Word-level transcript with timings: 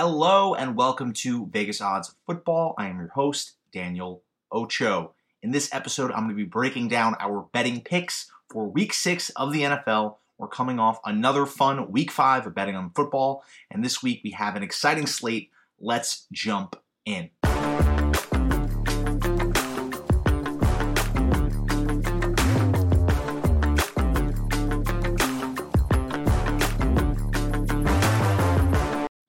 Hello 0.00 0.54
and 0.54 0.76
welcome 0.76 1.12
to 1.12 1.46
Vegas 1.46 1.80
Odds 1.80 2.14
Football. 2.24 2.76
I 2.78 2.86
am 2.86 2.98
your 2.98 3.08
host, 3.08 3.54
Daniel 3.72 4.22
Ocho. 4.52 5.12
In 5.42 5.50
this 5.50 5.74
episode, 5.74 6.12
I'm 6.12 6.26
going 6.26 6.28
to 6.28 6.34
be 6.36 6.44
breaking 6.44 6.86
down 6.86 7.16
our 7.18 7.48
betting 7.52 7.80
picks 7.80 8.30
for 8.48 8.68
week 8.68 8.94
six 8.94 9.30
of 9.30 9.52
the 9.52 9.62
NFL. 9.62 10.18
We're 10.38 10.46
coming 10.46 10.78
off 10.78 11.00
another 11.04 11.46
fun 11.46 11.90
week 11.90 12.12
five 12.12 12.46
of 12.46 12.54
betting 12.54 12.76
on 12.76 12.92
football, 12.94 13.42
and 13.72 13.84
this 13.84 14.00
week 14.00 14.20
we 14.22 14.30
have 14.30 14.54
an 14.54 14.62
exciting 14.62 15.08
slate. 15.08 15.50
Let's 15.80 16.28
jump 16.30 16.76
in. 17.04 17.30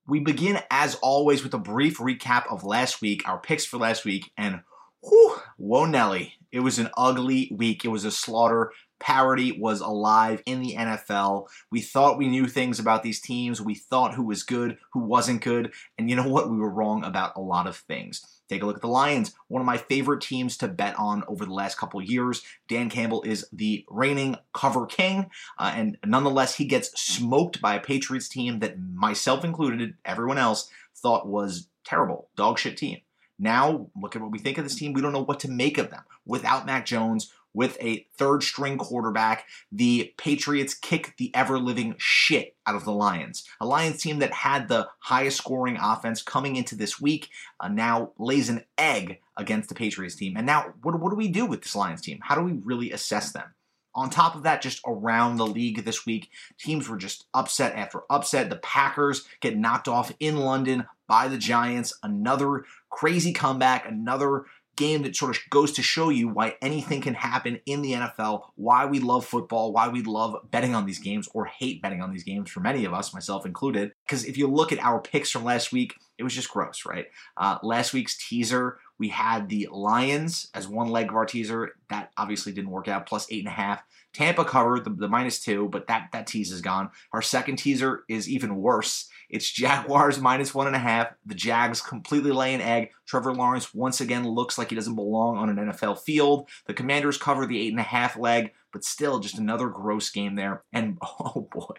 We 0.09 0.19
begin, 0.19 0.59
as 0.71 0.95
always, 0.95 1.43
with 1.43 1.53
a 1.53 1.59
brief 1.59 1.99
recap 1.99 2.51
of 2.51 2.63
last 2.63 2.99
week, 2.99 3.29
our 3.29 3.37
picks 3.37 3.63
for 3.63 3.77
last 3.77 4.05
week, 4.05 4.31
and 4.35 4.61
whew, 5.03 5.35
whoa, 5.57 5.85
Nelly. 5.85 6.33
It 6.51 6.61
was 6.61 6.79
an 6.79 6.89
ugly 6.97 7.51
week. 7.55 7.85
It 7.85 7.89
was 7.89 8.05
a 8.05 8.11
slaughter. 8.11 8.71
Parity 8.99 9.51
was 9.51 9.81
alive 9.81 10.41
in 10.45 10.61
the 10.61 10.75
NFL. 10.75 11.47
We 11.71 11.81
thought 11.81 12.17
we 12.17 12.27
knew 12.27 12.47
things 12.47 12.79
about 12.79 13.03
these 13.03 13.21
teams. 13.21 13.61
We 13.61 13.75
thought 13.75 14.15
who 14.15 14.23
was 14.23 14.43
good, 14.43 14.77
who 14.91 14.99
wasn't 14.99 15.43
good. 15.43 15.73
And 15.97 16.09
you 16.09 16.15
know 16.15 16.27
what? 16.27 16.49
We 16.49 16.57
were 16.57 16.69
wrong 16.69 17.03
about 17.03 17.35
a 17.35 17.41
lot 17.41 17.67
of 17.67 17.77
things. 17.77 18.25
Take 18.49 18.63
a 18.63 18.65
look 18.65 18.77
at 18.77 18.81
the 18.81 18.87
Lions, 18.87 19.35
one 19.47 19.61
of 19.61 19.67
my 19.67 19.77
favorite 19.77 20.21
teams 20.21 20.57
to 20.57 20.67
bet 20.67 20.97
on 20.97 21.23
over 21.27 21.45
the 21.45 21.53
last 21.53 21.77
couple 21.77 22.01
years. 22.01 22.41
Dan 22.67 22.89
Campbell 22.89 23.21
is 23.21 23.45
the 23.53 23.85
reigning 23.89 24.37
cover 24.53 24.87
king, 24.87 25.29
uh, 25.59 25.71
and 25.75 25.99
nonetheless, 26.03 26.55
he 26.55 26.65
gets 26.65 26.99
smoked 26.99 27.61
by 27.61 27.75
a 27.75 27.79
Patriots 27.79 28.27
team 28.27 28.57
that 28.59 28.79
myself 28.79 29.45
included, 29.45 29.93
everyone 30.03 30.39
else 30.39 30.67
thought 30.95 31.27
was 31.27 31.67
terrible, 31.85 32.29
dog 32.35 32.57
shit 32.57 32.75
team. 32.75 32.97
Now, 33.37 33.87
look 33.95 34.15
at 34.15 34.21
what 34.21 34.31
we 34.31 34.39
think 34.39 34.57
of 34.57 34.65
this 34.65 34.75
team. 34.75 34.93
We 34.93 35.01
don't 35.01 35.13
know 35.13 35.23
what 35.23 35.39
to 35.41 35.49
make 35.49 35.77
of 35.77 35.91
them. 35.91 36.03
Without 36.25 36.65
Mac 36.65 36.85
Jones, 36.85 37.31
with 37.53 37.77
a 37.81 38.05
third 38.17 38.43
string 38.43 38.77
quarterback, 38.77 39.45
the 39.71 40.13
Patriots 40.17 40.73
kick 40.73 41.15
the 41.17 41.33
ever 41.35 41.59
living 41.59 41.95
shit 41.97 42.55
out 42.65 42.75
of 42.75 42.85
the 42.85 42.93
Lions. 42.93 43.43
A 43.59 43.65
Lions 43.65 44.01
team 44.01 44.19
that 44.19 44.33
had 44.33 44.67
the 44.67 44.87
highest 44.99 45.37
scoring 45.37 45.77
offense 45.81 46.21
coming 46.21 46.55
into 46.55 46.75
this 46.75 47.01
week 47.01 47.29
uh, 47.59 47.67
now 47.67 48.11
lays 48.17 48.49
an 48.49 48.63
egg 48.77 49.19
against 49.37 49.69
the 49.69 49.75
Patriots 49.75 50.15
team. 50.15 50.35
And 50.37 50.45
now, 50.45 50.73
what, 50.81 50.99
what 50.99 51.09
do 51.09 51.15
we 51.15 51.27
do 51.27 51.45
with 51.45 51.61
this 51.63 51.75
Lions 51.75 52.01
team? 52.01 52.19
How 52.21 52.35
do 52.35 52.41
we 52.41 52.53
really 52.63 52.91
assess 52.91 53.31
them? 53.31 53.53
On 53.95 54.09
top 54.09 54.35
of 54.35 54.43
that, 54.43 54.61
just 54.61 54.81
around 54.85 55.37
the 55.37 55.47
league 55.47 55.83
this 55.83 56.05
week, 56.05 56.29
teams 56.59 56.87
were 56.87 56.97
just 56.97 57.25
upset 57.33 57.75
after 57.75 58.03
upset. 58.09 58.49
The 58.49 58.57
Packers 58.57 59.27
get 59.41 59.57
knocked 59.57 59.87
off 59.87 60.13
in 60.19 60.37
London 60.37 60.85
by 61.07 61.27
the 61.27 61.39
Giants. 61.39 61.97
Another 62.03 62.65
crazy 62.91 63.33
comeback, 63.33 63.87
another 63.87 64.45
game 64.79 65.03
that 65.03 65.15
sort 65.15 65.35
of 65.35 65.41
goes 65.49 65.73
to 65.73 65.83
show 65.83 66.09
you 66.09 66.29
why 66.29 66.55
anything 66.61 67.01
can 67.01 67.13
happen 67.13 67.59
in 67.65 67.81
the 67.81 67.91
NFL, 67.91 68.45
why 68.55 68.85
we 68.85 68.99
love 68.99 69.25
football, 69.25 69.73
why 69.73 69.89
we 69.89 70.01
love 70.01 70.35
betting 70.49 70.73
on 70.73 70.85
these 70.85 70.99
games 70.99 71.27
or 71.33 71.45
hate 71.45 71.81
betting 71.81 72.01
on 72.01 72.11
these 72.11 72.23
games 72.23 72.49
for 72.49 72.61
many 72.61 72.85
of 72.85 72.93
us, 72.93 73.13
myself 73.13 73.45
included. 73.45 73.91
Because 74.07 74.25
if 74.25 74.37
you 74.37 74.47
look 74.47 74.71
at 74.71 74.79
our 74.79 74.99
picks 74.99 75.29
from 75.29 75.43
last 75.43 75.71
week, 75.71 75.93
it 76.17 76.23
was 76.23 76.33
just 76.33 76.49
gross, 76.49 76.85
right? 76.85 77.07
Uh, 77.37 77.57
last 77.61 77.93
week's 77.93 78.17
teaser, 78.27 78.79
we 78.99 79.07
had 79.07 79.47
the 79.47 79.69
Lions 79.71 80.49
as 80.53 80.67
one 80.67 80.89
leg 80.89 81.09
of 81.09 81.15
our 81.15 81.25
teaser. 81.25 81.71
That 81.89 82.11
obviously 82.17 82.51
didn't 82.51 82.69
work 82.69 82.87
out, 82.87 83.07
plus 83.07 83.31
eight 83.31 83.39
and 83.39 83.47
a 83.47 83.51
half. 83.51 83.81
Tampa 84.13 84.43
covered 84.43 84.83
the, 84.83 84.89
the 84.89 85.07
minus 85.07 85.39
two, 85.39 85.69
but 85.69 85.87
that, 85.87 86.09
that 86.11 86.27
tease 86.27 86.51
is 86.51 86.61
gone. 86.61 86.89
Our 87.13 87.21
second 87.21 87.57
teaser 87.57 88.03
is 88.09 88.27
even 88.27 88.57
worse. 88.57 89.07
It's 89.29 89.49
Jaguars 89.51 90.19
minus 90.19 90.53
one 90.53 90.67
and 90.67 90.75
a 90.75 90.79
half. 90.79 91.13
The 91.25 91.35
Jags 91.35 91.81
completely 91.81 92.31
lay 92.31 92.53
an 92.53 92.61
egg. 92.61 92.91
Trevor 93.05 93.33
Lawrence 93.33 93.73
once 93.73 94.01
again 94.01 94.27
looks 94.27 94.57
like 94.57 94.69
he 94.69 94.75
doesn't 94.75 94.95
belong 94.95 95.37
on 95.37 95.49
an 95.49 95.71
NFL 95.71 95.99
field. 95.99 96.49
The 96.65 96.73
Commanders 96.73 97.17
cover 97.17 97.45
the 97.45 97.59
eight 97.59 97.71
and 97.71 97.79
a 97.79 97.83
half 97.83 98.17
leg, 98.17 98.51
but 98.73 98.83
still 98.83 99.19
just 99.19 99.37
another 99.37 99.69
gross 99.69 100.09
game 100.09 100.35
there. 100.35 100.63
And 100.73 100.97
oh 101.01 101.47
boy, 101.51 101.75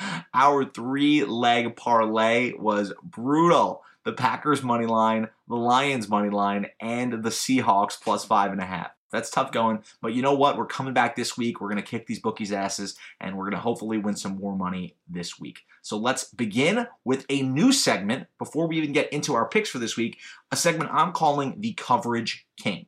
our 0.34 0.64
three 0.64 1.24
leg 1.24 1.76
parlay 1.76 2.52
was 2.54 2.92
brutal. 3.02 3.82
The 4.04 4.12
Packers 4.12 4.62
money 4.62 4.86
line, 4.86 5.28
the 5.48 5.56
Lions 5.56 6.08
money 6.08 6.30
line, 6.30 6.66
and 6.80 7.22
the 7.22 7.30
Seahawks 7.30 8.00
plus 8.00 8.24
five 8.24 8.50
and 8.50 8.60
a 8.60 8.64
half. 8.64 8.90
That's 9.12 9.30
tough 9.30 9.52
going. 9.52 9.84
But 10.00 10.14
you 10.14 10.22
know 10.22 10.34
what? 10.34 10.56
We're 10.56 10.66
coming 10.66 10.94
back 10.94 11.14
this 11.14 11.36
week. 11.36 11.60
We're 11.60 11.68
going 11.68 11.82
to 11.82 11.88
kick 11.88 12.06
these 12.06 12.18
bookies' 12.18 12.50
asses, 12.50 12.96
and 13.20 13.36
we're 13.36 13.44
going 13.44 13.52
to 13.52 13.60
hopefully 13.60 13.98
win 13.98 14.16
some 14.16 14.38
more 14.38 14.56
money 14.56 14.96
this 15.08 15.38
week. 15.38 15.60
So 15.82 15.98
let's 15.98 16.24
begin 16.24 16.86
with 17.04 17.26
a 17.28 17.42
new 17.42 17.72
segment 17.72 18.26
before 18.38 18.66
we 18.66 18.78
even 18.78 18.92
get 18.92 19.12
into 19.12 19.34
our 19.34 19.46
picks 19.46 19.68
for 19.68 19.78
this 19.78 19.96
week. 19.96 20.18
A 20.50 20.56
segment 20.56 20.90
I'm 20.92 21.12
calling 21.12 21.60
the 21.60 21.74
Coverage 21.74 22.46
King. 22.56 22.86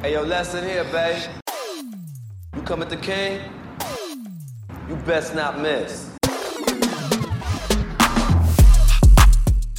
Hey, 0.00 0.14
yo, 0.14 0.22
lesson 0.22 0.64
here, 0.64 0.84
babe. 0.84 1.22
You 2.56 2.62
come 2.62 2.82
at 2.82 2.90
the 2.90 2.96
king, 2.96 3.40
you 4.88 4.96
best 5.06 5.34
not 5.34 5.60
miss. 5.60 6.11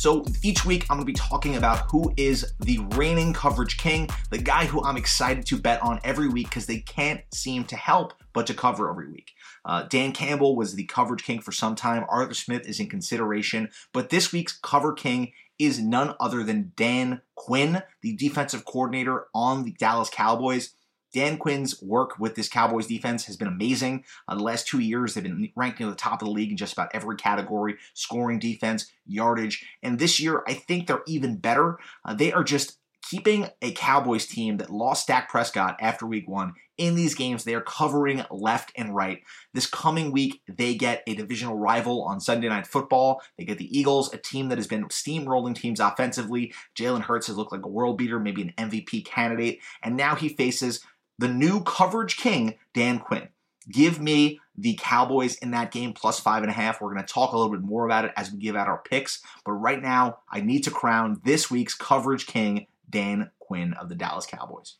So 0.04 0.26
each 0.42 0.66
week 0.66 0.84
I'm 0.90 0.98
going 0.98 1.08
to 1.08 1.14
be 1.14 1.14
talking 1.14 1.56
about 1.56 1.90
who 1.90 2.14
is 2.18 2.56
the 2.60 2.80
reigning 2.96 3.32
coverage 3.32 3.78
king, 3.78 4.10
the 4.32 4.38
guy 4.38 4.66
who 4.66 4.84
I'm 4.84 4.98
excited 4.98 5.46
to 5.46 5.58
bet 5.58 5.82
on 5.82 6.02
every 6.04 6.28
week 6.28 6.50
because 6.50 6.66
they 6.66 6.80
can't 6.80 7.22
seem 7.34 7.64
to 7.64 7.78
help 7.78 8.12
but 8.34 8.46
to 8.48 8.54
cover 8.54 8.90
every 8.90 9.10
week. 9.10 9.32
Uh, 9.64 9.84
Dan 9.84 10.12
Campbell 10.12 10.58
was 10.58 10.76
the 10.76 10.84
coverage 10.84 11.24
king 11.24 11.40
for 11.40 11.54
some 11.54 11.74
time. 11.74 12.04
Arthur 12.10 12.34
Smith 12.34 12.68
is 12.68 12.82
in 12.82 12.90
consideration, 12.90 13.70
but 13.94 14.10
this 14.10 14.34
week's 14.34 14.60
cover 14.62 14.92
king 14.92 15.32
is 15.58 15.80
none 15.80 16.16
other 16.20 16.44
than 16.44 16.74
Dan 16.76 17.22
Quinn, 17.36 17.82
the 18.02 18.14
defensive 18.18 18.66
coordinator 18.66 19.28
on 19.34 19.64
the 19.64 19.72
Dallas 19.72 20.10
Cowboys. 20.10 20.74
Dan 21.14 21.38
Quinn's 21.38 21.82
work 21.82 22.20
with 22.20 22.36
this 22.36 22.50
Cowboys 22.50 22.88
defense 22.88 23.26
has 23.26 23.38
been 23.38 23.48
amazing. 23.48 24.04
Uh, 24.28 24.36
the 24.36 24.44
last 24.44 24.68
two 24.68 24.80
years, 24.80 25.14
they've 25.14 25.24
been 25.24 25.52
ranked 25.56 25.80
near 25.80 25.90
the 25.90 25.96
top 25.96 26.22
of 26.22 26.28
the 26.28 26.34
league 26.34 26.52
in 26.52 26.58
just 26.58 26.74
about 26.74 26.90
every 26.94 27.16
category 27.16 27.76
scoring, 27.94 28.40
defense, 28.40 28.92
yardage. 29.06 29.66
And 29.82 30.00
this 30.00 30.20
year, 30.20 30.44
I 30.48 30.54
think 30.54 30.88
they're 30.88 31.04
even 31.08 31.38
better. 31.38 31.78
Uh, 32.04 32.14
they 32.14 32.34
are 32.34 32.44
just 32.44 32.80
keeping 33.10 33.48
a 33.62 33.72
Cowboys 33.74 34.26
team 34.26 34.58
that 34.58 34.70
lost 34.70 35.08
Dak 35.08 35.30
Prescott 35.30 35.78
after 35.80 36.08
week 36.08 36.28
one 36.28 36.54
in 36.78 36.96
these 36.96 37.14
games. 37.14 37.44
They 37.44 37.54
are 37.54 37.62
covering 37.62 38.24
left 38.32 38.72
and 38.76 38.96
right. 38.96 39.22
This 39.54 39.68
coming 39.68 40.12
week, 40.12 40.42
they 40.48 40.76
get 40.76 41.04
a 41.06 41.14
divisional 41.14 41.58
rival 41.58 42.04
on 42.04 42.20
Sunday 42.20 42.50
Night 42.50 42.66
Football. 42.66 43.22
They 43.38 43.46
get 43.46 43.58
the 43.58 43.78
Eagles, 43.78 44.14
a 44.14 44.18
team 44.18 44.50
that 44.50 44.58
has 44.58 44.68
been 44.68 44.86
steamrolling 44.86 45.56
teams 45.56 45.80
offensively. 45.80 46.54
Jalen 46.76 47.02
Hurts 47.02 47.28
has 47.28 47.38
looked 47.38 47.52
like 47.52 47.66
a 47.66 47.70
world 47.70 47.98
beater, 47.98 48.20
maybe 48.20 48.42
an 48.42 48.54
MVP 48.58 49.06
candidate. 49.06 49.60
And 49.84 49.96
now 49.96 50.16
he 50.16 50.30
faces 50.30 50.84
the 51.20 51.28
new 51.28 51.62
coverage 51.64 52.18
king, 52.18 52.56
Dan 52.74 53.00
Quinn. 53.00 53.30
Give 53.72 54.00
me 54.00 54.40
the 54.58 54.78
Cowboys 54.80 55.36
in 55.36 55.52
that 55.52 55.72
game 55.72 55.94
plus 55.94 56.20
five 56.20 56.44
and 56.44 56.50
a 56.50 56.54
half. 56.54 56.82
We're 56.82 56.94
going 56.94 57.06
to 57.06 57.12
talk 57.14 57.32
a 57.32 57.38
little 57.38 57.52
bit 57.52 57.62
more 57.62 57.86
about 57.86 58.06
it 58.06 58.12
as 58.18 58.32
we 58.32 58.40
give 58.40 58.56
out 58.56 58.68
our 58.68 58.82
picks. 58.84 59.22
But 59.46 59.54
right 59.54 59.82
now, 59.82 60.20
I 60.30 60.42
need 60.42 60.64
to 60.66 60.72
crown 60.72 61.22
this 61.24 61.50
week's 61.50 61.74
coverage 61.74 62.28
king, 62.28 62.68
Dan 62.90 63.32
Quinn 63.40 63.74
of 63.74 63.90
the 63.90 63.96
Dallas 63.96 64.26
Cowboys. 64.26 64.76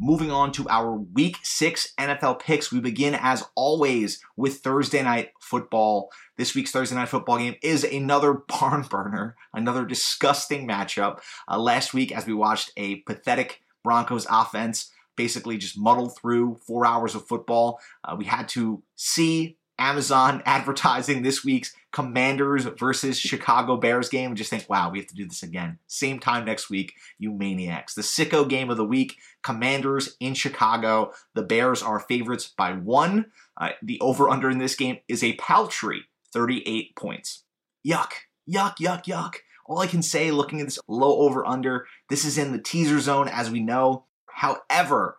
Moving 0.00 0.30
on 0.30 0.50
to 0.52 0.68
our 0.68 0.92
week 0.92 1.38
six 1.42 1.94
NFL 1.98 2.40
picks, 2.40 2.72
we 2.72 2.80
begin 2.80 3.14
as 3.14 3.44
always 3.54 4.20
with 4.36 4.58
Thursday 4.58 5.02
night 5.02 5.30
football. 5.40 6.10
This 6.36 6.54
week's 6.54 6.72
Thursday 6.72 6.96
night 6.96 7.08
football 7.08 7.38
game 7.38 7.54
is 7.62 7.84
another 7.84 8.34
barn 8.48 8.82
burner, 8.82 9.36
another 9.52 9.84
disgusting 9.84 10.66
matchup. 10.66 11.20
Uh, 11.48 11.58
last 11.58 11.94
week, 11.94 12.10
as 12.10 12.26
we 12.26 12.34
watched 12.34 12.72
a 12.76 12.96
pathetic 12.96 13.62
Broncos 13.84 14.26
offense 14.28 14.90
basically 15.16 15.58
just 15.58 15.78
muddled 15.78 16.16
through 16.16 16.56
four 16.66 16.86
hours 16.86 17.14
of 17.14 17.26
football. 17.26 17.78
Uh, 18.02 18.16
we 18.18 18.24
had 18.24 18.48
to 18.48 18.82
see 18.96 19.56
Amazon 19.78 20.42
advertising 20.46 21.22
this 21.22 21.44
week's 21.44 21.74
Commanders 21.92 22.64
versus 22.64 23.18
Chicago 23.18 23.76
Bears 23.76 24.08
game 24.08 24.30
and 24.30 24.36
just 24.36 24.50
think, 24.50 24.68
wow, 24.68 24.90
we 24.90 24.98
have 24.98 25.06
to 25.06 25.14
do 25.14 25.26
this 25.26 25.44
again. 25.44 25.78
Same 25.86 26.18
time 26.18 26.44
next 26.44 26.68
week, 26.68 26.94
you 27.18 27.32
maniacs. 27.32 27.94
The 27.94 28.02
sicko 28.02 28.48
game 28.48 28.70
of 28.70 28.76
the 28.76 28.84
week 28.84 29.16
Commanders 29.42 30.16
in 30.18 30.34
Chicago. 30.34 31.12
The 31.34 31.42
Bears 31.42 31.82
are 31.82 32.00
favorites 32.00 32.52
by 32.56 32.72
one. 32.72 33.26
Uh, 33.56 33.70
the 33.82 34.00
over 34.00 34.28
under 34.28 34.50
in 34.50 34.58
this 34.58 34.74
game 34.74 34.98
is 35.06 35.22
a 35.22 35.34
paltry 35.34 36.04
38 36.32 36.96
points. 36.96 37.44
Yuck, 37.86 38.10
yuck, 38.50 38.76
yuck, 38.78 39.04
yuck. 39.04 39.34
All 39.66 39.78
I 39.78 39.86
can 39.86 40.02
say 40.02 40.30
looking 40.30 40.60
at 40.60 40.66
this 40.66 40.78
low 40.88 41.20
over 41.20 41.46
under, 41.46 41.86
this 42.08 42.24
is 42.24 42.38
in 42.38 42.52
the 42.52 42.60
teaser 42.60 43.00
zone 43.00 43.28
as 43.28 43.50
we 43.50 43.60
know. 43.60 44.04
However, 44.26 45.18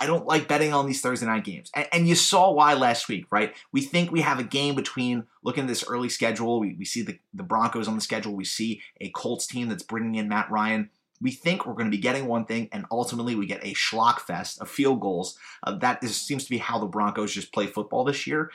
I 0.00 0.06
don't 0.06 0.26
like 0.26 0.48
betting 0.48 0.72
on 0.72 0.86
these 0.86 1.00
Thursday 1.00 1.26
night 1.26 1.44
games. 1.44 1.70
And, 1.74 1.86
and, 1.92 2.08
you 2.08 2.16
saw 2.16 2.50
why 2.50 2.74
last 2.74 3.08
week, 3.08 3.26
right? 3.30 3.54
We 3.72 3.80
think 3.80 4.10
we 4.10 4.22
have 4.22 4.40
a 4.40 4.44
game 4.44 4.74
between 4.74 5.24
looking 5.44 5.64
at 5.64 5.68
this 5.68 5.84
early 5.86 6.08
schedule. 6.08 6.58
We, 6.58 6.74
we 6.74 6.84
see 6.84 7.02
the, 7.02 7.18
the 7.32 7.44
Broncos 7.44 7.86
on 7.86 7.94
the 7.94 8.00
schedule. 8.00 8.34
We 8.34 8.44
see 8.44 8.82
a 9.00 9.10
Colts 9.10 9.46
team 9.46 9.68
that's 9.68 9.84
bringing 9.84 10.16
in 10.16 10.28
Matt 10.28 10.50
Ryan. 10.50 10.90
We 11.20 11.30
think 11.30 11.64
we're 11.64 11.74
going 11.74 11.86
to 11.86 11.96
be 11.96 12.02
getting 12.02 12.26
one 12.26 12.44
thing, 12.44 12.68
and 12.72 12.86
ultimately 12.90 13.36
we 13.36 13.46
get 13.46 13.64
a 13.64 13.72
schlock 13.72 14.18
fest 14.20 14.60
of 14.60 14.68
field 14.68 15.00
goals. 15.00 15.38
Uh, 15.62 15.78
that 15.78 16.02
is, 16.02 16.16
seems 16.16 16.42
to 16.44 16.50
be 16.50 16.58
how 16.58 16.80
the 16.80 16.86
Broncos 16.86 17.32
just 17.32 17.52
play 17.52 17.66
football 17.66 18.04
this 18.04 18.26
year. 18.26 18.50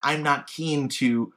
I'm 0.00 0.22
not 0.22 0.46
keen 0.46 0.88
to 0.90 1.32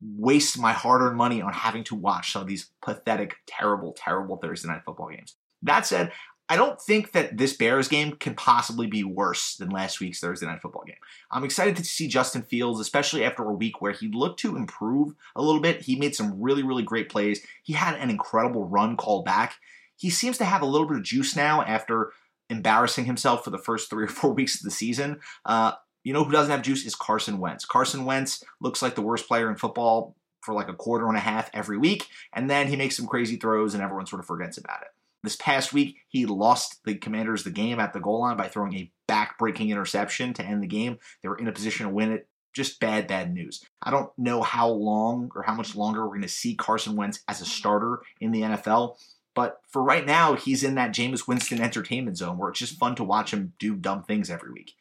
waste 0.00 0.58
my 0.58 0.72
hard 0.72 1.02
earned 1.02 1.16
money 1.16 1.42
on 1.42 1.52
having 1.52 1.84
to 1.84 1.94
watch 1.94 2.32
some 2.32 2.42
of 2.42 2.48
these 2.48 2.70
pathetic, 2.82 3.36
terrible, 3.46 3.94
terrible 3.96 4.36
Thursday 4.36 4.68
night 4.68 4.82
football 4.84 5.08
games. 5.08 5.36
That 5.62 5.86
said, 5.86 6.12
I 6.50 6.56
don't 6.56 6.80
think 6.80 7.12
that 7.12 7.36
this 7.36 7.52
Bears 7.52 7.88
game 7.88 8.12
can 8.12 8.34
possibly 8.34 8.86
be 8.86 9.04
worse 9.04 9.56
than 9.56 9.68
last 9.68 10.00
week's 10.00 10.20
Thursday 10.20 10.46
night 10.46 10.62
football 10.62 10.84
game. 10.86 10.96
I'm 11.30 11.44
excited 11.44 11.76
to 11.76 11.84
see 11.84 12.08
Justin 12.08 12.42
Fields, 12.42 12.80
especially 12.80 13.22
after 13.22 13.44
a 13.44 13.52
week 13.52 13.82
where 13.82 13.92
he 13.92 14.08
looked 14.08 14.40
to 14.40 14.56
improve 14.56 15.14
a 15.36 15.42
little 15.42 15.60
bit. 15.60 15.82
He 15.82 15.96
made 15.96 16.14
some 16.14 16.40
really, 16.40 16.62
really 16.62 16.84
great 16.84 17.10
plays. 17.10 17.44
He 17.62 17.74
had 17.74 17.96
an 17.96 18.08
incredible 18.08 18.66
run 18.66 18.96
called 18.96 19.26
back. 19.26 19.56
He 19.96 20.08
seems 20.08 20.38
to 20.38 20.46
have 20.46 20.62
a 20.62 20.66
little 20.66 20.88
bit 20.88 20.96
of 20.96 21.02
juice 21.02 21.36
now 21.36 21.62
after 21.62 22.12
embarrassing 22.48 23.04
himself 23.04 23.44
for 23.44 23.50
the 23.50 23.58
first 23.58 23.90
three 23.90 24.04
or 24.04 24.08
four 24.08 24.32
weeks 24.32 24.56
of 24.56 24.62
the 24.62 24.70
season. 24.70 25.20
Uh, 25.44 25.72
you 26.08 26.14
know 26.14 26.24
who 26.24 26.32
doesn't 26.32 26.50
have 26.50 26.62
juice 26.62 26.86
is 26.86 26.94
Carson 26.94 27.36
Wentz. 27.36 27.66
Carson 27.66 28.06
Wentz 28.06 28.42
looks 28.62 28.80
like 28.80 28.94
the 28.94 29.02
worst 29.02 29.28
player 29.28 29.50
in 29.50 29.56
football 29.56 30.16
for 30.40 30.54
like 30.54 30.70
a 30.70 30.74
quarter 30.74 31.06
and 31.06 31.18
a 31.18 31.20
half 31.20 31.50
every 31.52 31.76
week, 31.76 32.06
and 32.32 32.48
then 32.48 32.66
he 32.66 32.76
makes 32.76 32.96
some 32.96 33.06
crazy 33.06 33.36
throws 33.36 33.74
and 33.74 33.82
everyone 33.82 34.06
sort 34.06 34.20
of 34.20 34.26
forgets 34.26 34.56
about 34.56 34.80
it. 34.80 34.88
This 35.22 35.36
past 35.36 35.74
week, 35.74 35.98
he 36.08 36.24
lost 36.24 36.82
the 36.86 36.94
Commanders 36.94 37.44
the 37.44 37.50
game 37.50 37.78
at 37.78 37.92
the 37.92 38.00
goal 38.00 38.20
line 38.20 38.38
by 38.38 38.48
throwing 38.48 38.72
a 38.72 38.90
back-breaking 39.06 39.68
interception 39.68 40.32
to 40.32 40.42
end 40.42 40.62
the 40.62 40.66
game. 40.66 40.98
They 41.22 41.28
were 41.28 41.36
in 41.36 41.46
a 41.46 41.52
position 41.52 41.84
to 41.84 41.92
win 41.92 42.12
it. 42.12 42.26
Just 42.54 42.80
bad, 42.80 43.06
bad 43.06 43.34
news. 43.34 43.62
I 43.82 43.90
don't 43.90 44.10
know 44.16 44.40
how 44.40 44.70
long 44.70 45.30
or 45.36 45.42
how 45.42 45.52
much 45.52 45.76
longer 45.76 46.04
we're 46.04 46.14
going 46.14 46.22
to 46.22 46.28
see 46.28 46.54
Carson 46.54 46.96
Wentz 46.96 47.20
as 47.28 47.42
a 47.42 47.44
starter 47.44 48.00
in 48.18 48.32
the 48.32 48.40
NFL. 48.40 48.96
But 49.34 49.60
for 49.68 49.82
right 49.82 50.06
now, 50.06 50.34
he's 50.34 50.64
in 50.64 50.76
that 50.76 50.94
Jameis 50.94 51.28
Winston 51.28 51.60
entertainment 51.60 52.16
zone 52.16 52.38
where 52.38 52.48
it's 52.48 52.58
just 52.58 52.78
fun 52.78 52.94
to 52.94 53.04
watch 53.04 53.32
him 53.32 53.52
do 53.58 53.76
dumb 53.76 54.02
things 54.04 54.30
every 54.30 54.50
week. 54.50 54.74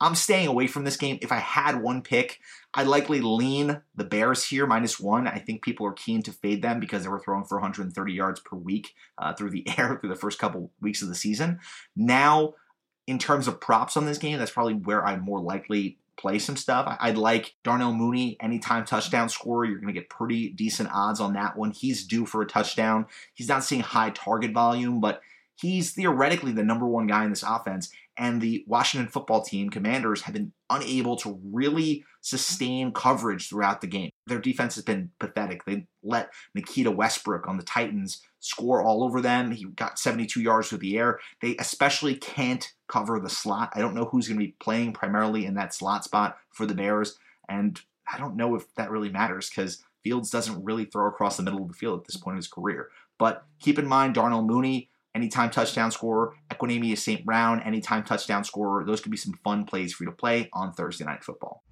I'm 0.00 0.14
staying 0.14 0.48
away 0.48 0.66
from 0.66 0.84
this 0.84 0.96
game. 0.96 1.18
If 1.22 1.30
I 1.32 1.38
had 1.38 1.80
one 1.80 2.02
pick, 2.02 2.40
I'd 2.74 2.88
likely 2.88 3.20
lean 3.20 3.80
the 3.94 4.04
Bears 4.04 4.44
here, 4.44 4.66
minus 4.66 4.98
one. 4.98 5.26
I 5.28 5.38
think 5.38 5.62
people 5.62 5.86
are 5.86 5.92
keen 5.92 6.22
to 6.22 6.32
fade 6.32 6.62
them 6.62 6.80
because 6.80 7.04
they 7.04 7.08
were 7.08 7.20
throwing 7.20 7.44
for 7.44 7.56
130 7.58 8.12
yards 8.12 8.40
per 8.40 8.56
week 8.56 8.94
uh, 9.18 9.32
through 9.34 9.50
the 9.50 9.66
air 9.78 9.98
through 10.00 10.10
the 10.10 10.16
first 10.16 10.38
couple 10.38 10.72
weeks 10.80 11.00
of 11.02 11.08
the 11.08 11.14
season. 11.14 11.60
Now, 11.96 12.54
in 13.06 13.18
terms 13.18 13.46
of 13.46 13.60
props 13.60 13.96
on 13.96 14.06
this 14.06 14.18
game, 14.18 14.38
that's 14.38 14.50
probably 14.50 14.74
where 14.74 15.04
I'm 15.04 15.20
more 15.20 15.40
likely 15.40 15.98
play 16.16 16.38
some 16.38 16.56
stuff. 16.56 16.96
I'd 17.00 17.18
like 17.18 17.54
Darnell 17.64 17.92
Mooney, 17.92 18.36
anytime 18.40 18.84
touchdown 18.84 19.28
scorer. 19.28 19.64
You're 19.64 19.78
going 19.78 19.92
to 19.92 20.00
get 20.00 20.08
pretty 20.08 20.48
decent 20.50 20.90
odds 20.92 21.20
on 21.20 21.34
that 21.34 21.56
one. 21.56 21.70
He's 21.70 22.06
due 22.06 22.24
for 22.26 22.42
a 22.42 22.46
touchdown. 22.46 23.06
He's 23.34 23.48
not 23.48 23.64
seeing 23.64 23.82
high 23.82 24.10
target 24.10 24.52
volume, 24.52 25.00
but 25.00 25.20
he's 25.60 25.92
theoretically 25.92 26.52
the 26.52 26.64
number 26.64 26.86
one 26.86 27.06
guy 27.06 27.24
in 27.24 27.30
this 27.30 27.42
offense 27.42 27.90
and 28.16 28.40
the 28.40 28.64
Washington 28.66 29.08
football 29.08 29.42
team, 29.42 29.70
Commanders, 29.70 30.22
have 30.22 30.34
been 30.34 30.52
unable 30.70 31.16
to 31.16 31.40
really 31.52 32.04
sustain 32.20 32.92
coverage 32.92 33.48
throughout 33.48 33.80
the 33.80 33.86
game. 33.86 34.10
Their 34.26 34.38
defense 34.38 34.76
has 34.76 34.84
been 34.84 35.10
pathetic. 35.18 35.64
They 35.64 35.86
let 36.02 36.30
Nikita 36.54 36.90
Westbrook 36.90 37.48
on 37.48 37.56
the 37.56 37.64
Titans 37.64 38.22
score 38.38 38.82
all 38.82 39.02
over 39.02 39.20
them. 39.20 39.50
He 39.50 39.64
got 39.64 39.98
72 39.98 40.40
yards 40.40 40.68
through 40.68 40.78
the 40.78 40.96
air. 40.96 41.18
They 41.40 41.56
especially 41.56 42.14
can't 42.14 42.72
cover 42.88 43.18
the 43.18 43.30
slot. 43.30 43.72
I 43.74 43.80
don't 43.80 43.94
know 43.94 44.04
who's 44.04 44.28
going 44.28 44.38
to 44.38 44.46
be 44.46 44.54
playing 44.60 44.92
primarily 44.92 45.44
in 45.44 45.54
that 45.54 45.74
slot 45.74 46.04
spot 46.04 46.36
for 46.50 46.66
the 46.66 46.74
Bears, 46.74 47.18
and 47.48 47.80
I 48.10 48.18
don't 48.18 48.36
know 48.36 48.54
if 48.54 48.72
that 48.76 48.90
really 48.90 49.08
matters 49.08 49.50
because 49.50 49.82
Fields 50.04 50.30
doesn't 50.30 50.62
really 50.62 50.84
throw 50.84 51.08
across 51.08 51.36
the 51.36 51.42
middle 51.42 51.62
of 51.62 51.68
the 51.68 51.74
field 51.74 52.00
at 52.00 52.06
this 52.06 52.18
point 52.18 52.34
in 52.34 52.38
his 52.38 52.46
career. 52.46 52.90
But 53.18 53.44
keep 53.58 53.78
in 53.78 53.86
mind, 53.86 54.14
Darnell 54.14 54.42
Mooney 54.42 54.90
anytime 55.14 55.50
touchdown 55.50 55.90
scorer, 55.90 56.34
Equanimeous 56.50 56.98
St. 56.98 57.24
Brown, 57.24 57.60
anytime 57.62 58.04
touchdown 58.04 58.44
scorer. 58.44 58.84
Those 58.84 59.00
could 59.00 59.10
be 59.10 59.16
some 59.16 59.34
fun 59.44 59.64
plays 59.64 59.92
for 59.92 60.04
you 60.04 60.10
to 60.10 60.16
play 60.16 60.48
on 60.52 60.72
Thursday 60.72 61.04
Night 61.04 61.24
Football. 61.24 61.62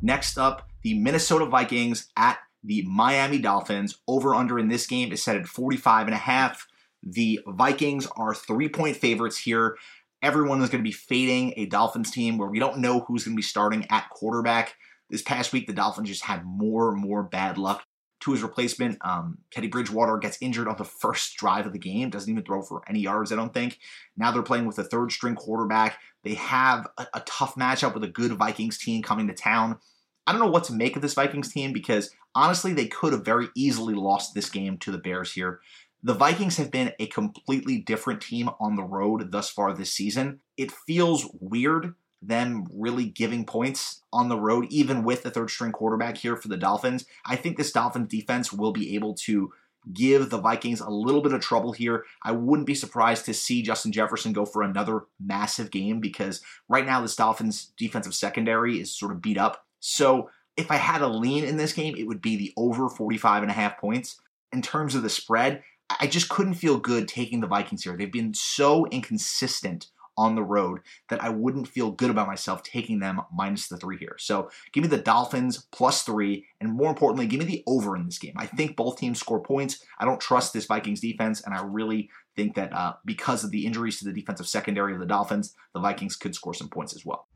Next 0.00 0.38
up, 0.38 0.68
the 0.82 0.98
Minnesota 0.98 1.46
Vikings 1.46 2.08
at 2.16 2.38
the 2.62 2.82
Miami 2.82 3.38
Dolphins. 3.38 3.98
Over 4.06 4.34
under 4.34 4.58
in 4.58 4.68
this 4.68 4.86
game 4.86 5.12
is 5.12 5.22
set 5.22 5.36
at 5.36 5.46
45 5.46 6.06
and 6.06 6.14
a 6.14 6.18
half. 6.18 6.66
The 7.02 7.40
Vikings 7.46 8.06
are 8.16 8.34
three 8.34 8.68
point 8.68 8.96
favorites 8.96 9.38
here. 9.38 9.76
Everyone 10.20 10.60
is 10.62 10.68
going 10.68 10.82
to 10.82 10.88
be 10.88 10.92
fading 10.92 11.54
a 11.56 11.66
Dolphins 11.66 12.10
team 12.10 12.38
where 12.38 12.48
we 12.48 12.58
don't 12.58 12.78
know 12.78 13.00
who's 13.00 13.24
going 13.24 13.36
to 13.36 13.38
be 13.38 13.42
starting 13.42 13.86
at 13.90 14.10
quarterback. 14.10 14.74
This 15.10 15.22
past 15.22 15.52
week, 15.52 15.66
the 15.66 15.72
Dolphins 15.72 16.08
just 16.08 16.24
had 16.24 16.44
more 16.44 16.92
and 16.92 17.00
more 17.00 17.22
bad 17.22 17.56
luck 17.56 17.84
to 18.20 18.32
his 18.32 18.42
replacement. 18.42 18.98
Um, 19.00 19.38
Teddy 19.50 19.68
Bridgewater 19.68 20.16
gets 20.18 20.38
injured 20.40 20.68
on 20.68 20.76
the 20.76 20.84
first 21.02 21.36
drive 21.36 21.66
of 21.66 21.72
the 21.72 21.78
game, 21.78 22.10
doesn't 22.10 22.30
even 22.30 22.44
throw 22.44 22.62
for 22.62 22.82
any 22.88 23.00
yards, 23.00 23.32
I 23.32 23.36
don't 23.36 23.54
think. 23.54 23.78
Now 24.16 24.30
they're 24.30 24.42
playing 24.42 24.66
with 24.66 24.78
a 24.78 24.84
third 24.84 25.12
string 25.12 25.34
quarterback. 25.34 25.98
They 26.24 26.34
have 26.34 26.86
a, 26.98 27.06
a 27.14 27.20
tough 27.20 27.54
matchup 27.54 27.94
with 27.94 28.04
a 28.04 28.08
good 28.08 28.32
Vikings 28.32 28.78
team 28.78 29.02
coming 29.02 29.28
to 29.28 29.34
town. 29.34 29.78
I 30.26 30.32
don't 30.32 30.40
know 30.40 30.50
what 30.50 30.64
to 30.64 30.74
make 30.74 30.94
of 30.96 31.02
this 31.02 31.14
Vikings 31.14 31.52
team 31.52 31.72
because 31.72 32.10
honestly, 32.34 32.72
they 32.72 32.86
could 32.86 33.12
have 33.12 33.24
very 33.24 33.48
easily 33.56 33.94
lost 33.94 34.34
this 34.34 34.50
game 34.50 34.78
to 34.78 34.92
the 34.92 34.98
Bears 34.98 35.32
here. 35.32 35.60
The 36.02 36.14
Vikings 36.14 36.56
have 36.58 36.70
been 36.70 36.92
a 37.00 37.06
completely 37.06 37.78
different 37.78 38.20
team 38.20 38.50
on 38.60 38.76
the 38.76 38.84
road 38.84 39.32
thus 39.32 39.50
far 39.50 39.72
this 39.72 39.92
season. 39.92 40.40
It 40.56 40.70
feels 40.70 41.28
weird 41.40 41.94
them 42.20 42.66
really 42.72 43.06
giving 43.06 43.44
points 43.44 44.02
on 44.12 44.28
the 44.28 44.38
road, 44.38 44.66
even 44.70 45.04
with 45.04 45.22
the 45.22 45.30
third 45.30 45.50
string 45.50 45.72
quarterback 45.72 46.16
here 46.16 46.36
for 46.36 46.48
the 46.48 46.56
Dolphins. 46.56 47.04
I 47.24 47.36
think 47.36 47.56
this 47.56 47.72
Dolphins 47.72 48.08
defense 48.08 48.52
will 48.52 48.72
be 48.72 48.94
able 48.94 49.14
to 49.14 49.52
give 49.92 50.28
the 50.28 50.40
Vikings 50.40 50.80
a 50.80 50.90
little 50.90 51.22
bit 51.22 51.32
of 51.32 51.40
trouble 51.40 51.72
here. 51.72 52.04
I 52.22 52.32
wouldn't 52.32 52.66
be 52.66 52.74
surprised 52.74 53.24
to 53.26 53.34
see 53.34 53.62
Justin 53.62 53.92
Jefferson 53.92 54.32
go 54.32 54.44
for 54.44 54.62
another 54.62 55.04
massive 55.24 55.70
game 55.70 56.00
because 56.00 56.42
right 56.68 56.84
now 56.84 57.00
this 57.00 57.16
Dolphins 57.16 57.72
defensive 57.78 58.14
secondary 58.14 58.80
is 58.80 58.92
sort 58.92 59.12
of 59.12 59.22
beat 59.22 59.38
up. 59.38 59.64
So 59.80 60.30
if 60.56 60.70
I 60.70 60.76
had 60.76 61.02
a 61.02 61.08
lean 61.08 61.44
in 61.44 61.56
this 61.56 61.72
game, 61.72 61.94
it 61.96 62.06
would 62.06 62.20
be 62.20 62.36
the 62.36 62.52
over 62.56 62.88
45 62.88 63.42
and 63.42 63.50
a 63.50 63.54
half 63.54 63.78
points. 63.78 64.20
In 64.52 64.60
terms 64.62 64.94
of 64.94 65.02
the 65.02 65.08
spread, 65.08 65.62
I 66.00 66.06
just 66.06 66.28
couldn't 66.28 66.54
feel 66.54 66.78
good 66.78 67.08
taking 67.08 67.40
the 67.40 67.46
Vikings 67.46 67.84
here. 67.84 67.96
They've 67.96 68.12
been 68.12 68.34
so 68.34 68.86
inconsistent 68.86 69.88
on 70.18 70.34
the 70.34 70.42
road 70.42 70.80
that 71.08 71.22
I 71.22 71.30
wouldn't 71.30 71.68
feel 71.68 71.92
good 71.92 72.10
about 72.10 72.26
myself 72.26 72.62
taking 72.62 72.98
them 72.98 73.22
minus 73.32 73.68
the 73.68 73.78
three 73.78 73.96
here. 73.96 74.16
So 74.18 74.50
give 74.72 74.82
me 74.82 74.88
the 74.88 74.98
Dolphins 74.98 75.66
plus 75.70 76.02
three, 76.02 76.44
and 76.60 76.72
more 76.72 76.90
importantly, 76.90 77.26
give 77.26 77.38
me 77.38 77.46
the 77.46 77.62
over 77.66 77.96
in 77.96 78.04
this 78.04 78.18
game. 78.18 78.34
I 78.36 78.46
think 78.46 78.76
both 78.76 78.98
teams 78.98 79.20
score 79.20 79.40
points. 79.40 79.82
I 79.98 80.04
don't 80.04 80.20
trust 80.20 80.52
this 80.52 80.66
Vikings 80.66 81.00
defense, 81.00 81.40
and 81.42 81.54
I 81.54 81.62
really 81.62 82.10
think 82.36 82.56
that 82.56 82.72
uh, 82.72 82.94
because 83.04 83.44
of 83.44 83.52
the 83.52 83.64
injuries 83.64 83.98
to 84.00 84.04
the 84.04 84.12
defensive 84.12 84.48
secondary 84.48 84.92
of 84.92 85.00
the 85.00 85.06
Dolphins, 85.06 85.54
the 85.72 85.80
Vikings 85.80 86.16
could 86.16 86.34
score 86.34 86.54
some 86.54 86.68
points 86.68 86.94
as 86.94 87.06
well. 87.06 87.28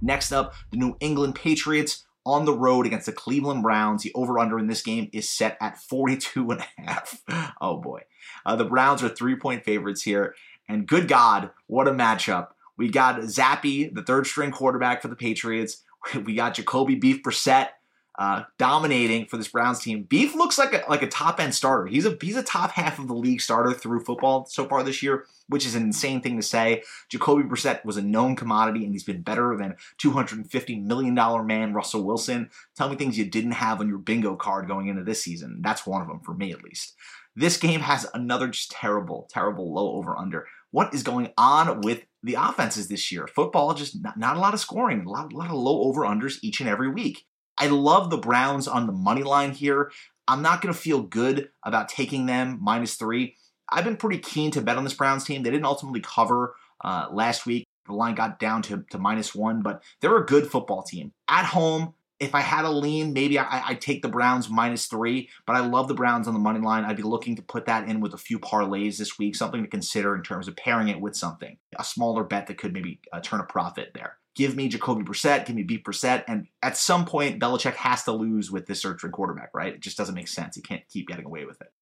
Next 0.00 0.32
up, 0.32 0.54
the 0.70 0.76
New 0.76 0.96
England 1.00 1.34
Patriots 1.34 2.04
on 2.28 2.44
the 2.44 2.52
road 2.52 2.86
against 2.86 3.06
the 3.06 3.12
Cleveland 3.12 3.62
Browns. 3.62 4.02
The 4.02 4.12
over 4.14 4.38
under 4.38 4.58
in 4.58 4.66
this 4.66 4.82
game 4.82 5.08
is 5.12 5.28
set 5.28 5.56
at 5.60 5.78
42 5.78 6.50
and 6.50 6.60
a 6.60 6.82
half. 6.82 7.22
Oh 7.60 7.78
boy. 7.78 8.02
Uh, 8.46 8.54
the 8.54 8.64
Browns 8.64 9.02
are 9.02 9.08
three 9.08 9.34
point 9.34 9.64
favorites 9.64 10.02
here. 10.02 10.34
And 10.68 10.86
good 10.86 11.08
God, 11.08 11.50
what 11.66 11.88
a 11.88 11.92
matchup. 11.92 12.48
We 12.76 12.88
got 12.88 13.20
Zappe, 13.20 13.94
the 13.94 14.02
third 14.02 14.26
string 14.26 14.50
quarterback 14.50 15.02
for 15.02 15.08
the 15.08 15.16
Patriots. 15.16 15.82
We 16.24 16.36
got 16.36 16.54
Jacoby 16.54 16.94
Beef 16.94 17.24
Brissett 17.24 17.70
uh, 18.18 18.42
dominating 18.58 19.26
for 19.26 19.36
this 19.36 19.48
Browns 19.48 19.80
team. 19.80 20.02
Beef 20.02 20.34
looks 20.34 20.58
like 20.58 20.72
a 20.72 20.84
like 20.88 21.02
a 21.02 21.08
top 21.08 21.38
end 21.38 21.54
starter. 21.54 21.86
He's 21.86 22.04
a 22.04 22.18
he's 22.20 22.36
a 22.36 22.42
top 22.42 22.72
half 22.72 22.98
of 22.98 23.06
the 23.06 23.14
league 23.14 23.40
starter 23.40 23.72
through 23.72 24.04
football 24.04 24.44
so 24.46 24.66
far 24.66 24.82
this 24.82 25.04
year, 25.04 25.26
which 25.48 25.64
is 25.64 25.76
an 25.76 25.84
insane 25.84 26.20
thing 26.20 26.36
to 26.36 26.42
say. 26.42 26.82
Jacoby 27.08 27.44
Brissett 27.44 27.84
was 27.84 27.96
a 27.96 28.02
known 28.02 28.34
commodity, 28.34 28.84
and 28.84 28.92
he's 28.92 29.04
been 29.04 29.22
better 29.22 29.56
than 29.56 29.76
250 29.98 30.80
million 30.80 31.14
dollar 31.14 31.44
man 31.44 31.72
Russell 31.72 32.02
Wilson. 32.02 32.50
Tell 32.76 32.88
me 32.88 32.96
things 32.96 33.16
you 33.16 33.24
didn't 33.24 33.52
have 33.52 33.80
on 33.80 33.88
your 33.88 33.98
bingo 33.98 34.34
card 34.34 34.66
going 34.66 34.88
into 34.88 35.04
this 35.04 35.22
season. 35.22 35.60
That's 35.62 35.86
one 35.86 36.02
of 36.02 36.08
them 36.08 36.20
for 36.20 36.34
me 36.34 36.50
at 36.50 36.64
least. 36.64 36.94
This 37.36 37.56
game 37.56 37.80
has 37.80 38.04
another 38.14 38.48
just 38.48 38.72
terrible, 38.72 39.28
terrible 39.30 39.72
low 39.72 39.92
over 39.92 40.18
under 40.18 40.48
what 40.70 40.92
is 40.94 41.02
going 41.02 41.32
on 41.36 41.80
with 41.80 42.04
the 42.22 42.34
offenses 42.34 42.88
this 42.88 43.10
year. 43.10 43.26
Football, 43.26 43.74
just 43.74 44.02
not, 44.02 44.18
not 44.18 44.36
a 44.36 44.40
lot 44.40 44.54
of 44.54 44.60
scoring, 44.60 45.04
a 45.06 45.10
lot, 45.10 45.32
a 45.32 45.36
lot 45.36 45.50
of 45.50 45.56
low 45.56 45.82
over 45.82 46.02
unders 46.02 46.38
each 46.42 46.60
and 46.60 46.68
every 46.68 46.88
week. 46.88 47.24
I 47.56 47.68
love 47.68 48.10
the 48.10 48.18
Browns 48.18 48.68
on 48.68 48.86
the 48.86 48.92
money 48.92 49.22
line 49.22 49.52
here. 49.52 49.90
I'm 50.26 50.42
not 50.42 50.60
going 50.60 50.72
to 50.72 50.78
feel 50.78 51.02
good 51.02 51.48
about 51.64 51.88
taking 51.88 52.26
them 52.26 52.58
minus 52.60 52.94
three. 52.94 53.36
I've 53.70 53.84
been 53.84 53.96
pretty 53.96 54.18
keen 54.18 54.50
to 54.52 54.60
bet 54.60 54.76
on 54.76 54.84
this 54.84 54.94
Browns 54.94 55.24
team. 55.24 55.42
They 55.42 55.50
didn't 55.50 55.64
ultimately 55.64 56.00
cover 56.00 56.54
uh, 56.84 57.08
last 57.10 57.46
week. 57.46 57.66
The 57.86 57.94
line 57.94 58.14
got 58.14 58.38
down 58.38 58.62
to, 58.62 58.84
to 58.90 58.98
minus 58.98 59.34
one, 59.34 59.62
but 59.62 59.82
they're 60.00 60.16
a 60.16 60.26
good 60.26 60.50
football 60.50 60.82
team. 60.82 61.12
At 61.26 61.46
home, 61.46 61.94
if 62.20 62.34
I 62.34 62.40
had 62.40 62.64
a 62.64 62.70
lean, 62.70 63.12
maybe 63.12 63.38
I, 63.38 63.70
would 63.70 63.80
take 63.80 64.02
the 64.02 64.08
Browns 64.08 64.48
minus 64.50 64.86
three, 64.86 65.28
but 65.46 65.54
I 65.54 65.60
love 65.60 65.86
the 65.86 65.94
Browns 65.94 66.26
on 66.26 66.34
the 66.34 66.40
money 66.40 66.60
line. 66.60 66.84
I'd 66.84 66.96
be 66.96 67.02
looking 67.02 67.36
to 67.36 67.42
put 67.42 67.66
that 67.66 67.88
in 67.88 68.00
with 68.00 68.12
a 68.12 68.18
few 68.18 68.40
parlays 68.40 68.98
this 68.98 69.18
week, 69.18 69.36
something 69.36 69.62
to 69.62 69.68
consider 69.68 70.16
in 70.16 70.22
terms 70.22 70.48
of 70.48 70.56
pairing 70.56 70.88
it 70.88 71.00
with 71.00 71.16
something, 71.16 71.58
a 71.78 71.84
smaller 71.84 72.24
bet 72.24 72.48
that 72.48 72.58
could 72.58 72.72
maybe 72.72 73.00
uh, 73.12 73.20
turn 73.20 73.40
a 73.40 73.44
profit 73.44 73.92
there. 73.94 74.16
Give 74.34 74.56
me 74.56 74.68
Jacoby 74.68 75.04
Brissett, 75.04 75.46
give 75.46 75.56
me 75.56 75.62
B 75.62 75.78
Brissett, 75.78 76.24
and 76.26 76.46
at 76.62 76.76
some 76.76 77.04
point, 77.04 77.40
Belichick 77.40 77.74
has 77.74 78.04
to 78.04 78.12
lose 78.12 78.50
with 78.50 78.66
this 78.66 78.82
search 78.82 79.00
for 79.00 79.08
quarterback, 79.08 79.50
right? 79.54 79.74
It 79.74 79.80
just 79.80 79.96
doesn't 79.96 80.14
make 80.14 80.28
sense. 80.28 80.56
He 80.56 80.62
can't 80.62 80.86
keep 80.88 81.08
getting 81.08 81.24
away 81.24 81.44
with 81.44 81.60
it. 81.60 81.72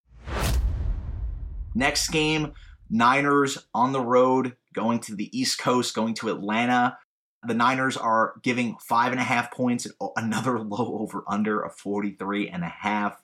Next 1.74 2.08
game, 2.08 2.52
Niners 2.88 3.66
on 3.74 3.92
the 3.92 4.00
road, 4.00 4.56
going 4.72 5.00
to 5.00 5.14
the 5.14 5.36
East 5.38 5.58
Coast, 5.58 5.94
going 5.94 6.14
to 6.14 6.28
Atlanta 6.30 6.96
The 7.46 7.54
Niners 7.54 7.96
are 7.96 8.34
giving 8.42 8.76
five 8.80 9.12
and 9.12 9.20
a 9.20 9.24
half 9.24 9.50
points, 9.50 9.86
another 10.16 10.58
low 10.60 10.98
over 11.00 11.24
under 11.28 11.60
of 11.60 11.74
43 11.76 12.48
and 12.48 12.64
a 12.64 12.68
half. 12.68 13.22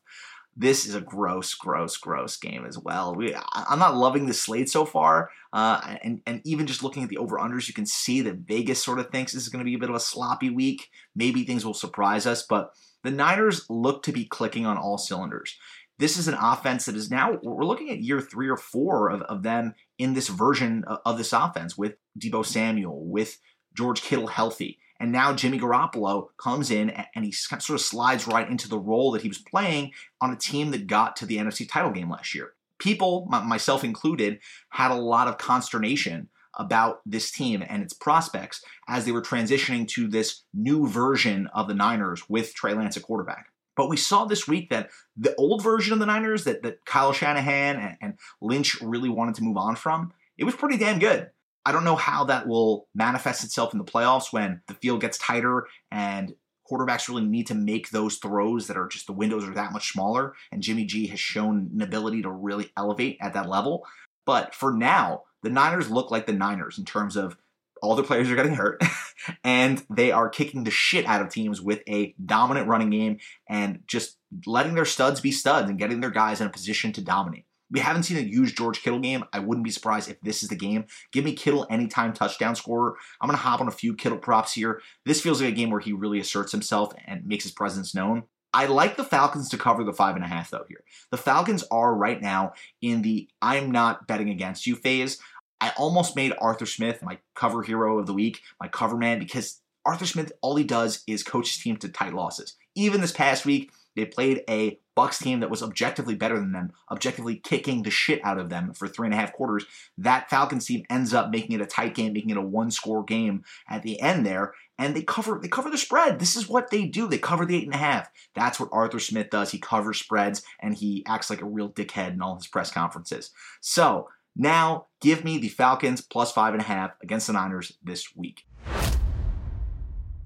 This 0.55 0.85
is 0.85 0.95
a 0.95 1.01
gross, 1.01 1.55
gross, 1.55 1.97
gross 1.97 2.37
game 2.37 2.67
as 2.67 2.79
well. 2.79 3.15
We, 3.15 3.35
I'm 3.53 3.79
not 3.79 3.97
loving 3.97 4.27
the 4.27 4.35
slate 4.35 4.69
so 4.69 4.85
far. 4.85 5.31
Uh, 5.51 5.97
and, 6.03 6.21
and 6.27 6.43
even 6.45 6.67
just 6.67 6.83
looking 6.83 7.03
at 7.03 7.09
the 7.09 7.17
over 7.17 7.39
unders, 7.39 7.69
you 7.69 7.75
can 7.75 7.87
see 7.87 8.21
that 8.21 8.41
Vegas 8.47 8.83
sort 8.85 8.99
of 8.99 9.11
thinks 9.11 9.33
this 9.33 9.45
is 9.45 9.49
going 9.49 9.65
to 9.65 9.69
be 9.69 9.75
a 9.75 9.79
bit 9.79 9.89
of 9.89 9.97
a 9.97 10.01
sloppy 10.01 10.51
week. 10.51 10.91
Maybe 11.17 11.45
things 11.45 11.65
will 11.65 11.73
surprise 11.73 12.27
us, 12.27 12.43
but 12.43 12.75
the 13.03 13.11
Niners 13.11 13.65
look 13.71 14.03
to 14.03 14.13
be 14.13 14.27
clicking 14.27 14.67
on 14.67 14.77
all 14.77 14.99
cylinders. 14.99 15.57
This 15.99 16.19
is 16.19 16.29
an 16.29 16.35
offense 16.35 16.87
that 16.87 16.97
is 16.97 17.11
now, 17.11 17.39
we're 17.43 17.65
looking 17.65 17.91
at 17.91 18.03
year 18.03 18.21
three 18.21 18.49
or 18.49 18.57
four 18.57 19.09
of, 19.09 19.23
of 19.23 19.43
them 19.43 19.75
in 19.99 20.15
this 20.15 20.29
version 20.29 20.85
of, 20.87 20.99
of 21.07 21.19
this 21.19 21.33
offense 21.33 21.79
with 21.79 21.95
Deebo 22.19 22.45
Samuel, 22.45 23.05
with 23.05 23.39
George 23.75 24.03
Kittle 24.03 24.27
healthy. 24.27 24.79
And 25.01 25.11
now 25.11 25.33
Jimmy 25.35 25.59
Garoppolo 25.59 26.29
comes 26.39 26.71
in 26.71 26.91
and 26.91 27.25
he 27.25 27.33
sort 27.33 27.71
of 27.71 27.81
slides 27.81 28.29
right 28.29 28.49
into 28.49 28.69
the 28.69 28.79
role 28.79 29.11
that 29.13 29.23
he 29.23 29.29
was 29.29 29.39
playing 29.39 29.93
on 30.21 30.33
a 30.33 30.37
team 30.37 30.71
that 30.71 30.87
got 30.87 31.17
to 31.17 31.27
the 31.27 31.39
NFC 31.39 31.69
title 31.69 31.91
game 31.91 32.09
last 32.09 32.35
year. 32.35 32.53
People, 32.79 33.27
myself 33.27 33.83
included, 33.83 34.39
had 34.71 34.93
a 34.93 34.97
lot 34.97 35.27
of 35.27 35.39
consternation 35.39 36.29
about 36.59 37.01
this 37.07 37.31
team 37.31 37.65
and 37.67 37.83
its 37.83 37.95
prospects 37.95 38.63
as 38.89 39.05
they 39.05 39.13
were 39.13 39.23
transitioning 39.23 39.89
to 39.89 40.07
this 40.07 40.43
new 40.53 40.87
version 40.87 41.49
of 41.55 41.67
the 41.67 41.75
Niners 41.75 42.29
with 42.29 42.55
Trey 42.55 42.75
Lance 42.75 42.97
at 42.97 43.03
quarterback. 43.03 43.47
But 43.77 43.89
we 43.89 43.97
saw 43.97 44.25
this 44.25 44.47
week 44.47 44.71
that 44.71 44.91
the 45.17 45.35
old 45.37 45.63
version 45.63 45.93
of 45.93 45.99
the 45.99 46.07
Niners 46.07 46.45
that, 46.45 46.63
that 46.63 46.85
Kyle 46.85 47.13
Shanahan 47.13 47.77
and, 47.77 47.97
and 48.01 48.15
Lynch 48.41 48.81
really 48.83 49.09
wanted 49.09 49.35
to 49.37 49.43
move 49.43 49.57
on 49.57 49.77
from, 49.77 50.13
it 50.37 50.45
was 50.45 50.55
pretty 50.55 50.77
damn 50.77 50.99
good. 50.99 51.31
I 51.65 51.73
don't 51.73 51.85
know 51.85 51.97
how 51.97 52.25
that 52.25 52.49
will 52.49 52.89
manifest 52.95 53.45
itself 53.45 53.73
in 53.73 53.79
the 53.79 53.85
playoffs 53.85 54.33
when 54.33 54.63
the 54.67 54.75
field 54.75 55.01
gets 55.01 55.19
tighter 55.19 55.67
and 55.91 56.35
quarterbacks 56.71 57.09
really 57.09 57.25
need 57.25 57.47
to 57.49 57.55
make 57.55 57.91
those 57.91 58.17
throws 58.17 58.67
that 58.67 58.77
are 58.77 58.89
just 58.89 59.07
the 59.07 59.13
windows 59.13 59.45
are 59.45 59.55
that 59.55 59.73
much 59.73 59.93
smaller. 59.93 60.35
And 60.51 60.63
Jimmy 60.63 60.85
G 60.85 61.07
has 61.09 61.21
shown 61.21 61.71
an 61.75 61.83
ability 61.83 62.23
to 62.23 62.31
really 62.31 62.71
elevate 62.77 63.19
at 63.21 63.35
that 63.35 63.49
level. 63.49 63.87
But 64.25 64.55
for 64.55 64.73
now, 64.73 65.23
the 65.43 65.51
Niners 65.51 65.91
look 65.91 66.11
like 66.11 66.27
the 66.27 66.33
Niners 66.33 66.79
in 66.79 66.85
terms 66.85 67.17
of 67.17 67.37
all 67.83 67.97
their 67.97 68.05
players 68.05 68.31
are 68.31 68.37
getting 68.37 68.55
hurt, 68.55 68.81
and 69.45 69.85
they 69.91 70.13
are 70.13 70.29
kicking 70.29 70.63
the 70.63 70.71
shit 70.71 71.05
out 71.05 71.21
of 71.21 71.31
teams 71.31 71.61
with 71.61 71.83
a 71.89 72.15
dominant 72.25 72.69
running 72.69 72.91
game 72.91 73.19
and 73.49 73.81
just 73.89 74.19
letting 74.47 74.75
their 74.75 74.85
studs 74.85 75.21
be 75.21 75.33
studs 75.33 75.69
and 75.69 75.81
getting 75.81 76.01
their 76.01 76.11
guys 76.11 76.41
in 76.41 76.47
a 76.47 76.51
position 76.51 76.93
to 76.93 77.03
dominate. 77.03 77.45
We 77.73 77.81
haven't 77.81 78.05
seen 78.05 78.19
a 78.19 78.21
huge 78.21 78.55
George 78.55 78.83
Kittle 78.83 79.01
game. 79.01 79.25
I 79.33 79.39
wouldn't 79.39 79.65
be 79.65 79.71
surprised 79.71 80.11
if 80.11 80.21
this 80.21 80.43
is 80.43 80.51
the 80.51 80.57
game. 80.57 80.85
Give 81.11 81.25
me 81.25 81.33
Kittle 81.33 81.67
anytime 81.71 82.13
touchdown 82.13 82.55
scorer. 82.55 82.97
I'm 83.21 83.29
going 83.29 83.37
to 83.37 83.43
hop 83.43 83.61
on 83.61 83.69
a 83.69 83.73
few 83.73 83.95
Kittle 83.95 84.19
props 84.19 84.53
here. 84.53 84.83
This 85.07 85.23
feels 85.23 85.41
like 85.41 85.51
a 85.51 85.57
game 85.57 85.71
where 85.71 85.81
he 85.81 85.93
really 85.93 86.21
asserts 86.21 86.53
himself 86.53 86.93
and 87.07 87.27
makes 87.27 87.45
his 87.45 87.53
presence 87.53 87.95
known. 87.95 88.25
I 88.55 88.67
like 88.67 88.97
the 88.97 89.05
Falcons 89.05 89.49
to 89.49 89.57
cover 89.57 89.83
the 89.83 89.95
five 89.95 90.15
and 90.15 90.25
a 90.25 90.29
half, 90.29 90.51
though, 90.51 90.67
here. 90.69 90.85
The 91.11 91.17
Falcons 91.17 91.65
are 91.71 91.95
right 91.95 92.21
now 92.21 92.53
in 92.83 93.01
the 93.01 93.29
I'm 93.41 93.71
not 93.71 94.07
betting 94.07 94.29
against 94.29 94.67
you 94.67 94.77
phase. 94.77 95.19
I 95.61 95.73
almost 95.79 96.17
made 96.17 96.35
Arthur 96.39 96.67
Smith 96.67 97.03
my 97.03 97.19
cover 97.35 97.63
hero 97.63 97.99
of 97.99 98.07
the 98.07 98.13
week, 98.13 98.43
my 98.61 98.69
cover 98.69 98.97
man, 98.97 99.19
because 99.19 99.63
Arthur 99.87 100.07
Smith, 100.07 100.33
all 100.43 100.57
he 100.57 100.65
does 100.65 101.03
is 101.07 101.23
coach 101.23 101.49
his 101.49 101.63
team 101.63 101.77
to 101.79 101.89
tight 101.89 102.13
losses. 102.13 102.57
Even 102.75 103.01
this 103.01 103.13
past 103.13 103.47
week, 103.47 103.71
they 103.97 104.05
played 104.05 104.43
a 104.49 104.79
Bucs 104.97 105.23
team 105.23 105.41
that 105.41 105.51
was 105.51 105.63
objectively 105.63 106.15
better 106.15 106.39
than 106.39 106.53
them, 106.53 106.73
objectively 106.91 107.37
kicking 107.37 107.83
the 107.83 107.91
shit 107.91 108.21
out 108.25 108.39
of 108.39 108.51
them 108.51 108.73
for 108.75 108.87
three 108.89 109.07
and 109.07 109.15
a 109.15 109.17
half 109.17 109.33
quarters. 109.33 109.65
That 109.97 110.29
Falcons 110.29 110.67
team 110.67 110.85
ends 110.91 111.15
up 111.15 111.31
making 111.31 111.53
it 111.53 111.63
a 111.63 111.67
tight 111.67 111.95
game, 111.95 112.13
making 112.13 112.31
it 112.31 112.37
a 112.37 112.43
one-score 112.43 113.05
game 113.05 113.45
at 113.69 113.83
the 113.83 114.01
end 114.01 114.27
there, 114.27 114.53
and 114.79 114.95
they 114.95 115.03
cover 115.03 115.39
they 115.41 115.49
cover 115.49 115.71
the 115.71 115.79
spread. 115.79 116.19
This 116.19 116.37
is 116.37 116.49
what 116.49 116.71
they 116.71 116.87
do. 116.87 117.09
They 117.09 117.19
cover 117.19 117.47
the 117.47 117.57
eight 117.57 117.67
and 117.67 117.75
a 117.75 117.79
half. 117.79 118.11
That's 118.35 118.59
what 118.59 118.69
Arthur 118.73 118.99
Smith 118.99 119.31
does. 119.31 119.51
He 119.51 119.59
covers 119.59 119.99
spreads 119.99 120.43
and 120.61 120.75
he 120.75 121.05
acts 121.07 121.31
like 121.31 121.41
a 121.41 121.47
real 121.47 121.71
dickhead 121.71 122.13
in 122.13 122.23
all 122.23 122.37
his 122.37 122.47
press 122.47 122.71
conferences. 122.71 123.31
So 123.61 124.09
now 124.35 124.87
give 125.01 125.25
me 125.25 125.39
the 125.39 125.49
Falcons 125.49 126.01
plus 126.01 126.33
five 126.33 126.55
and 126.55 126.63
a 126.63 126.67
half 126.67 126.93
against 127.03 127.27
the 127.27 127.35
Niners 127.35 127.73
this 127.83 128.17
week. 128.17 128.47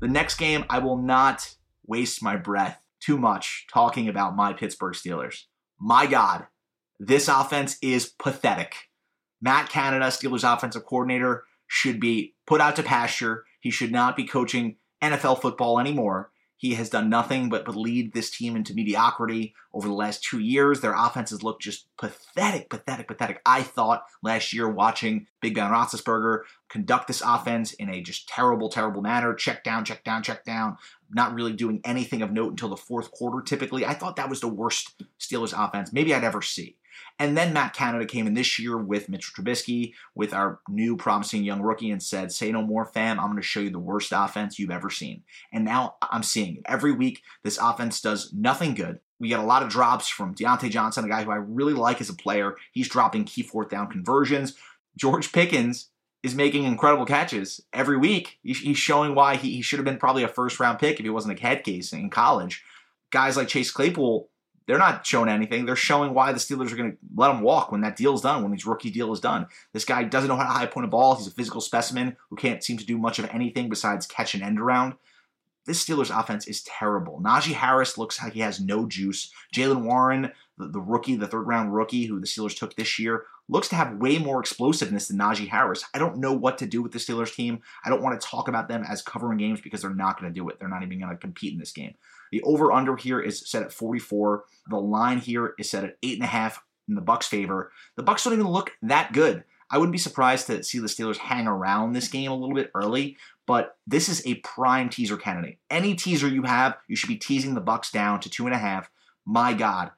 The 0.01 0.09
next 0.09 0.37
game, 0.37 0.65
I 0.69 0.79
will 0.79 0.99
not 0.99 1.55
waste 1.87 2.23
my 2.23 2.37
breath 2.37 2.81
too 3.07 3.17
much 3.17 3.67
talking 3.73 4.09
about 4.09 4.35
my 4.35 4.53
Pittsburgh 4.53 4.95
Steelers. 4.95 5.45
My 5.79 6.07
God, 6.07 6.47
this 6.99 7.29
offense 7.29 7.79
is 7.81 8.07
pathetic. 8.07 8.75
Matt 9.41 9.69
Canada, 9.69 10.07
Steelers 10.07 10.51
offensive 10.51 10.85
coordinator, 10.85 11.45
should 11.69 12.01
be 12.01 12.35
put 12.47 12.61
out 12.61 12.75
to 12.77 12.83
pasture. 12.83 13.45
He 13.61 13.71
should 13.71 13.93
not 13.93 14.17
be 14.17 14.25
coaching 14.25 14.77
NFL 15.03 15.41
football 15.41 15.79
anymore. 15.79 16.33
He 16.59 16.75
has 16.75 16.89
done 16.89 17.11
nothing 17.11 17.49
but, 17.51 17.67
lead 17.77 18.15
this 18.15 18.31
team 18.31 18.57
into 18.57 18.73
mediocrity 18.73 19.55
over 19.75 19.87
the 19.87 19.95
last 19.95 20.23
two 20.23 20.39
years. 20.39 20.81
Their 20.81 20.95
offenses 20.95 21.43
look 21.43 21.61
just 21.61 21.87
pathetic, 21.99 22.71
pathetic, 22.71 23.09
pathetic. 23.09 23.43
I 23.45 23.63
thought 23.63 24.05
last 24.23 24.53
year 24.53 24.69
watching 24.69 25.27
Big 25.43 25.55
Ben 25.55 25.71
Roethlisberger 25.71 26.43
conduct 26.71 27.09
this 27.09 27.23
offense 27.25 27.75
in 27.75 27.91
a 27.91 28.01
just 28.01 28.29
terrible, 28.29 28.71
terrible 28.71 29.03
manner. 29.03 29.35
Check 29.35 29.65
down, 29.65 29.85
check 29.85 30.05
down, 30.05 30.23
check 30.23 30.45
down. 30.45 30.79
Not 31.11 31.35
really 31.35 31.53
doing 31.53 31.81
anything 31.85 32.23
of 32.23 32.33
note 32.33 32.51
until 32.51 32.71
the 32.71 32.77
fourth 32.77 33.11
quarter. 33.11 33.43
Typically, 33.43 33.85
I 33.85 33.93
thought 33.93 34.17
that 34.17 34.31
was 34.31 34.41
the 34.41 34.49
worst 34.49 35.03
Steelers 35.21 35.53
offense 35.53 35.93
maybe 35.93 36.15
I'd 36.15 36.25
ever 36.25 36.43
see. 36.43 36.77
And 37.19 37.37
then 37.37 37.53
Matt 37.53 37.75
Canada 37.75 38.05
came 38.05 38.27
in 38.27 38.35
this 38.35 38.59
year 38.59 38.77
with 38.77 39.09
Mitchell 39.09 39.43
Trubisky, 39.43 39.95
with 40.15 40.35
our 40.35 40.61
new 40.69 40.97
promising 40.97 41.45
young 41.45 41.63
rookie, 41.63 41.91
and 41.91 42.03
said, 42.03 42.33
Say 42.33 42.53
no 42.53 42.63
more, 42.63 42.85
fam. 42.85 43.19
I'm 43.19 43.27
going 43.27 43.37
to 43.37 43.43
show 43.43 43.61
you 43.61 43.71
the 43.71 43.79
worst 43.79 44.13
offense 44.15 44.59
you've 44.59 44.71
ever 44.71 44.91
seen. 44.91 45.23
And 45.53 45.65
now 45.65 45.97
I'm 46.03 46.23
seeing 46.23 46.57
it. 46.57 46.63
Every 46.67 46.93
week, 46.93 47.23
this 47.43 47.59
offense 47.59 48.01
does 48.01 48.33
nothing 48.33 48.75
good. 48.75 49.01
We 49.19 49.29
get 49.29 49.41
a 49.41 49.45
lot 49.45 49.63
of 49.63 49.71
drops 49.71 50.09
from 50.09 50.35
Diontae 50.35 50.71
Johnson, 50.71 51.05
a 51.05 51.09
guy 51.09 51.25
who 51.25 51.31
I 51.31 51.37
really 51.37 51.73
like 51.73 52.01
as 52.01 52.11
a 52.11 52.15
player. 52.15 52.57
He's 52.73 52.89
dropping 52.89 53.25
key 53.25 53.43
fourth 53.43 53.71
down 53.71 53.89
conversions. 53.89 54.55
George 54.99 55.33
Pickens 55.33 55.89
is 56.23 56.35
making 56.35 56.65
incredible 56.65 57.07
catches 57.07 57.61
every 57.73 57.97
week. 57.97 58.39
He's 58.43 58.77
showing 58.77 59.15
why 59.15 59.37
he 59.37 59.63
should 59.63 59.79
have 59.79 59.85
been 59.85 59.99
probably 59.99 60.23
a 60.23 60.29
first 60.29 60.59
round 60.59 60.79
pick 60.79 60.99
if 60.99 61.05
he 61.05 61.11
wasn't 61.11 61.39
a 61.39 61.41
head 61.41 61.65
case 61.65 61.93
in 61.93 62.11
college. 62.11 62.65
Guys 63.11 63.37
like 63.37 63.49
Chase 63.49 63.71
Claypool 63.71 64.29
they're 64.67 64.79
not 64.79 65.07
showing 65.07 65.29
anything. 65.29 65.65
They're 65.65 65.77
showing 65.77 66.13
why 66.13 66.33
the 66.33 66.39
Steelers 66.39 66.73
are 66.73 66.77
going 66.77 66.93
to 66.93 66.99
let 67.15 67.31
him 67.31 67.41
walk 67.41 67.71
when 67.71 67.83
that 67.83 67.97
deal's 67.97 68.23
done, 68.23 68.43
when 68.43 68.53
his 68.53 68.67
rookie 68.67 68.91
deal 68.91 69.13
is 69.13 69.21
done. 69.21 69.47
This 69.73 69.85
guy 69.85 70.03
doesn't 70.05 70.29
know 70.29 70.37
how 70.37 70.43
to 70.43 70.51
high 70.51 70.67
point 70.67 70.87
a 70.87 70.89
ball. 70.89 71.15
He's 71.15 71.29
a 71.29 71.33
physical 71.33 71.61
specimen 71.61 72.17
who 72.31 72.37
can't 72.37 72.65
seem 72.65 72.77
to 72.79 72.87
do 72.87 72.99
much 72.99 73.19
of 73.19 73.29
anything 73.31 73.69
besides 73.69 74.07
catch 74.07 74.35
an 74.35 74.43
end 74.43 74.59
around. 74.59 74.95
This 75.67 75.85
Steelers 75.85 76.17
offense 76.17 76.47
is 76.47 76.63
terrible. 76.63 77.21
Najee 77.21 77.53
Harris 77.53 77.99
looks 77.99 78.23
like 78.23 78.35
he 78.35 78.41
has 78.41 78.61
no 78.61 78.87
juice. 78.87 79.33
Jaylen 79.53 79.83
Warren, 79.83 80.31
the, 80.59 80.69
the 80.69 80.81
rookie, 80.81 81.17
the 81.17 81.27
third 81.27 81.43
round 81.43 81.75
rookie 81.75 82.07
who 82.07 82.21
the 82.21 82.27
Steelers 82.27 82.57
took 82.57 82.77
this 82.77 82.99
year, 83.01 83.25
looks 83.49 83.69
to 83.69 83.77
have 83.77 83.97
way 83.97 84.19
more 84.19 84.41
explosiveness 84.41 85.09
than 85.09 85.19
Najee 85.19 85.49
Harris. 85.49 85.85
I 85.93 85.99
don't 85.99 86.19
know 86.19 86.33
what 86.33 86.59
to 86.59 86.67
do 86.67 86.83
with 86.83 86.93
the 86.93 86.99
Steelers 86.99 87.35
team. 87.35 87.61
I 87.85 87.91
don't 87.91 88.03
want 88.03 88.21
to 88.21 88.27
talk 88.27 88.49
about 88.49 88.69
them 88.69 88.85
as 88.89 89.03
covering 89.03 89.39
games 89.39 89.61
because 89.61 89.83
they're 89.83 89.95
not 89.95 90.21
going 90.21 90.33
to 90.33 90.35
do 90.35 90.49
it. 90.49 90.59
They're 90.59 90.69
not 90.69 90.83
even 90.83 91.01
going 91.01 91.11
to 91.11 91.17
compete 91.17 91.53
in 91.53 91.59
this 91.59 91.73
game. 91.73 91.95
The 92.33 92.43
over 92.43 92.73
under 92.73 92.97
here 92.97 93.21
is 93.21 93.49
set 93.49 93.63
at 93.63 93.73
44. 93.73 94.45
The 94.69 94.81
line 94.81 95.19
here 95.19 95.55
is 95.59 95.71
set 95.71 95.85
at 95.85 96.01
8.5 96.03 96.59
in 96.89 96.95
the 96.95 97.03
Bucs' 97.03 97.25
favor. 97.25 97.73
The 97.97 98.05
Bucs 98.05 98.25
don't 98.25 98.35
even 98.35 98.49
look 98.49 98.73
that 98.83 99.13
good. 99.13 99.45
I 99.71 99.79
wouldn't 99.79 99.93
be 99.93 99.99
surprised 99.99 100.47
to 100.47 100.63
see 100.63 100.79
the 100.79 100.87
Steelers 100.87 101.17
hang 101.17 101.47
around 101.49 101.93
this 101.93 102.09
game 102.09 102.31
a 102.31 102.35
little 102.35 102.55
bit 102.55 102.71
early, 102.75 103.17
but 103.47 103.77
this 103.87 104.09
is 104.09 104.25
a 104.25 104.35
prime 104.37 104.89
teaser 104.89 105.17
candidate. 105.17 105.59
Any 105.71 105.95
teaser 105.95 106.29
you 106.29 106.43
have, 106.43 106.77
you 106.87 106.95
should 106.95 107.09
be 107.09 107.17
teasing 107.17 107.55
the 107.55 107.63
Bucs 107.63 107.91
down 107.91 108.21
to 108.21 108.31
two 108.31 108.47
and 108.47 108.55
a 108.55 108.59
half. 108.59 108.91
My 109.25 109.55
God, 109.55 109.91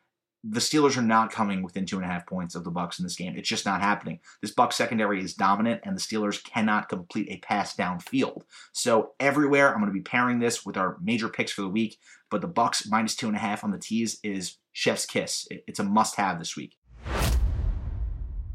the 0.44 0.60
Steelers 0.60 0.96
are 0.96 1.02
not 1.02 1.32
coming 1.32 1.62
within 1.62 1.84
two 1.84 1.96
and 1.96 2.04
a 2.04 2.08
half 2.08 2.26
points 2.26 2.54
of 2.54 2.62
the 2.62 2.70
Bucs 2.70 2.98
in 2.98 3.04
this 3.04 3.16
game. 3.16 3.34
It's 3.36 3.48
just 3.48 3.66
not 3.66 3.80
happening. 3.80 4.20
This 4.40 4.54
Bucs 4.54 4.74
secondary 4.74 5.22
is 5.22 5.34
dominant, 5.34 5.80
and 5.84 5.96
the 5.96 6.00
Steelers 6.00 6.42
cannot 6.42 6.88
complete 6.88 7.28
a 7.28 7.38
pass 7.38 7.74
downfield. 7.74 8.42
So 8.72 9.12
everywhere, 9.18 9.68
I'm 9.68 9.80
going 9.80 9.86
to 9.86 9.92
be 9.92 10.00
pairing 10.00 10.38
this 10.38 10.64
with 10.64 10.76
our 10.76 10.96
major 11.02 11.28
picks 11.28 11.52
for 11.52 11.62
the 11.62 11.68
week. 11.68 11.98
But 12.30 12.40
the 12.40 12.48
Bucs 12.48 12.88
minus 12.88 13.16
two 13.16 13.26
and 13.26 13.36
a 13.36 13.40
half 13.40 13.64
on 13.64 13.72
the 13.72 13.78
tees 13.78 14.20
is 14.22 14.58
chef's 14.72 15.06
kiss. 15.06 15.48
It's 15.50 15.80
a 15.80 15.84
must-have 15.84 16.38
this 16.38 16.56
week. 16.56 16.76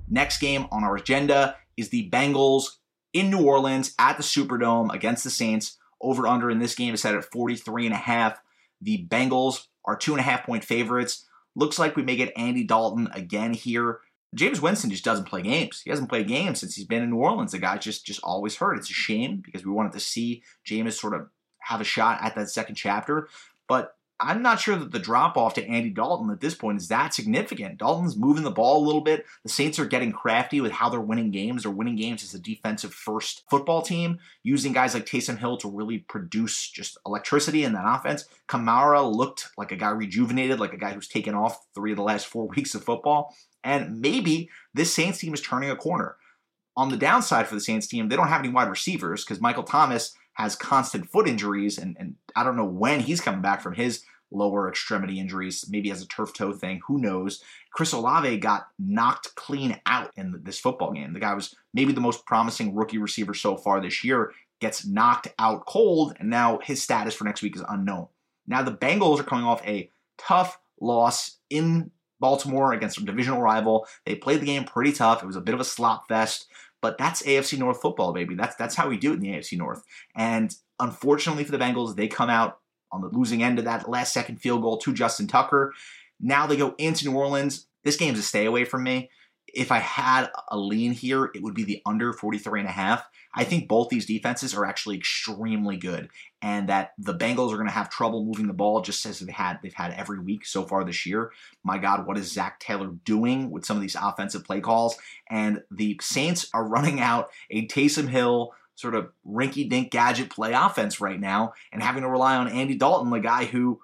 Next 0.09 0.39
game 0.39 0.67
on 0.71 0.83
our 0.83 0.95
agenda 0.95 1.57
is 1.75 1.89
the 1.89 2.09
Bengals 2.09 2.77
in 3.13 3.29
New 3.29 3.45
Orleans 3.45 3.93
at 3.99 4.17
the 4.17 4.23
Superdome 4.23 4.93
against 4.93 5.23
the 5.23 5.29
Saints. 5.29 5.77
Over 6.01 6.27
under 6.27 6.49
in 6.49 6.59
this 6.59 6.75
game 6.75 6.93
is 6.93 7.01
set 7.01 7.15
at 7.15 7.25
43 7.25 7.87
and 7.87 7.95
a 7.95 7.97
half. 7.97 8.39
The 8.81 9.05
Bengals 9.07 9.67
are 9.85 9.95
two 9.95 10.11
and 10.11 10.19
a 10.19 10.23
half 10.23 10.45
point 10.45 10.63
favorites. 10.63 11.25
Looks 11.55 11.79
like 11.79 11.95
we 11.95 12.03
may 12.03 12.15
get 12.15 12.33
Andy 12.35 12.63
Dalton 12.63 13.09
again 13.13 13.53
here. 13.53 13.99
Jameis 14.35 14.61
Winston 14.61 14.89
just 14.89 15.05
doesn't 15.05 15.25
play 15.27 15.43
games. 15.43 15.81
He 15.83 15.91
hasn't 15.91 16.09
played 16.09 16.27
games 16.27 16.59
since 16.59 16.75
he's 16.75 16.85
been 16.85 17.03
in 17.03 17.11
New 17.11 17.17
Orleans. 17.17 17.51
The 17.51 17.59
guy 17.59 17.77
just 17.77 18.05
just 18.05 18.19
always 18.23 18.55
hurt. 18.55 18.77
It's 18.77 18.89
a 18.89 18.93
shame 18.93 19.43
because 19.45 19.65
we 19.65 19.71
wanted 19.71 19.91
to 19.93 19.99
see 19.99 20.41
Jameis 20.65 20.93
sort 20.93 21.13
of 21.13 21.29
have 21.59 21.81
a 21.81 21.85
shot 21.85 22.19
at 22.21 22.35
that 22.35 22.49
second 22.49 22.75
chapter. 22.75 23.29
But 23.67 23.95
I'm 24.23 24.41
not 24.41 24.61
sure 24.61 24.77
that 24.77 24.91
the 24.91 24.99
drop 24.99 25.35
off 25.35 25.53
to 25.55 25.67
Andy 25.67 25.89
Dalton 25.89 26.29
at 26.31 26.39
this 26.39 26.55
point 26.55 26.79
is 26.79 26.87
that 26.87 27.13
significant. 27.13 27.77
Dalton's 27.77 28.15
moving 28.15 28.43
the 28.43 28.51
ball 28.51 28.81
a 28.81 28.85
little 28.85 29.01
bit. 29.01 29.25
The 29.43 29.49
Saints 29.49 29.77
are 29.79 29.85
getting 29.85 30.13
crafty 30.13 30.61
with 30.61 30.71
how 30.71 30.87
they're 30.87 31.01
winning 31.01 31.29
games. 31.29 31.63
They're 31.63 31.71
winning 31.71 31.97
games 31.97 32.23
as 32.23 32.33
a 32.33 32.39
defensive 32.39 32.93
first 32.93 33.43
football 33.49 33.81
team, 33.81 34.19
using 34.41 34.71
guys 34.71 34.93
like 34.93 35.05
Taysom 35.05 35.37
Hill 35.37 35.57
to 35.57 35.69
really 35.69 35.99
produce 35.99 36.69
just 36.69 36.97
electricity 37.05 37.65
in 37.65 37.73
that 37.73 37.85
offense. 37.85 38.25
Kamara 38.47 39.13
looked 39.13 39.49
like 39.57 39.73
a 39.73 39.75
guy 39.75 39.89
rejuvenated, 39.89 40.59
like 40.59 40.73
a 40.73 40.77
guy 40.77 40.93
who's 40.93 41.09
taken 41.09 41.35
off 41.35 41.59
three 41.75 41.91
of 41.91 41.97
the 41.97 42.03
last 42.03 42.25
four 42.25 42.47
weeks 42.55 42.73
of 42.75 42.83
football. 42.83 43.35
And 43.63 43.99
maybe 43.99 44.49
this 44.73 44.93
Saints 44.93 45.19
team 45.19 45.33
is 45.33 45.41
turning 45.41 45.69
a 45.69 45.75
corner. 45.75 46.15
On 46.75 46.89
the 46.89 46.97
downside 46.97 47.47
for 47.47 47.55
the 47.55 47.61
Saints 47.61 47.87
team, 47.87 48.07
they 48.07 48.15
don't 48.15 48.29
have 48.29 48.39
any 48.39 48.49
wide 48.49 48.69
receivers 48.69 49.23
because 49.23 49.41
Michael 49.41 49.63
Thomas 49.63 50.15
has 50.33 50.55
constant 50.55 51.09
foot 51.09 51.27
injuries, 51.27 51.77
and, 51.77 51.95
and 51.99 52.15
I 52.35 52.43
don't 52.43 52.57
know 52.57 52.65
when 52.65 53.01
he's 53.01 53.21
coming 53.21 53.41
back 53.41 53.61
from 53.61 53.75
his 53.75 54.03
lower 54.33 54.69
extremity 54.69 55.19
injuries, 55.19 55.65
maybe 55.69 55.91
as 55.91 56.01
a 56.01 56.07
turf 56.07 56.33
toe 56.33 56.53
thing, 56.53 56.81
who 56.87 56.99
knows. 56.99 57.41
Chris 57.71 57.93
Olave 57.93 58.37
got 58.37 58.67
knocked 58.79 59.35
clean 59.35 59.79
out 59.85 60.11
in 60.15 60.39
this 60.43 60.59
football 60.59 60.91
game. 60.91 61.13
The 61.13 61.19
guy 61.19 61.33
was 61.33 61.55
maybe 61.73 61.93
the 61.93 62.01
most 62.01 62.25
promising 62.25 62.75
rookie 62.75 62.97
receiver 62.97 63.33
so 63.33 63.55
far 63.55 63.81
this 63.81 64.03
year, 64.03 64.31
gets 64.59 64.85
knocked 64.85 65.27
out 65.39 65.65
cold, 65.65 66.15
and 66.19 66.29
now 66.29 66.59
his 66.63 66.81
status 66.81 67.13
for 67.13 67.23
next 67.23 67.41
week 67.41 67.55
is 67.55 67.63
unknown. 67.67 68.07
Now 68.47 68.61
the 68.61 68.71
Bengals 68.71 69.19
are 69.19 69.23
coming 69.23 69.45
off 69.45 69.65
a 69.65 69.89
tough 70.17 70.59
loss 70.79 71.37
in 71.49 71.91
Baltimore 72.19 72.73
against 72.73 72.97
a 72.97 73.05
divisional 73.05 73.41
rival. 73.41 73.87
They 74.05 74.15
played 74.15 74.41
the 74.41 74.45
game 74.45 74.63
pretty 74.63 74.93
tough. 74.93 75.23
It 75.23 75.27
was 75.27 75.35
a 75.35 75.41
bit 75.41 75.53
of 75.53 75.59
a 75.59 75.65
slop 75.65 76.07
fest. 76.07 76.47
But 76.81 76.97
that's 76.97 77.21
AFC 77.23 77.57
North 77.57 77.81
football, 77.81 78.11
baby. 78.11 78.35
That's 78.35 78.55
that's 78.55 78.75
how 78.75 78.89
we 78.89 78.97
do 78.97 79.11
it 79.11 79.15
in 79.15 79.21
the 79.21 79.29
AFC 79.29 79.57
North. 79.57 79.83
And 80.15 80.53
unfortunately 80.79 81.45
for 81.45 81.51
the 81.51 81.57
Bengals, 81.57 81.95
they 81.95 82.09
come 82.09 82.29
out 82.29 82.59
on 82.93 83.01
the 83.01 83.09
losing 83.09 83.43
end 83.43 83.59
of 83.59 83.65
that 83.65 83.89
last 83.89 84.13
second 84.13 84.37
field 84.37 84.61
goal 84.61 84.77
to 84.77 84.93
Justin 84.93 85.27
Tucker. 85.27 85.73
Now 86.21 86.47
they 86.47 86.55
go 86.55 86.75
into 86.77 87.09
New 87.09 87.17
Orleans. 87.17 87.67
This 87.83 87.97
game's 87.97 88.19
a 88.19 88.23
stay 88.23 88.45
away 88.45 88.63
from 88.63 88.83
me 88.83 89.09
if 89.53 89.71
I 89.71 89.79
had 89.79 90.29
a 90.49 90.57
lean 90.57 90.93
here, 90.93 91.29
it 91.35 91.43
would 91.43 91.53
be 91.53 91.63
the 91.63 91.81
under 91.85 92.11
43 92.11 92.61
and 92.61 92.69
a 92.69 92.71
half. 92.71 93.07
I 93.35 93.43
think 93.43 93.67
both 93.67 93.89
these 93.89 94.05
defenses 94.05 94.53
are 94.53 94.65
actually 94.65 94.97
extremely 94.97 95.77
good 95.77 96.09
and 96.41 96.69
that 96.69 96.93
the 96.97 97.15
Bengals 97.15 97.51
are 97.51 97.57
going 97.57 97.67
to 97.67 97.73
have 97.73 97.89
trouble 97.89 98.25
moving 98.25 98.47
the 98.47 98.53
ball 98.53 98.81
just 98.81 99.05
as 99.05 99.19
they've 99.19 99.33
had 99.33 99.59
they've 99.61 99.73
had 99.73 99.91
every 99.93 100.19
week 100.19 100.45
so 100.45 100.63
far 100.63 100.83
this 100.83 101.05
year. 101.05 101.31
My 101.63 101.77
god, 101.77 102.05
what 102.05 102.17
is 102.17 102.31
Zac 102.31 102.59
Taylor 102.59 102.91
doing 103.05 103.49
with 103.49 103.65
some 103.65 103.77
of 103.77 103.81
these 103.81 103.95
offensive 103.99 104.43
play 104.43 104.59
calls? 104.59 104.97
And 105.29 105.63
the 105.71 105.99
Saints 106.01 106.49
are 106.53 106.67
running 106.67 106.99
out 106.99 107.29
a 107.49 107.67
Taysom 107.67 108.07
Hill 108.07 108.53
sort 108.75 108.95
of 108.95 109.11
rinky-dink 109.27 109.91
gadget 109.91 110.29
play 110.29 110.53
offense 110.53 110.99
right 110.99 111.19
now 111.19 111.53
and 111.71 111.83
having 111.83 112.03
to 112.03 112.09
rely 112.09 112.35
on 112.35 112.47
Andy 112.47 112.75
Dalton, 112.75 113.11
the 113.11 113.19
guy 113.19 113.45
who 113.45 113.79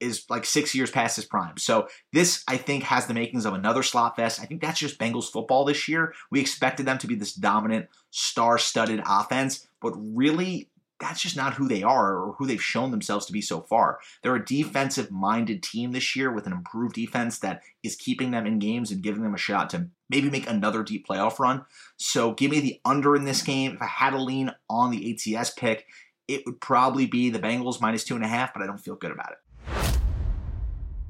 is 0.00 0.24
like 0.28 0.44
six 0.44 0.74
years 0.74 0.90
past 0.90 1.14
his 1.14 1.24
prime. 1.24 1.56
So 1.58 1.86
this, 2.12 2.42
I 2.48 2.56
think, 2.56 2.82
has 2.82 3.06
the 3.06 3.14
makings 3.14 3.46
of 3.46 3.54
another 3.54 3.84
slot 3.84 4.16
fest. 4.16 4.40
I 4.40 4.46
think 4.46 4.60
that's 4.60 4.80
just 4.80 4.98
Bengals 4.98 5.30
football 5.30 5.64
this 5.64 5.86
year. 5.86 6.12
We 6.28 6.40
expected 6.40 6.86
them 6.86 6.98
to 6.98 7.06
be 7.06 7.14
this 7.14 7.32
dominant, 7.32 7.86
star-studded 8.10 9.00
offense, 9.06 9.68
but 9.80 9.92
really, 9.96 10.68
that's 11.02 11.20
just 11.20 11.36
not 11.36 11.54
who 11.54 11.66
they 11.66 11.82
are 11.82 12.16
or 12.16 12.34
who 12.38 12.46
they've 12.46 12.62
shown 12.62 12.92
themselves 12.92 13.26
to 13.26 13.32
be 13.32 13.42
so 13.42 13.60
far. 13.60 13.98
They're 14.22 14.36
a 14.36 14.44
defensive-minded 14.44 15.60
team 15.62 15.90
this 15.90 16.14
year 16.14 16.32
with 16.32 16.46
an 16.46 16.52
improved 16.52 16.94
defense 16.94 17.40
that 17.40 17.62
is 17.82 17.96
keeping 17.96 18.30
them 18.30 18.46
in 18.46 18.60
games 18.60 18.92
and 18.92 19.02
giving 19.02 19.24
them 19.24 19.34
a 19.34 19.38
shot 19.38 19.68
to 19.70 19.88
maybe 20.08 20.30
make 20.30 20.48
another 20.48 20.84
deep 20.84 21.06
playoff 21.06 21.40
run. 21.40 21.64
So 21.96 22.32
give 22.32 22.52
me 22.52 22.60
the 22.60 22.80
under 22.84 23.16
in 23.16 23.24
this 23.24 23.42
game. 23.42 23.74
If 23.74 23.82
I 23.82 23.86
had 23.86 24.10
to 24.10 24.22
lean 24.22 24.52
on 24.70 24.92
the 24.92 25.36
ATS 25.36 25.50
pick, 25.50 25.86
it 26.28 26.42
would 26.46 26.60
probably 26.60 27.06
be 27.06 27.30
the 27.30 27.40
Bengals 27.40 27.80
minus 27.80 28.04
two 28.04 28.14
and 28.14 28.24
a 28.24 28.28
half, 28.28 28.54
but 28.54 28.62
I 28.62 28.66
don't 28.66 28.78
feel 28.78 28.94
good 28.94 29.10
about 29.10 29.32
it. 29.32 29.98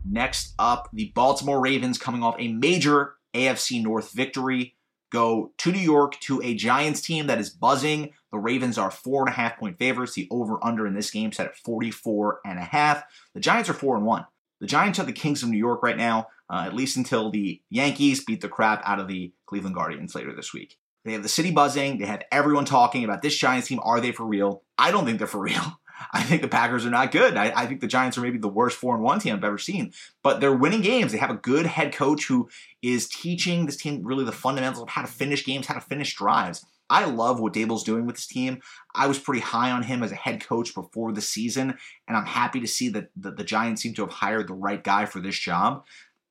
Next 0.08 0.54
up, 0.58 0.88
the 0.94 1.12
Baltimore 1.14 1.60
Ravens 1.60 1.98
coming 1.98 2.22
off 2.22 2.34
a 2.38 2.48
major 2.48 3.16
AFC 3.34 3.82
North 3.82 4.12
victory 4.12 4.74
go 5.12 5.52
to 5.58 5.70
New 5.70 5.78
York 5.78 6.18
to 6.20 6.40
a 6.42 6.54
Giants 6.54 7.00
team 7.00 7.26
that 7.26 7.38
is 7.38 7.50
buzzing. 7.50 8.12
The 8.32 8.38
Ravens 8.38 8.78
are 8.78 8.90
four 8.90 9.20
and 9.20 9.28
a 9.28 9.32
half 9.32 9.58
point 9.58 9.78
favorites. 9.78 10.14
The 10.14 10.26
over 10.30 10.58
under 10.64 10.86
in 10.86 10.94
this 10.94 11.10
game 11.10 11.32
set 11.32 11.46
at 11.46 11.56
44 11.56 12.40
and 12.44 12.58
a 12.58 12.64
half. 12.64 13.04
The 13.34 13.40
Giants 13.40 13.68
are 13.68 13.74
four 13.74 13.96
and 13.96 14.06
one. 14.06 14.26
The 14.60 14.66
Giants 14.66 14.98
are 14.98 15.04
the 15.04 15.12
kings 15.12 15.42
of 15.42 15.48
New 15.48 15.58
York 15.58 15.82
right 15.82 15.96
now, 15.96 16.28
uh, 16.48 16.62
at 16.66 16.74
least 16.74 16.96
until 16.96 17.30
the 17.30 17.60
Yankees 17.68 18.24
beat 18.24 18.40
the 18.40 18.48
crap 18.48 18.80
out 18.84 19.00
of 19.00 19.08
the 19.08 19.32
Cleveland 19.46 19.74
Guardians 19.74 20.14
later 20.14 20.34
this 20.34 20.54
week. 20.54 20.76
They 21.04 21.12
have 21.12 21.22
the 21.22 21.28
city 21.28 21.50
buzzing. 21.50 21.98
They 21.98 22.06
have 22.06 22.22
everyone 22.30 22.64
talking 22.64 23.04
about 23.04 23.22
this 23.22 23.36
Giants 23.36 23.68
team. 23.68 23.80
Are 23.82 24.00
they 24.00 24.12
for 24.12 24.24
real? 24.24 24.62
I 24.78 24.92
don't 24.92 25.04
think 25.04 25.18
they're 25.18 25.26
for 25.26 25.40
real. 25.40 25.80
I 26.12 26.22
think 26.22 26.42
the 26.42 26.48
Packers 26.48 26.86
are 26.86 26.90
not 26.90 27.12
good. 27.12 27.36
I, 27.36 27.52
I, 27.54 27.66
think 27.66 27.80
the 27.80 27.86
Giants 27.86 28.16
are 28.16 28.22
maybe 28.22 28.38
the 28.38 28.48
worst 28.48 28.76
four 28.76 28.94
and 28.94 29.04
one 29.04 29.20
team 29.20 29.34
I've 29.34 29.44
ever 29.44 29.58
seen. 29.58 29.92
But 30.22 30.40
they're 30.40 30.54
winning 30.54 30.80
games. 30.80 31.12
They 31.12 31.18
have 31.18 31.30
a 31.30 31.34
good 31.34 31.66
head 31.66 31.92
coach 31.92 32.26
who 32.26 32.48
is 32.82 33.08
teaching 33.08 33.66
this 33.66 33.76
team 33.76 34.02
really 34.04 34.24
the 34.24 34.32
fundamentals 34.32 34.82
of 34.82 34.88
how 34.88 35.02
to 35.02 35.08
finish 35.08 35.44
games, 35.44 35.66
how 35.66 35.74
to 35.74 35.80
finish 35.80 36.14
drives. 36.14 36.64
I 36.90 37.06
love 37.06 37.40
what 37.40 37.54
Daboll's 37.54 37.84
doing 37.84 38.04
with 38.04 38.16
this 38.16 38.26
team. 38.26 38.60
I 38.94 39.06
was 39.06 39.18
pretty 39.18 39.40
high 39.40 39.70
on 39.70 39.82
him 39.82 40.02
as 40.02 40.12
a 40.12 40.16
head 40.16 40.44
coach 40.44 40.74
before 40.74 41.12
the 41.12 41.22
season, 41.22 41.78
and 42.06 42.16
I'm 42.16 42.26
happy 42.26 42.60
to 42.60 42.66
see 42.66 42.90
that 42.90 43.08
the, 43.16 43.30
the 43.30 43.44
Giants 43.44 43.82
seem 43.82 43.94
to 43.94 44.02
have 44.02 44.10
hired 44.10 44.46
the 44.46 44.54
right 44.54 44.82
guy 44.82 45.06
for 45.06 45.18
this 45.18 45.38
job. 45.38 45.84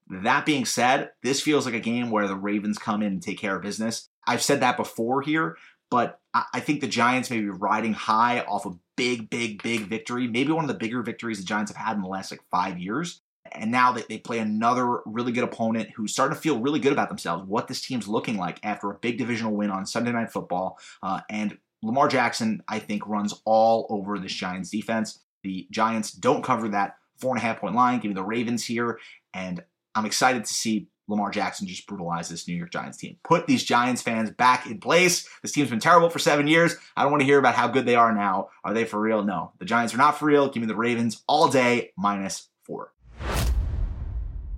That 0.07 0.45
being 0.45 0.65
said, 0.65 1.11
this 1.23 1.41
feels 1.41 1.65
like 1.65 1.73
a 1.73 1.79
game 1.79 2.11
where 2.11 2.27
the 2.27 2.35
Ravens 2.35 2.77
come 2.77 3.01
in 3.01 3.13
and 3.13 3.23
take 3.23 3.39
care 3.39 3.55
of 3.55 3.63
business. 3.63 4.09
I've 4.27 4.43
said 4.43 4.59
that 4.59 4.77
before 4.77 5.21
here, 5.21 5.57
but 5.89 6.19
I 6.33 6.59
think 6.59 6.79
the 6.79 6.87
Giants 6.87 7.29
may 7.29 7.39
be 7.39 7.49
riding 7.49 7.93
high 7.93 8.41
off 8.41 8.65
a 8.65 8.71
big, 9.01 9.31
big, 9.31 9.63
big 9.63 9.87
victory. 9.87 10.27
Maybe 10.27 10.51
one 10.51 10.63
of 10.63 10.67
the 10.67 10.75
bigger 10.75 11.01
victories 11.01 11.39
the 11.39 11.43
Giants 11.43 11.71
have 11.71 11.83
had 11.83 11.95
in 11.95 12.03
the 12.03 12.07
last 12.07 12.29
like 12.29 12.43
five 12.51 12.77
years. 12.77 13.21
And 13.51 13.71
now 13.71 13.91
they, 13.91 14.03
they 14.07 14.19
play 14.19 14.37
another 14.37 14.99
really 15.07 15.31
good 15.31 15.43
opponent 15.43 15.89
who's 15.95 16.13
starting 16.13 16.35
to 16.35 16.41
feel 16.41 16.59
really 16.59 16.79
good 16.79 16.93
about 16.93 17.09
themselves, 17.09 17.43
what 17.47 17.67
this 17.67 17.81
team's 17.81 18.07
looking 18.07 18.37
like 18.37 18.59
after 18.61 18.91
a 18.91 18.93
big 18.93 19.17
divisional 19.17 19.53
win 19.53 19.71
on 19.71 19.87
Sunday 19.87 20.11
Night 20.11 20.31
Football. 20.31 20.77
Uh, 21.01 21.21
and 21.31 21.57
Lamar 21.81 22.09
Jackson, 22.09 22.61
I 22.67 22.77
think, 22.77 23.07
runs 23.07 23.41
all 23.43 23.87
over 23.89 24.19
this 24.19 24.33
Giants 24.33 24.69
defense. 24.69 25.19
The 25.41 25.67
Giants 25.71 26.11
don't 26.11 26.43
cover 26.43 26.69
that 26.69 26.97
four 27.19 27.31
and 27.31 27.39
a 27.39 27.41
half 27.41 27.59
point 27.59 27.73
line. 27.73 27.99
Give 27.99 28.09
me 28.09 28.15
the 28.15 28.23
Ravens 28.23 28.63
here. 28.63 28.99
And 29.33 29.63
I'm 29.95 30.05
excited 30.05 30.45
to 30.45 30.53
see 30.53 30.89
Lamar 31.07 31.31
Jackson 31.31 31.67
just 31.67 31.87
brutalized 31.87 32.31
this 32.31 32.47
New 32.47 32.55
York 32.55 32.71
Giants 32.71 32.97
team. 32.97 33.17
Put 33.23 33.47
these 33.47 33.63
Giants 33.63 34.01
fans 34.01 34.31
back 34.31 34.65
in 34.65 34.79
place. 34.79 35.27
This 35.41 35.51
team's 35.51 35.69
been 35.69 35.79
terrible 35.79 36.09
for 36.09 36.19
seven 36.19 36.47
years. 36.47 36.75
I 36.95 37.03
don't 37.03 37.11
want 37.11 37.21
to 37.21 37.25
hear 37.25 37.39
about 37.39 37.55
how 37.55 37.67
good 37.67 37.85
they 37.85 37.95
are 37.95 38.13
now. 38.13 38.49
Are 38.63 38.73
they 38.73 38.85
for 38.85 38.99
real? 38.99 39.23
No. 39.23 39.51
The 39.59 39.65
Giants 39.65 39.93
are 39.93 39.97
not 39.97 40.17
for 40.17 40.25
real. 40.25 40.49
Give 40.49 40.61
me 40.61 40.67
the 40.67 40.75
Ravens 40.75 41.23
all 41.27 41.49
day, 41.49 41.91
minus 41.97 42.47
four. 42.63 42.93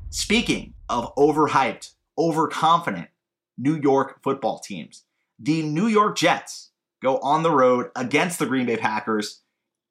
Speaking 0.10 0.76
of 0.90 1.16
overhyped, 1.16 1.94
overconfident 2.18 3.08
New 3.58 3.76
York 3.76 4.22
football 4.24 4.60
teams, 4.60 5.06
the 5.40 5.64
New 5.64 5.88
York 5.88 6.18
Jets 6.18 6.72
go 7.02 7.18
on 7.18 7.44
the 7.44 7.52
road 7.52 7.90
against 7.96 8.40
the 8.40 8.46
Green 8.46 8.66
Bay 8.66 8.78
Packers 8.78 9.42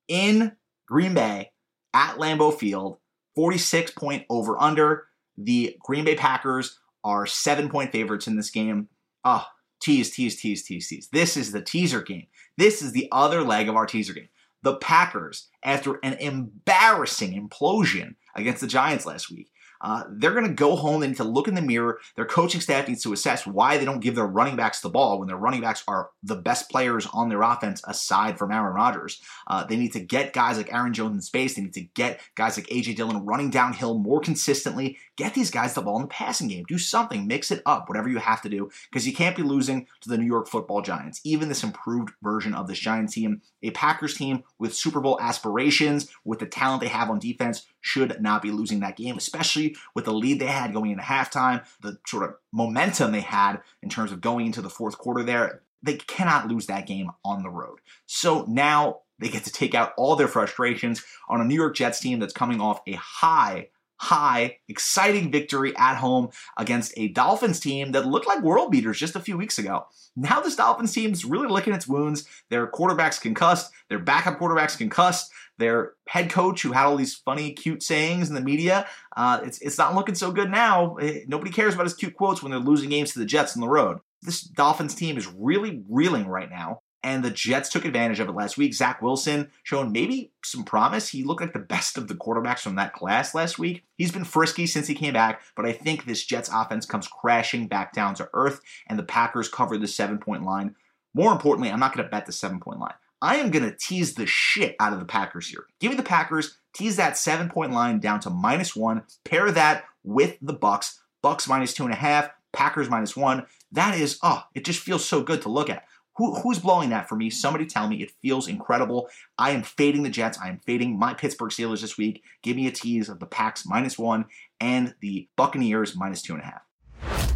in 0.09 0.53
Green 0.87 1.15
Bay 1.15 1.51
at 1.93 2.17
Lambeau 2.17 2.57
Field, 2.57 2.99
46 3.35 3.93
point 3.93 4.25
over 4.31 4.61
under. 4.61 5.07
The 5.37 5.77
Green 5.81 6.05
Bay 6.05 6.15
Packers 6.15 6.79
are 7.05 7.27
seven 7.27 7.69
point 7.69 7.93
favorites 7.93 8.27
in 8.27 8.37
this 8.37 8.51
game. 8.51 8.89
Ah, 9.25 9.49
oh, 9.49 9.53
tease, 9.81 10.11
tease, 10.11 10.41
tease, 10.41 10.63
tease, 10.63 10.89
tease. 10.89 11.09
This 11.13 11.37
is 11.37 11.53
the 11.53 11.63
teaser 11.63 12.03
game. 12.03 12.27
This 12.57 12.83
is 12.83 12.93
the 12.93 13.09
other 13.13 13.43
leg 13.43 13.69
of 13.69 13.77
our 13.77 13.87
teaser 13.87 14.13
game. 14.13 14.29
The 14.63 14.77
Packers, 14.77 15.49
after 15.65 15.99
an 16.05 16.15
embarrassing 16.15 17.33
implosion 17.33 18.15
against 18.37 18.61
the 18.61 18.69
Giants 18.69 19.07
last 19.07 19.31
week, 19.31 19.51
uh, 19.83 20.05
they're 20.09 20.33
going 20.33 20.47
to 20.47 20.55
go 20.55 20.77
home. 20.77 21.01
They 21.01 21.09
need 21.09 21.17
to 21.17 21.25
look 21.25 21.49
in 21.49 21.55
the 21.55 21.63
mirror. 21.63 21.99
Their 22.17 22.25
coaching 22.25 22.61
staff 22.61 22.89
needs 22.89 23.03
to 23.03 23.13
assess 23.13 23.47
why 23.47 23.77
they 23.77 23.85
don't 23.85 24.01
give 24.01 24.15
their 24.15 24.27
running 24.27 24.57
backs 24.57 24.81
the 24.81 24.89
ball 24.89 25.19
when 25.19 25.29
their 25.29 25.37
running 25.37 25.61
backs 25.61 25.83
are 25.89 26.11
the 26.23 26.37
best 26.37 26.71
players 26.71 27.07
on 27.13 27.29
their 27.29 27.43
offense 27.43 27.83
aside 27.87 28.39
from 28.39 28.53
Aaron 28.53 28.75
Rodgers. 28.75 29.21
Uh, 29.47 29.65
they 29.65 29.77
need 29.77 29.93
to 29.93 30.01
get 30.01 30.33
guys 30.33 30.57
like 30.57 30.73
Aaron 30.73 30.95
Jones 30.95 31.15
in 31.15 31.21
space. 31.21 31.55
They 31.55 31.63
need 31.63 31.75
to 31.75 31.83
get 31.95 32.21
guys 32.37 32.57
like 32.57 32.71
A.J. 32.71 32.95
Dillon 32.95 33.27
running 33.27 33.51
downhill 33.51 33.99
more 33.99 34.21
consistently. 34.21 34.99
Get 35.17 35.35
these 35.35 35.51
guys 35.51 35.75
the 35.75 35.83
ball 35.83 35.97
in 35.97 36.03
the 36.03 36.09
passing 36.09 36.49
game. 36.49 36.65
Do 36.69 36.79
something. 36.79 37.27
Mix 37.27 37.51
it 37.51 37.63
up, 37.67 37.89
whatever 37.89 38.09
you 38.09 38.19
have 38.19 38.43
to 38.43 38.49
do, 38.49 38.71
because 38.91 39.07
you 39.07 39.13
can't 39.13 39.37
be 39.37 39.43
losing 39.43 39.87
to 40.01 40.09
the 40.09 40.19
New 40.19 40.27
York 40.27 40.49
football 40.49 40.83
Giants. 40.83 41.21
Even 41.25 41.49
this 41.49 41.65
improved 41.65 42.13
version 42.23 42.55
of 42.55 42.69
this 42.69 42.79
Giants 42.79 43.15
team, 43.15 43.43
a 43.63 43.71
Packers 43.71 44.15
team 44.15 44.45
with 44.59 44.75
Super 44.75 45.01
Bowl 45.01 45.19
aspirations, 45.21 46.09
with 46.25 46.39
the 46.39 46.47
talent 46.47 46.81
they 46.81 46.89
have 46.89 47.11
on 47.11 47.19
defense, 47.19 47.67
should 47.83 48.23
not 48.23 48.41
be 48.41 48.51
losing 48.51 48.81
that 48.81 48.97
game, 48.97 49.19
especially 49.19 49.77
with 49.95 50.07
the 50.07 50.13
lead 50.13 50.41
they 50.41 50.47
had 50.47 50.73
going 50.73 50.91
into 50.91 51.03
halftime, 51.03 51.63
the 51.83 51.99
sort 52.07 52.23
of 52.23 52.37
momentum 52.53 53.13
they 53.13 53.21
had 53.21 53.61
in 53.83 53.91
terms 53.91 54.13
of 54.13 54.23
going 54.23 54.47
into 54.47 54.63
the 54.63 54.71
fourth 54.71 54.97
quarter 54.97 55.23
there. 55.23 55.63
They 55.83 55.97
cannot 55.97 56.49
lose 56.49 56.67
that 56.67 56.87
game 56.87 57.11
on 57.25 57.43
the 57.43 57.51
road. 57.51 57.81
So 58.07 58.47
now 58.49 59.01
they 59.19 59.29
get 59.29 59.45
to 59.45 59.53
take 59.53 59.75
out 59.75 59.93
all 59.97 60.17
their 60.17 60.29
frustrations 60.29 61.05
on 61.29 61.41
a 61.41 61.45
New 61.45 61.57
York 61.57 61.77
Jets 61.77 62.01
team 62.01 62.21
that's 62.21 62.33
coming 62.33 62.61
off 62.61 62.81
a 62.87 62.93
high 62.93 63.69
high, 64.03 64.59
exciting 64.67 65.31
victory 65.31 65.73
at 65.77 65.95
home 65.95 66.29
against 66.59 66.93
a 66.97 67.07
Dolphins 67.07 67.61
team 67.61 67.93
that 67.93 68.05
looked 68.05 68.27
like 68.27 68.43
world 68.43 68.73
beaters 68.73 68.99
just 68.99 69.15
a 69.15 69.21
few 69.21 69.39
weeks 69.39 69.61
ago. 69.61 69.87
Now 70.17 70.41
this 70.41 70.57
Dolphins 70.57 70.93
team 70.93 71.13
is 71.13 71.25
really 71.25 71.47
licking 71.47 71.73
its 71.73 71.87
wounds. 71.87 72.27
Their 72.51 72.67
quarterback's 72.67 73.21
concussed, 73.21 73.71
their 73.89 74.01
backup 74.01 74.39
quarterback's 74.39 74.75
concussed, 74.75 75.31
their 75.63 75.95
head 76.09 76.31
coach 76.31 76.63
who 76.63 76.73
had 76.73 76.85
all 76.85 76.97
these 76.97 77.15
funny, 77.15 77.53
cute 77.53 77.83
sayings 77.83 78.29
in 78.29 78.35
the 78.35 78.41
media. 78.41 78.87
Uh, 79.17 79.41
it's 79.43 79.61
it's 79.61 79.79
not 79.79 79.95
looking 79.95 80.15
so 80.15 80.31
good 80.31 80.51
now. 80.51 80.97
Eh, 80.97 81.21
nobody 81.27 81.51
cares 81.51 81.75
about 81.75 81.87
his 81.87 81.95
cute 81.95 82.15
quotes 82.15 82.43
when 82.43 82.51
they're 82.51 82.61
losing 82.61 82.91
games 82.91 83.13
to 83.13 83.19
the 83.19 83.25
Jets 83.25 83.57
on 83.57 83.61
the 83.61 83.69
road. 83.69 83.99
This 84.21 84.43
Dolphins 84.43 84.95
team 84.95 85.17
is 85.17 85.27
really 85.27 85.83
reeling 85.89 86.29
right 86.29 86.51
now 86.51 86.83
and 87.03 87.25
the 87.25 87.31
Jets 87.31 87.69
took 87.69 87.85
advantage 87.85 88.21
of 88.21 88.29
it 88.29 88.35
last 88.35 88.57
week. 88.57 88.75
Zach 88.75 89.03
Wilson 89.03 89.51
showing 89.65 89.93
maybe 89.93 90.33
some 90.45 90.65
promise. 90.65 91.09
He 91.09 91.25
looked 91.25 91.41
like 91.41 91.53
the 91.53 91.59
best 91.59 91.99
of 91.99 92.09
the 92.09 92.15
quarterbacks 92.15 92.61
from 92.61 92.77
that 92.77 92.93
class 92.93 93.35
last 93.35 93.59
week. 93.59 93.85
He's 93.97 94.13
been 94.13 94.25
frisky 94.25 94.67
since 94.67 94.87
he 94.87 94.95
came 94.95 95.13
back, 95.13 95.43
but 95.57 95.67
I 95.67 95.73
think 95.73 96.05
this 96.05 96.25
Jets 96.25 96.51
offense 96.53 96.87
comes 96.87 97.09
crashing 97.09 97.67
back 97.67 97.93
down 97.93 98.15
to 98.17 98.29
earth, 98.35 98.61
and 98.87 98.99
the 98.99 99.05
Packers 99.05 99.49
cover 99.49 99.77
the 99.77 99.89
seven 99.89 100.19
point 100.19 100.45
line. 100.45 100.77
More 101.15 101.33
importantly, 101.33 101.71
I'm 101.71 101.81
not 101.81 101.95
going 101.95 102.05
to 102.05 102.11
bet 102.11 102.27
the 102.27 102.33
seven 102.33 102.61
point 102.61 102.79
line. 102.79 102.95
I 103.23 103.37
am 103.37 103.53
going 103.53 103.65
to 103.65 103.77
tease 103.77 104.15
the 104.15 104.27
shit 104.27 104.75
out 104.81 104.93
of 104.93 104.99
the 104.99 105.05
Packers 105.05 105.47
here. 105.47 105.67
Give 105.79 105.93
me 105.93 105.97
the 105.97 106.03
Packers, 106.03 106.59
tease 106.75 106.97
that 106.97 107.17
seven 107.17 107.49
point 107.49 107.73
line 107.73 108.01
down 108.01 108.19
to 108.21 108.31
minus 108.31 108.75
one, 108.75 109.05
pair 109.23 109.53
that 109.53 109.85
with 110.03 110.37
the 110.43 110.55
Bucs. 110.55 110.99
Bucs 111.23 111.49
minus 111.49 111.73
two 111.73 111.85
and 111.85 111.93
a 111.93 111.97
half, 111.97 112.31
Packers 112.53 112.91
minus 112.91 113.17
one. 113.17 113.47
That 113.71 113.97
is, 113.97 114.19
oh, 114.25 114.43
it 114.57 114.65
just 114.65 114.81
feels 114.81 115.05
so 115.05 115.23
good 115.23 115.41
to 115.43 115.49
look 115.49 115.71
at. 115.71 115.85
Who, 116.17 116.35
who's 116.41 116.59
blowing 116.59 116.91
that 116.91 117.09
for 117.09 117.15
me? 117.15 117.31
Somebody 117.31 117.65
tell 117.65 117.89
me. 117.89 118.03
It 118.03 118.11
feels 118.21 118.49
incredible. 118.49 119.09
I 119.39 119.53
am 119.53 119.63
fading 119.63 120.03
the 120.03 120.11
Jets. 120.11 120.39
I 120.43 120.49
am 120.49 120.59
fading 120.67 120.99
my 120.99 121.15
Pittsburgh 121.15 121.53
Steelers 121.53 121.81
this 121.81 121.97
week. 121.97 122.25
Give 122.43 122.57
me 122.57 122.67
a 122.67 122.73
tease 122.73 123.09
of 123.09 123.21
the 123.21 123.27
Packs 123.27 123.65
minus 123.65 123.97
one 123.97 124.25
and 124.61 124.97
the 125.01 125.29
Buccaneers 125.37 125.97
minus 125.97 126.23
two 126.23 126.35
and 126.35 126.43
a 126.43 126.47
half. 126.47 127.35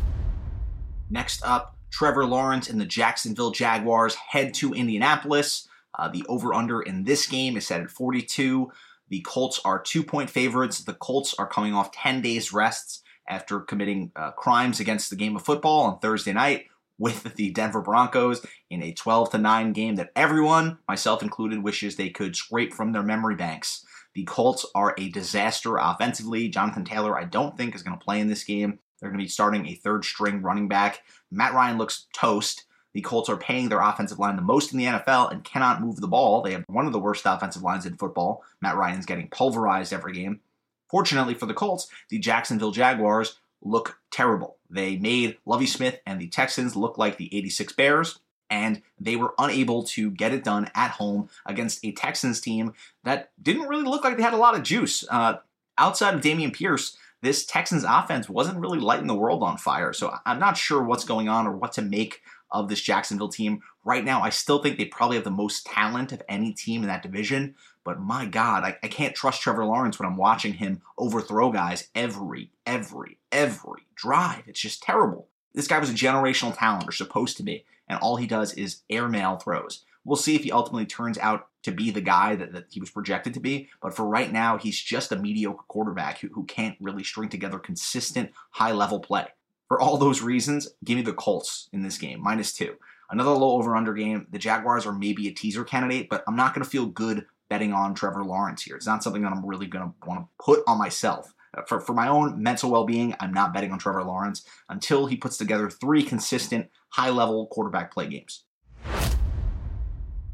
Next 1.09 1.42
up, 1.44 1.77
Trevor 1.90 2.27
Lawrence 2.27 2.68
and 2.68 2.81
the 2.81 2.85
Jacksonville 2.85 3.53
Jaguars 3.53 4.16
head 4.16 4.53
to 4.55 4.75
Indianapolis. 4.75 5.68
Uh, 5.98 6.09
the 6.09 6.24
over 6.28 6.54
under 6.54 6.82
in 6.82 7.04
this 7.04 7.26
game 7.26 7.56
is 7.56 7.66
set 7.66 7.80
at 7.80 7.90
42. 7.90 8.70
The 9.09 9.20
Colts 9.20 9.61
are 9.64 9.80
two 9.80 10.02
point 10.02 10.30
favorites. 10.30 10.85
The 10.85 10.94
Colts 10.94 11.35
are 11.38 11.46
coming 11.46 11.74
off 11.74 11.92
10 11.92 12.22
days 12.22 12.52
rests 12.52 13.02
after 13.28 13.61
committing 13.61 14.12
uh, 14.16 14.32
crimes 14.32 14.80
against 14.80 15.11
the 15.11 15.16
game 15.16 15.37
of 15.37 15.44
football 15.44 15.82
on 15.82 15.98
Thursday 15.98 16.32
night 16.32 16.66
with 16.98 17.35
the 17.35 17.50
Denver 17.50 17.82
Broncos 17.82 18.44
in 18.70 18.82
a 18.82 18.92
12 18.92 19.30
to 19.30 19.38
9 19.38 19.72
game 19.72 19.96
that 19.96 20.11
everyone, 20.16 20.78
myself 20.88 21.22
included, 21.22 21.62
wishes 21.62 21.96
they 21.96 22.11
could 22.11 22.37
scrape 22.37 22.72
from 22.72 22.92
their 22.92 23.02
memory 23.02 23.35
banks. 23.35 23.85
The 24.14 24.24
Colts 24.24 24.64
are 24.74 24.94
a 24.96 25.11
disaster 25.11 25.76
offensively. 25.76 26.48
Jonathan 26.48 26.85
Taylor, 26.85 27.18
I 27.18 27.24
don't 27.24 27.56
think, 27.56 27.74
is 27.74 27.82
going 27.82 27.98
to 27.98 28.04
play 28.04 28.20
in 28.20 28.28
this 28.28 28.44
game. 28.44 28.78
They're 28.98 29.11
going 29.11 29.18
to 29.18 29.24
be 29.24 29.28
starting 29.28 29.66
a 29.66 29.74
third 29.74 30.04
string 30.04 30.40
running 30.40 30.68
back. 30.68 31.02
Matt 31.30 31.52
Ryan 31.52 31.76
looks 31.76 32.06
toast. 32.14 32.64
The 32.96 33.02
Colts 33.02 33.28
are 33.28 33.37
paying 33.37 33.68
their 33.68 33.82
offensive 33.82 34.18
line 34.18 34.37
the 34.37 34.42
most 34.42 34.72
in 34.72 34.78
the 34.78 34.87
NFL 34.87 35.30
and 35.30 35.44
cannot 35.44 35.82
move 35.82 36.00
the 36.00 36.09
ball. 36.09 36.40
They 36.40 36.52
have 36.52 36.64
one 36.66 36.87
of 36.87 36.94
the 36.94 36.98
worst 36.98 37.26
offensive 37.26 37.62
lines 37.62 37.85
in 37.85 37.98
football. 37.98 38.42
Matt 38.62 38.74
Ryan's 38.74 39.04
getting 39.04 39.28
pulverized 39.28 39.92
every 39.92 40.14
game. 40.14 40.40
Fortunately 40.88 41.35
for 41.35 41.44
the 41.44 41.52
Colts, 41.52 41.88
the 42.09 42.18
Jacksonville 42.18 42.70
Jaguars 42.70 43.38
look 43.61 44.00
terrible. 44.11 44.56
They 44.70 44.96
made 44.96 45.37
Lovie 45.44 45.66
Smith 45.66 46.00
and 46.06 46.18
the 46.18 46.28
Texans 46.28 46.74
look 46.74 46.96
like 46.96 47.18
the 47.18 47.28
86 47.37 47.74
Bears, 47.74 48.18
and 48.48 48.80
they 48.98 49.16
were 49.16 49.35
unable 49.38 49.82
to 49.88 50.11
get 50.11 50.32
it 50.32 50.42
done 50.42 50.70
at 50.74 50.92
home 50.92 51.28
against 51.44 51.85
a 51.85 51.92
Texans 51.92 52.40
team 52.40 52.72
that 53.04 53.30
didn't 53.42 53.68
really 53.68 53.85
look 53.85 54.04
like 54.04 54.16
they 54.16 54.22
had 54.22 54.32
a 54.32 54.38
lot 54.38 54.54
of 54.54 54.62
juice. 54.62 55.04
Uh, 55.11 55.35
outside 55.76 56.14
of 56.14 56.22
Dameon 56.22 56.54
Pierce, 56.54 56.96
this 57.20 57.44
Texans 57.44 57.85
offense 57.87 58.28
wasn't 58.28 58.59
really 58.59 58.78
lighting 58.78 59.06
the 59.06 59.14
world 59.14 59.42
on 59.42 59.59
fire. 59.59 59.92
So 59.92 60.14
I'm 60.24 60.38
not 60.38 60.56
sure 60.56 60.82
what's 60.82 61.04
going 61.04 61.28
on 61.28 61.46
or 61.46 61.52
what 61.52 61.72
to 61.72 61.82
make 61.82 62.22
of 62.50 62.68
this 62.68 62.80
Jacksonville 62.80 63.28
team. 63.28 63.61
Right 63.85 64.04
now, 64.04 64.22
I 64.22 64.30
still 64.30 64.62
think 64.62 64.78
they 64.78 64.85
probably 64.85 65.16
have 65.16 65.24
the 65.24 65.30
most 65.30 65.66
talent 65.66 66.12
of 66.12 66.22
any 66.28 66.52
team 66.52 66.82
in 66.82 66.88
that 66.88 67.02
division, 67.02 67.54
but 67.85 68.00
my 68.00 68.26
God, 68.26 68.64
I, 68.64 68.76
I 68.82 68.88
can't 68.88 69.14
trust 69.14 69.42
Trevor 69.42 69.64
Lawrence 69.64 69.98
when 69.98 70.09
I'm 70.09 70.16
watching 70.16 70.54
him 70.54 70.82
overthrow 70.98 71.52
guys 71.52 71.88
every, 71.94 72.50
every, 72.66 73.18
every 73.30 73.87
drive. 73.94 74.42
It's 74.46 74.61
just 74.61 74.82
terrible. 74.82 75.28
This 75.54 75.68
guy 75.68 75.78
was 75.78 75.90
a 75.90 75.94
generational 75.94 76.56
talent, 76.56 76.88
or 76.88 76.92
supposed 76.92 77.37
to 77.38 77.42
be, 77.42 77.64
and 77.88 77.98
all 78.00 78.16
he 78.16 78.26
does 78.26 78.54
is 78.54 78.82
airmail 78.90 79.37
throws. 79.37 79.85
We'll 80.04 80.16
see 80.16 80.37
if 80.37 80.44
he 80.44 80.52
ultimately 80.52 80.87
turns 80.87 81.18
out 81.18 81.48
to 81.62 81.72
be 81.72 81.90
the 81.90 82.00
guy 82.00 82.37
that, 82.37 82.52
that 82.52 82.66
he 82.70 82.78
was 82.78 82.90
projected 82.90 83.35
to 83.35 83.40
be, 83.40 83.68
but 83.80 83.94
for 83.94 84.06
right 84.06 84.30
now, 84.30 84.56
he's 84.56 84.80
just 84.80 85.11
a 85.11 85.16
mediocre 85.16 85.64
quarterback 85.66 86.18
who, 86.18 86.28
who 86.28 86.44
can't 86.44 86.76
really 86.80 87.02
string 87.02 87.28
together 87.28 87.59
consistent, 87.59 88.30
high 88.50 88.72
level 88.72 89.00
play. 89.00 89.26
For 89.68 89.81
all 89.81 89.96
those 89.96 90.22
reasons, 90.22 90.68
give 90.85 90.96
me 90.96 91.02
the 91.02 91.12
Colts 91.12 91.68
in 91.72 91.83
this 91.83 91.98
game, 91.98 92.22
minus 92.22 92.55
two. 92.55 92.76
Another 93.11 93.31
low 93.31 93.52
over 93.52 93.76
under 93.76 93.94
game. 93.94 94.26
The 94.31 94.38
Jaguars 94.38 94.87
are 94.87 94.92
maybe 94.92 95.29
a 95.29 95.33
teaser 95.33 95.64
candidate, 95.64 96.09
but 96.09 96.22
I'm 96.26 96.37
not 96.37 96.55
going 96.55 96.64
to 96.64 96.70
feel 96.70 96.87
good 96.87 97.26
betting 97.48 97.72
on 97.72 97.94
Trevor 97.94 98.24
Lawrence 98.24 98.62
here. 98.62 98.76
It's 98.76 98.87
not 98.87 99.02
something 99.02 99.22
that 99.22 99.33
I'm 99.33 99.44
really 99.44 99.66
going 99.66 99.85
to 99.85 100.09
want 100.09 100.20
to 100.20 100.44
put 100.44 100.62
on 100.66 100.79
myself. 100.79 101.33
Uh, 101.57 101.62
for, 101.62 101.81
for 101.81 101.94
my 101.94 102.09
own 102.09 102.42
mental 102.42 102.70
well 102.70 102.85
being, 102.85 103.14
I'm 103.20 103.33
not 103.33 103.55
betting 103.55 103.72
on 103.72 103.79
Trevor 103.79 104.02
Lawrence 104.02 104.44
until 104.68 105.07
he 105.07 105.16
puts 105.16 105.37
together 105.37 105.70
three 105.70 106.02
consistent, 106.02 106.68
high 106.90 107.11
level 107.11 107.46
quarterback 107.46 107.92
play 107.92 108.07
games. 108.09 108.44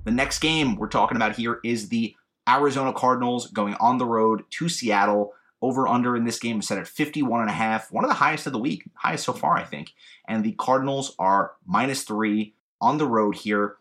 The 0.05 0.11
next 0.11 0.41
game 0.41 0.77
we're 0.77 0.89
talking 0.89 1.17
about 1.17 1.37
here 1.37 1.61
is 1.63 1.89
the 1.89 2.17
Arizona 2.49 2.93
Cardinals 2.93 3.47
going 3.49 3.75
on 3.75 3.99
the 3.99 4.07
road 4.07 4.43
to 4.51 4.69
Seattle. 4.69 5.33
Over 5.63 5.87
under 5.87 6.17
in 6.17 6.25
this 6.25 6.41
game 6.41 6.59
is 6.59 6.67
set 6.67 6.79
at 6.79 6.89
51 6.89 7.41
and 7.41 7.49
a 7.49 7.55
half, 7.55 7.93
one 7.93 8.05
of 8.05 8.11
the 8.11 8.17
highest 8.17 8.47
of 8.49 8.53
the 8.53 8.59
week, 8.59 8.85
highest 8.95 9.25
so 9.25 9.33
far, 9.33 9.57
I 9.57 9.63
think. 9.63 9.93
And 10.27 10.43
the 10.43 10.53
Cardinals 10.53 11.15
are 11.21 11.53
minus 11.65 12.03
three 12.03 12.55
on 12.81 12.99
the 12.99 13.07
road 13.07 13.37
here. 13.37 13.77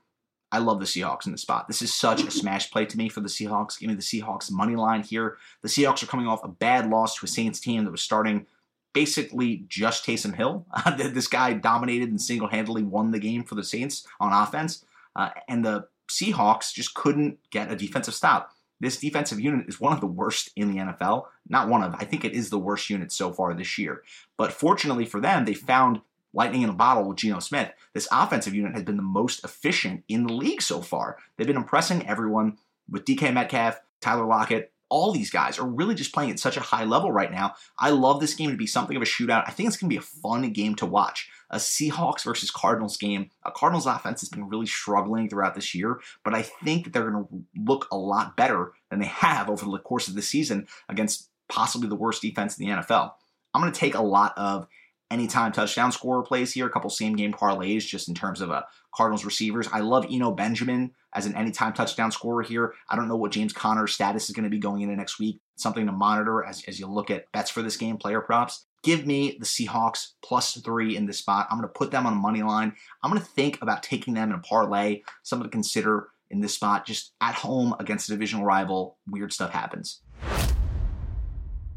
I 0.51 0.59
love 0.59 0.79
the 0.79 0.85
Seahawks 0.85 1.25
in 1.25 1.31
this 1.31 1.41
spot. 1.41 1.67
This 1.67 1.81
is 1.81 1.91
such 1.91 2.23
a 2.23 2.31
smash 2.31 2.69
play 2.69 2.85
to 2.85 2.97
me 2.97 3.09
for 3.09 3.21
the 3.21 3.29
Seahawks. 3.29 3.79
Give 3.79 3.89
me 3.89 3.95
the 3.95 4.01
Seahawks 4.01 4.51
money 4.51 4.75
line 4.75 5.01
here. 5.01 5.37
The 5.63 5.69
Seahawks 5.69 6.03
are 6.03 6.07
coming 6.07 6.27
off 6.27 6.43
a 6.43 6.49
bad 6.49 6.89
loss 6.89 7.17
to 7.17 7.25
a 7.25 7.29
Saints 7.29 7.59
team 7.59 7.83
that 7.83 7.91
was 7.91 8.01
starting 8.01 8.45
basically 8.93 9.65
just 9.67 10.05
Taysom 10.05 10.35
Hill. 10.35 10.67
this 10.97 11.27
guy 11.27 11.53
dominated 11.53 12.09
and 12.09 12.21
single 12.21 12.49
handedly 12.49 12.83
won 12.83 13.11
the 13.11 13.19
game 13.19 13.43
for 13.43 13.55
the 13.55 13.63
Saints 13.63 14.05
on 14.19 14.31
offense. 14.31 14.85
Uh, 15.15 15.29
and 15.47 15.65
the 15.65 15.87
Seahawks 16.09 16.73
just 16.73 16.93
couldn't 16.93 17.39
get 17.49 17.71
a 17.71 17.75
defensive 17.75 18.13
stop. 18.13 18.51
This 18.81 18.97
defensive 18.97 19.39
unit 19.39 19.69
is 19.69 19.79
one 19.79 19.93
of 19.93 20.01
the 20.01 20.07
worst 20.07 20.49
in 20.55 20.71
the 20.71 20.79
NFL. 20.79 21.25
Not 21.47 21.69
one 21.69 21.83
of, 21.83 21.93
I 21.99 22.03
think 22.03 22.25
it 22.25 22.33
is 22.33 22.49
the 22.49 22.57
worst 22.57 22.89
unit 22.89 23.11
so 23.11 23.31
far 23.31 23.53
this 23.53 23.77
year. 23.77 24.01
But 24.37 24.51
fortunately 24.51 25.05
for 25.05 25.21
them, 25.21 25.45
they 25.45 25.53
found 25.53 26.01
lightning 26.33 26.63
in 26.63 26.69
a 26.69 26.73
bottle 26.73 27.07
with 27.07 27.17
Geno 27.17 27.39
Smith. 27.39 27.71
This 27.93 28.07
offensive 28.11 28.55
unit 28.55 28.73
has 28.73 28.83
been 28.83 28.97
the 28.97 29.03
most 29.03 29.43
efficient 29.43 30.03
in 30.07 30.25
the 30.25 30.33
league 30.33 30.63
so 30.63 30.81
far. 30.81 31.17
They've 31.37 31.45
been 31.45 31.57
impressing 31.57 32.07
everyone 32.07 32.57
with 32.89 33.05
DK 33.05 33.31
Metcalf, 33.31 33.79
Tyler 34.01 34.25
Lockett. 34.25 34.70
All 34.91 35.11
these 35.11 35.31
guys 35.31 35.57
are 35.57 35.65
really 35.65 35.95
just 35.95 36.13
playing 36.13 36.31
at 36.31 36.39
such 36.39 36.57
a 36.57 36.61
high 36.61 36.83
level 36.83 37.11
right 37.11 37.31
now. 37.31 37.55
I 37.79 37.91
love 37.91 38.19
this 38.19 38.33
game 38.33 38.51
to 38.51 38.57
be 38.57 38.67
something 38.67 38.95
of 38.95 39.01
a 39.01 39.05
shootout. 39.05 39.45
I 39.47 39.51
think 39.51 39.67
it's 39.67 39.77
going 39.77 39.89
to 39.89 39.93
be 39.93 39.97
a 39.97 40.01
fun 40.01 40.51
game 40.51 40.75
to 40.75 40.85
watch. 40.85 41.29
A 41.49 41.57
Seahawks 41.57 42.23
versus 42.23 42.51
Cardinals 42.51 42.97
game. 42.97 43.29
A 43.45 43.51
Cardinals 43.51 43.85
offense 43.85 44.19
has 44.21 44.29
been 44.29 44.49
really 44.49 44.65
struggling 44.65 45.29
throughout 45.29 45.55
this 45.55 45.73
year, 45.73 46.01
but 46.23 46.35
I 46.35 46.41
think 46.41 46.83
that 46.83 46.93
they're 46.93 47.09
going 47.09 47.25
to 47.25 47.43
look 47.55 47.87
a 47.91 47.97
lot 47.97 48.35
better 48.35 48.73
than 48.89 48.99
they 48.99 49.05
have 49.07 49.49
over 49.49 49.65
the 49.65 49.79
course 49.79 50.07
of 50.07 50.15
the 50.15 50.21
season 50.21 50.67
against 50.89 51.29
possibly 51.47 51.87
the 51.87 51.95
worst 51.95 52.21
defense 52.21 52.59
in 52.59 52.67
the 52.67 52.75
NFL. 52.75 53.13
I'm 53.53 53.61
going 53.61 53.73
to 53.73 53.79
take 53.79 53.95
a 53.95 54.01
lot 54.01 54.37
of 54.37 54.67
anytime 55.11 55.51
touchdown 55.51 55.91
scorer 55.91 56.23
plays 56.23 56.53
here, 56.53 56.65
a 56.65 56.69
couple 56.69 56.89
same 56.89 57.15
game 57.15 57.33
parlays 57.33 57.85
just 57.85 58.07
in 58.07 58.15
terms 58.15 58.41
of 58.41 58.49
a 58.49 58.53
uh, 58.53 58.61
Cardinals 58.93 59.23
receivers. 59.23 59.69
I 59.71 59.79
love 59.79 60.05
Eno 60.09 60.31
Benjamin 60.31 60.91
as 61.13 61.25
an 61.25 61.35
anytime 61.35 61.73
touchdown 61.73 62.11
scorer 62.11 62.43
here. 62.43 62.73
I 62.89 62.95
don't 62.95 63.07
know 63.07 63.15
what 63.15 63.31
James 63.31 63.53
Conner's 63.53 63.93
status 63.93 64.29
is 64.29 64.35
going 64.35 64.43
to 64.43 64.49
be 64.49 64.59
going 64.59 64.81
into 64.81 64.95
next 64.95 65.17
week. 65.17 65.39
Something 65.55 65.85
to 65.85 65.91
monitor 65.91 66.43
as, 66.43 66.63
as 66.67 66.79
you 66.79 66.87
look 66.87 67.09
at 67.09 67.31
bets 67.31 67.49
for 67.49 67.61
this 67.61 67.77
game, 67.77 67.97
player 67.97 68.19
props. 68.19 68.65
Give 68.83 69.05
me 69.05 69.37
the 69.39 69.45
Seahawks 69.45 70.13
plus 70.23 70.59
three 70.59 70.97
in 70.97 71.05
this 71.05 71.19
spot. 71.19 71.47
I'm 71.49 71.57
going 71.57 71.69
to 71.69 71.73
put 71.73 71.91
them 71.91 72.05
on 72.05 72.13
a 72.13 72.17
money 72.17 72.43
line. 72.43 72.73
I'm 73.03 73.11
going 73.11 73.21
to 73.21 73.27
think 73.29 73.61
about 73.61 73.83
taking 73.83 74.13
them 74.13 74.31
in 74.31 74.35
a 74.35 74.41
parlay. 74.41 75.03
Something 75.23 75.47
to 75.47 75.51
consider 75.51 76.09
in 76.29 76.41
this 76.41 76.55
spot. 76.55 76.85
Just 76.85 77.13
at 77.21 77.35
home 77.35 77.75
against 77.79 78.09
a 78.09 78.13
divisional 78.13 78.45
rival, 78.45 78.97
weird 79.07 79.31
stuff 79.31 79.51
happens. 79.51 80.01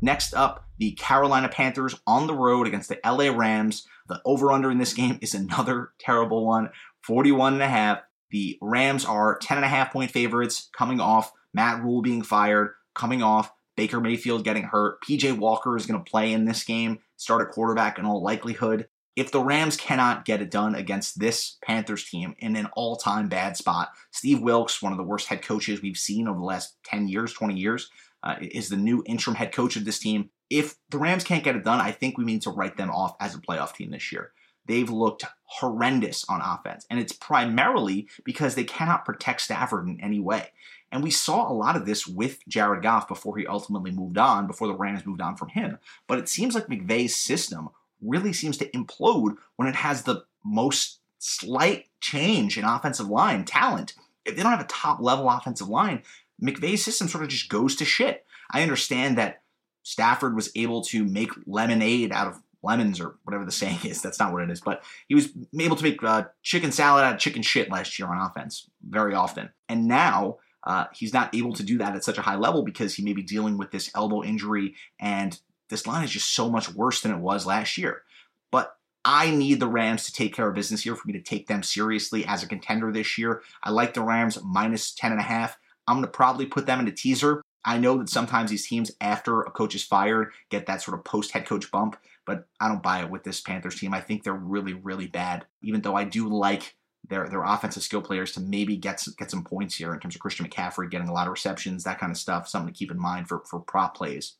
Next 0.00 0.34
up, 0.34 0.66
the 0.78 0.92
Carolina 0.92 1.48
Panthers 1.48 1.94
on 2.06 2.26
the 2.26 2.34
road 2.34 2.66
against 2.66 2.88
the 2.88 2.98
LA 3.04 3.34
Rams. 3.34 3.86
The 4.08 4.20
over 4.24 4.52
under 4.52 4.70
in 4.70 4.78
this 4.78 4.92
game 4.92 5.18
is 5.22 5.34
another 5.34 5.92
terrible 5.98 6.46
one 6.46 6.70
41 7.02 7.54
and 7.54 7.62
a 7.62 7.68
half. 7.68 8.00
The 8.30 8.58
Rams 8.60 9.04
are 9.04 9.38
10 9.38 9.58
and 9.58 9.64
a 9.64 9.68
half 9.68 9.92
point 9.92 10.10
favorites 10.10 10.68
coming 10.76 11.00
off 11.00 11.32
Matt 11.52 11.82
Rhule 11.82 12.02
being 12.02 12.22
fired, 12.22 12.74
coming 12.94 13.22
off 13.22 13.52
Baker 13.76 14.00
Mayfield 14.00 14.44
getting 14.44 14.64
hurt. 14.64 15.00
PJ 15.02 15.38
Walker 15.38 15.76
is 15.76 15.86
going 15.86 16.02
to 16.02 16.10
play 16.10 16.32
in 16.32 16.44
this 16.44 16.64
game, 16.64 16.98
start 17.16 17.46
at 17.46 17.54
quarterback 17.54 17.98
in 17.98 18.04
all 18.04 18.22
likelihood. 18.22 18.88
If 19.16 19.30
the 19.30 19.40
Rams 19.40 19.76
cannot 19.76 20.24
get 20.24 20.42
it 20.42 20.50
done 20.50 20.74
against 20.74 21.20
this 21.20 21.56
Panthers 21.62 22.04
team 22.04 22.34
in 22.38 22.56
an 22.56 22.66
all 22.74 22.96
time 22.96 23.28
bad 23.28 23.56
spot, 23.56 23.90
Steve 24.10 24.42
Wilks, 24.42 24.82
one 24.82 24.92
of 24.92 24.98
the 24.98 25.04
worst 25.04 25.28
head 25.28 25.42
coaches 25.42 25.80
we've 25.80 25.96
seen 25.96 26.26
over 26.26 26.38
the 26.38 26.44
last 26.44 26.76
10 26.84 27.06
years, 27.06 27.32
20 27.32 27.54
years, 27.54 27.90
uh, 28.24 28.36
is 28.40 28.70
the 28.70 28.76
new 28.76 29.04
interim 29.06 29.36
head 29.36 29.52
coach 29.52 29.76
of 29.76 29.84
this 29.84 30.00
team. 30.00 30.30
If 30.50 30.76
the 30.90 30.98
Rams 30.98 31.22
can't 31.22 31.44
get 31.44 31.56
it 31.56 31.64
done, 31.64 31.80
I 31.80 31.92
think 31.92 32.18
we 32.18 32.24
need 32.24 32.42
to 32.42 32.50
write 32.50 32.76
them 32.76 32.90
off 32.90 33.14
as 33.20 33.34
a 33.34 33.38
playoff 33.38 33.74
team 33.74 33.90
this 33.90 34.10
year. 34.10 34.32
they've 34.66 34.90
looked 34.90 35.24
horrendous 35.44 36.24
on 36.28 36.40
offense. 36.40 36.86
And 36.90 36.98
it's 36.98 37.12
primarily 37.12 38.08
because 38.24 38.54
they 38.54 38.64
cannot 38.64 39.04
protect 39.04 39.42
Stafford 39.42 39.86
in 39.86 40.00
any 40.00 40.20
way. 40.20 40.48
And 40.90 41.02
we 41.02 41.10
saw 41.10 41.50
a 41.50 41.52
lot 41.52 41.76
of 41.76 41.86
this 41.86 42.06
with 42.06 42.38
Jared 42.48 42.82
Goff 42.82 43.08
before 43.08 43.36
he 43.36 43.46
ultimately 43.46 43.90
moved 43.90 44.18
on, 44.18 44.46
before 44.46 44.68
the 44.68 44.76
Rams 44.76 45.04
moved 45.04 45.20
on 45.20 45.36
from 45.36 45.48
him. 45.48 45.78
But 46.06 46.18
it 46.18 46.28
seems 46.28 46.54
like 46.54 46.68
McVay's 46.68 47.16
system 47.16 47.70
really 48.00 48.32
seems 48.32 48.56
to 48.58 48.70
implode 48.70 49.36
when 49.56 49.68
it 49.68 49.74
has 49.74 50.02
the 50.02 50.24
most 50.44 51.00
slight 51.18 51.86
change 52.00 52.58
in 52.58 52.64
offensive 52.64 53.08
line 53.08 53.44
talent. 53.44 53.94
If 54.24 54.36
they 54.36 54.42
don't 54.42 54.52
have 54.52 54.60
a 54.60 54.68
top 54.68 55.00
level 55.00 55.28
offensive 55.28 55.68
line, 55.68 56.02
McVay's 56.42 56.84
system 56.84 57.08
sort 57.08 57.24
of 57.24 57.30
just 57.30 57.48
goes 57.48 57.76
to 57.76 57.84
shit. 57.84 58.24
I 58.50 58.62
understand 58.62 59.18
that 59.18 59.42
Stafford 59.82 60.34
was 60.34 60.50
able 60.56 60.82
to 60.84 61.04
make 61.04 61.30
lemonade 61.46 62.12
out 62.12 62.28
of 62.28 62.42
lemons 62.62 63.00
or 63.00 63.16
whatever 63.24 63.44
the 63.44 63.52
saying 63.52 63.78
is. 63.84 64.02
That's 64.02 64.18
not 64.18 64.32
what 64.32 64.42
it 64.42 64.50
is, 64.50 64.60
but 64.60 64.82
he 65.06 65.14
was 65.14 65.28
able 65.58 65.76
to 65.76 65.84
make 65.84 66.02
uh, 66.02 66.24
chicken 66.42 66.72
salad 66.72 67.04
out 67.04 67.14
of 67.14 67.20
chicken 67.20 67.42
shit 67.42 67.70
last 67.70 67.98
year 67.98 68.08
on 68.08 68.18
offense 68.18 68.68
very 68.82 69.14
often. 69.14 69.50
And 69.68 69.86
now 69.86 70.38
uh, 70.64 70.86
he's 70.94 71.12
not 71.12 71.34
able 71.34 71.52
to 71.54 71.62
do 71.62 71.78
that 71.78 71.94
at 71.94 72.04
such 72.04 72.18
a 72.18 72.22
high 72.22 72.36
level 72.36 72.62
because 72.62 72.94
he 72.94 73.04
may 73.04 73.12
be 73.12 73.22
dealing 73.22 73.58
with 73.58 73.70
this 73.70 73.90
elbow 73.94 74.24
injury, 74.24 74.74
and 74.98 75.38
this 75.68 75.86
line 75.86 76.04
is 76.04 76.10
just 76.10 76.34
so 76.34 76.50
much 76.50 76.72
worse 76.74 77.02
than 77.02 77.12
it 77.12 77.18
was 77.18 77.46
last 77.46 77.76
year. 77.76 78.02
But 78.50 78.74
I 79.04 79.30
need 79.30 79.60
the 79.60 79.68
Rams 79.68 80.06
to 80.06 80.12
take 80.12 80.34
care 80.34 80.48
of 80.48 80.54
business 80.54 80.82
here 80.82 80.96
for 80.96 81.06
me 81.06 81.12
to 81.12 81.22
take 81.22 81.46
them 81.46 81.62
seriously 81.62 82.24
as 82.24 82.42
a 82.42 82.48
contender 82.48 82.90
this 82.90 83.18
year. 83.18 83.42
I 83.62 83.70
like 83.70 83.92
the 83.92 84.02
Rams 84.02 84.38
minus 84.42 84.94
10.5. 84.94 85.54
I'm 85.86 85.96
going 85.96 86.06
to 86.06 86.10
probably 86.10 86.46
put 86.46 86.66
them 86.66 86.80
in 86.80 86.88
a 86.88 86.92
teaser. 86.92 87.42
I 87.64 87.78
know 87.78 87.96
that 87.98 88.10
sometimes 88.10 88.50
these 88.50 88.66
teams, 88.66 88.90
after 89.00 89.40
a 89.40 89.50
coach 89.50 89.74
is 89.74 89.82
fired, 89.82 90.32
get 90.50 90.66
that 90.66 90.82
sort 90.82 90.98
of 90.98 91.04
post 91.04 91.32
head 91.32 91.46
coach 91.46 91.70
bump, 91.70 91.96
but 92.26 92.46
I 92.60 92.68
don't 92.68 92.82
buy 92.82 93.00
it 93.00 93.10
with 93.10 93.24
this 93.24 93.40
Panthers 93.40 93.78
team. 93.78 93.94
I 93.94 94.00
think 94.00 94.22
they're 94.22 94.34
really, 94.34 94.74
really 94.74 95.06
bad, 95.06 95.46
even 95.62 95.80
though 95.80 95.96
I 95.96 96.04
do 96.04 96.28
like 96.28 96.76
their 97.08 97.28
their 97.28 97.42
offensive 97.42 97.82
skill 97.82 98.00
players 98.00 98.32
to 98.32 98.40
maybe 98.40 98.76
get 98.76 99.00
some, 99.00 99.14
get 99.18 99.30
some 99.30 99.44
points 99.44 99.76
here 99.76 99.92
in 99.92 100.00
terms 100.00 100.14
of 100.14 100.20
Christian 100.20 100.46
McCaffrey 100.46 100.90
getting 100.90 101.08
a 101.08 101.12
lot 101.12 101.26
of 101.26 101.32
receptions, 101.32 101.84
that 101.84 101.98
kind 101.98 102.10
of 102.10 102.18
stuff. 102.18 102.48
Something 102.48 102.72
to 102.72 102.78
keep 102.78 102.90
in 102.90 102.98
mind 102.98 103.28
for, 103.28 103.42
for 103.48 103.60
prop 103.60 103.96
plays. 103.96 104.36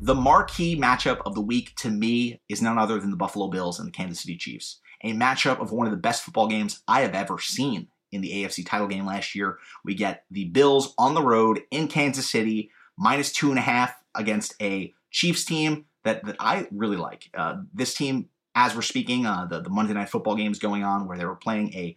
The 0.00 0.14
marquee 0.14 0.78
matchup 0.78 1.20
of 1.24 1.34
the 1.34 1.40
week 1.40 1.74
to 1.76 1.90
me 1.90 2.40
is 2.48 2.60
none 2.60 2.78
other 2.78 3.00
than 3.00 3.10
the 3.10 3.16
Buffalo 3.16 3.48
Bills 3.48 3.78
and 3.78 3.88
the 3.88 3.92
Kansas 3.92 4.20
City 4.20 4.36
Chiefs. 4.36 4.80
A 5.02 5.12
matchup 5.14 5.60
of 5.60 5.72
one 5.72 5.86
of 5.86 5.90
the 5.90 5.96
best 5.96 6.22
football 6.22 6.48
games 6.48 6.82
I 6.86 7.00
have 7.00 7.14
ever 7.14 7.38
seen 7.38 7.88
in 8.16 8.22
the 8.22 8.32
AFC 8.32 8.66
title 8.66 8.88
game 8.88 9.06
last 9.06 9.34
year. 9.34 9.58
We 9.84 9.94
get 9.94 10.24
the 10.30 10.46
Bills 10.46 10.94
on 10.98 11.14
the 11.14 11.22
road 11.22 11.62
in 11.70 11.86
Kansas 11.86 12.28
City, 12.28 12.70
minus 12.98 13.32
two 13.32 13.50
and 13.50 13.58
a 13.58 13.62
half 13.62 13.94
against 14.14 14.54
a 14.60 14.92
Chiefs 15.10 15.44
team 15.44 15.84
that, 16.04 16.24
that 16.24 16.36
I 16.40 16.66
really 16.72 16.96
like. 16.96 17.30
Uh, 17.36 17.58
this 17.72 17.94
team, 17.94 18.28
as 18.54 18.74
we're 18.74 18.82
speaking, 18.82 19.26
uh, 19.26 19.46
the, 19.46 19.60
the 19.60 19.70
Monday 19.70 19.94
Night 19.94 20.08
Football 20.08 20.36
game 20.36 20.52
is 20.52 20.58
going 20.58 20.82
on 20.82 21.06
where 21.06 21.16
they 21.16 21.24
were 21.24 21.36
playing 21.36 21.72
a 21.74 21.96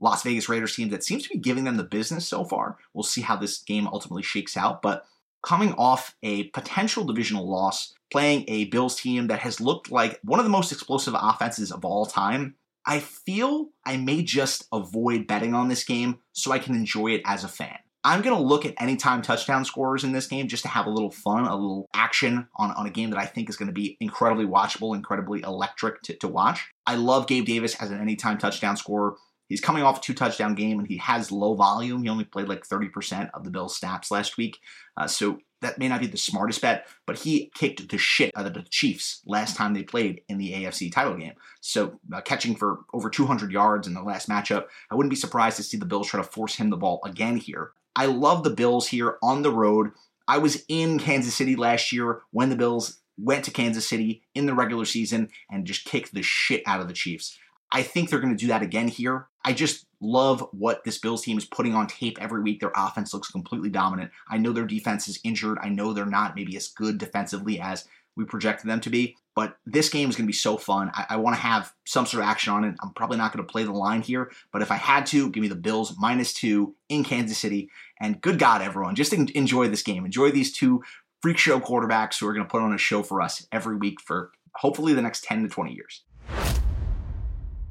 Las 0.00 0.22
Vegas 0.22 0.48
Raiders 0.48 0.74
team 0.74 0.90
that 0.90 1.04
seems 1.04 1.24
to 1.24 1.28
be 1.30 1.38
giving 1.38 1.64
them 1.64 1.76
the 1.76 1.84
business 1.84 2.26
so 2.26 2.44
far. 2.44 2.78
We'll 2.94 3.02
see 3.02 3.20
how 3.20 3.36
this 3.36 3.62
game 3.62 3.86
ultimately 3.86 4.22
shakes 4.22 4.56
out. 4.56 4.82
But 4.82 5.04
coming 5.42 5.72
off 5.74 6.16
a 6.22 6.44
potential 6.48 7.04
divisional 7.04 7.48
loss, 7.48 7.94
playing 8.10 8.44
a 8.48 8.64
Bills 8.66 8.96
team 8.96 9.28
that 9.28 9.40
has 9.40 9.60
looked 9.60 9.90
like 9.90 10.18
one 10.24 10.40
of 10.40 10.44
the 10.44 10.50
most 10.50 10.72
explosive 10.72 11.14
offenses 11.16 11.70
of 11.70 11.84
all 11.84 12.06
time, 12.06 12.56
I 12.86 13.00
feel 13.00 13.68
I 13.84 13.96
may 13.96 14.22
just 14.22 14.66
avoid 14.72 15.26
betting 15.26 15.54
on 15.54 15.68
this 15.68 15.84
game 15.84 16.18
so 16.32 16.52
I 16.52 16.58
can 16.58 16.74
enjoy 16.74 17.12
it 17.12 17.22
as 17.24 17.44
a 17.44 17.48
fan. 17.48 17.78
I'm 18.02 18.22
going 18.22 18.34
to 18.34 18.42
look 18.42 18.64
at 18.64 18.80
anytime 18.80 19.20
touchdown 19.20 19.64
scorers 19.66 20.04
in 20.04 20.12
this 20.12 20.26
game 20.26 20.48
just 20.48 20.62
to 20.62 20.70
have 20.70 20.86
a 20.86 20.90
little 20.90 21.10
fun, 21.10 21.44
a 21.44 21.54
little 21.54 21.86
action 21.94 22.48
on, 22.56 22.70
on 22.70 22.86
a 22.86 22.90
game 22.90 23.10
that 23.10 23.18
I 23.18 23.26
think 23.26 23.50
is 23.50 23.56
going 23.56 23.66
to 23.66 23.74
be 23.74 23.98
incredibly 24.00 24.46
watchable, 24.46 24.96
incredibly 24.96 25.42
electric 25.42 26.00
to, 26.02 26.16
to 26.16 26.28
watch. 26.28 26.66
I 26.86 26.94
love 26.94 27.26
Gabe 27.26 27.44
Davis 27.44 27.74
as 27.76 27.90
an 27.90 28.00
anytime 28.00 28.38
touchdown 28.38 28.78
scorer. 28.78 29.16
He's 29.48 29.60
coming 29.60 29.82
off 29.82 29.98
a 29.98 30.00
two 30.00 30.14
touchdown 30.14 30.54
game 30.54 30.78
and 30.78 30.88
he 30.88 30.96
has 30.96 31.30
low 31.30 31.54
volume. 31.54 32.02
He 32.02 32.08
only 32.08 32.24
played 32.24 32.48
like 32.48 32.66
30% 32.66 33.30
of 33.34 33.44
the 33.44 33.50
Bills' 33.50 33.76
snaps 33.76 34.10
last 34.10 34.38
week. 34.38 34.58
Uh, 34.96 35.06
so 35.06 35.38
that 35.60 35.78
may 35.78 35.88
not 35.88 36.00
be 36.00 36.06
the 36.06 36.16
smartest 36.16 36.62
bet, 36.62 36.86
but 37.06 37.18
he 37.18 37.50
kicked 37.54 37.88
the 37.88 37.98
shit 37.98 38.32
out 38.36 38.46
of 38.46 38.54
the 38.54 38.62
Chiefs 38.70 39.22
last 39.26 39.56
time 39.56 39.74
they 39.74 39.82
played 39.82 40.22
in 40.28 40.38
the 40.38 40.52
AFC 40.52 40.92
title 40.92 41.16
game. 41.16 41.34
So 41.60 42.00
uh, 42.12 42.20
catching 42.20 42.54
for 42.54 42.80
over 42.92 43.10
200 43.10 43.52
yards 43.52 43.86
in 43.86 43.94
the 43.94 44.02
last 44.02 44.28
matchup, 44.28 44.66
I 44.90 44.94
wouldn't 44.94 45.10
be 45.10 45.16
surprised 45.16 45.56
to 45.58 45.62
see 45.62 45.76
the 45.76 45.86
Bills 45.86 46.08
try 46.08 46.20
to 46.20 46.28
force 46.28 46.56
him 46.56 46.70
the 46.70 46.76
ball 46.76 47.00
again 47.04 47.36
here. 47.36 47.72
I 47.94 48.06
love 48.06 48.44
the 48.44 48.50
Bills 48.50 48.88
here 48.88 49.18
on 49.22 49.42
the 49.42 49.52
road. 49.52 49.90
I 50.26 50.38
was 50.38 50.64
in 50.68 50.98
Kansas 50.98 51.34
City 51.34 51.56
last 51.56 51.92
year 51.92 52.22
when 52.30 52.50
the 52.50 52.56
Bills 52.56 53.00
went 53.18 53.44
to 53.44 53.50
Kansas 53.50 53.86
City 53.86 54.22
in 54.34 54.46
the 54.46 54.54
regular 54.54 54.84
season 54.84 55.28
and 55.50 55.66
just 55.66 55.84
kicked 55.84 56.14
the 56.14 56.22
shit 56.22 56.62
out 56.66 56.80
of 56.80 56.88
the 56.88 56.94
Chiefs. 56.94 57.38
I 57.72 57.82
think 57.82 58.10
they're 58.10 58.20
going 58.20 58.36
to 58.36 58.40
do 58.40 58.48
that 58.48 58.62
again 58.62 58.88
here. 58.88 59.26
I 59.44 59.52
just 59.52 59.86
love 60.00 60.46
what 60.52 60.84
this 60.84 60.98
Bills 60.98 61.22
team 61.22 61.38
is 61.38 61.44
putting 61.44 61.74
on 61.74 61.86
tape 61.86 62.18
every 62.20 62.42
week. 62.42 62.60
Their 62.60 62.72
offense 62.74 63.14
looks 63.14 63.30
completely 63.30 63.70
dominant. 63.70 64.10
I 64.28 64.38
know 64.38 64.52
their 64.52 64.66
defense 64.66 65.08
is 65.08 65.20
injured. 65.24 65.58
I 65.62 65.68
know 65.68 65.92
they're 65.92 66.06
not 66.06 66.34
maybe 66.34 66.56
as 66.56 66.68
good 66.68 66.98
defensively 66.98 67.60
as 67.60 67.86
we 68.16 68.24
projected 68.24 68.68
them 68.68 68.80
to 68.80 68.90
be. 68.90 69.16
But 69.36 69.56
this 69.64 69.88
game 69.88 70.10
is 70.10 70.16
going 70.16 70.26
to 70.26 70.30
be 70.30 70.32
so 70.32 70.56
fun. 70.56 70.90
I, 70.94 71.06
I 71.10 71.16
want 71.16 71.36
to 71.36 71.42
have 71.42 71.72
some 71.86 72.04
sort 72.04 72.22
of 72.22 72.28
action 72.28 72.52
on 72.52 72.64
it. 72.64 72.74
I'm 72.82 72.92
probably 72.92 73.16
not 73.16 73.32
going 73.32 73.46
to 73.46 73.50
play 73.50 73.62
the 73.62 73.72
line 73.72 74.02
here, 74.02 74.30
but 74.52 74.60
if 74.60 74.70
I 74.70 74.76
had 74.76 75.06
to, 75.06 75.30
give 75.30 75.40
me 75.40 75.48
the 75.48 75.54
Bills 75.54 75.94
minus 75.98 76.34
two 76.34 76.74
in 76.88 77.04
Kansas 77.04 77.38
City. 77.38 77.70
And 78.00 78.20
good 78.20 78.38
God, 78.38 78.60
everyone, 78.60 78.96
just 78.96 79.12
enjoy 79.12 79.68
this 79.68 79.82
game. 79.82 80.04
Enjoy 80.04 80.30
these 80.30 80.52
two 80.52 80.82
freak 81.22 81.38
show 81.38 81.60
quarterbacks 81.60 82.18
who 82.18 82.26
are 82.26 82.32
going 82.32 82.44
to 82.44 82.50
put 82.50 82.62
on 82.62 82.74
a 82.74 82.78
show 82.78 83.02
for 83.02 83.22
us 83.22 83.46
every 83.52 83.76
week 83.76 84.00
for 84.00 84.32
hopefully 84.56 84.92
the 84.92 85.02
next 85.02 85.24
10 85.24 85.44
to 85.44 85.48
20 85.48 85.72
years. 85.72 86.02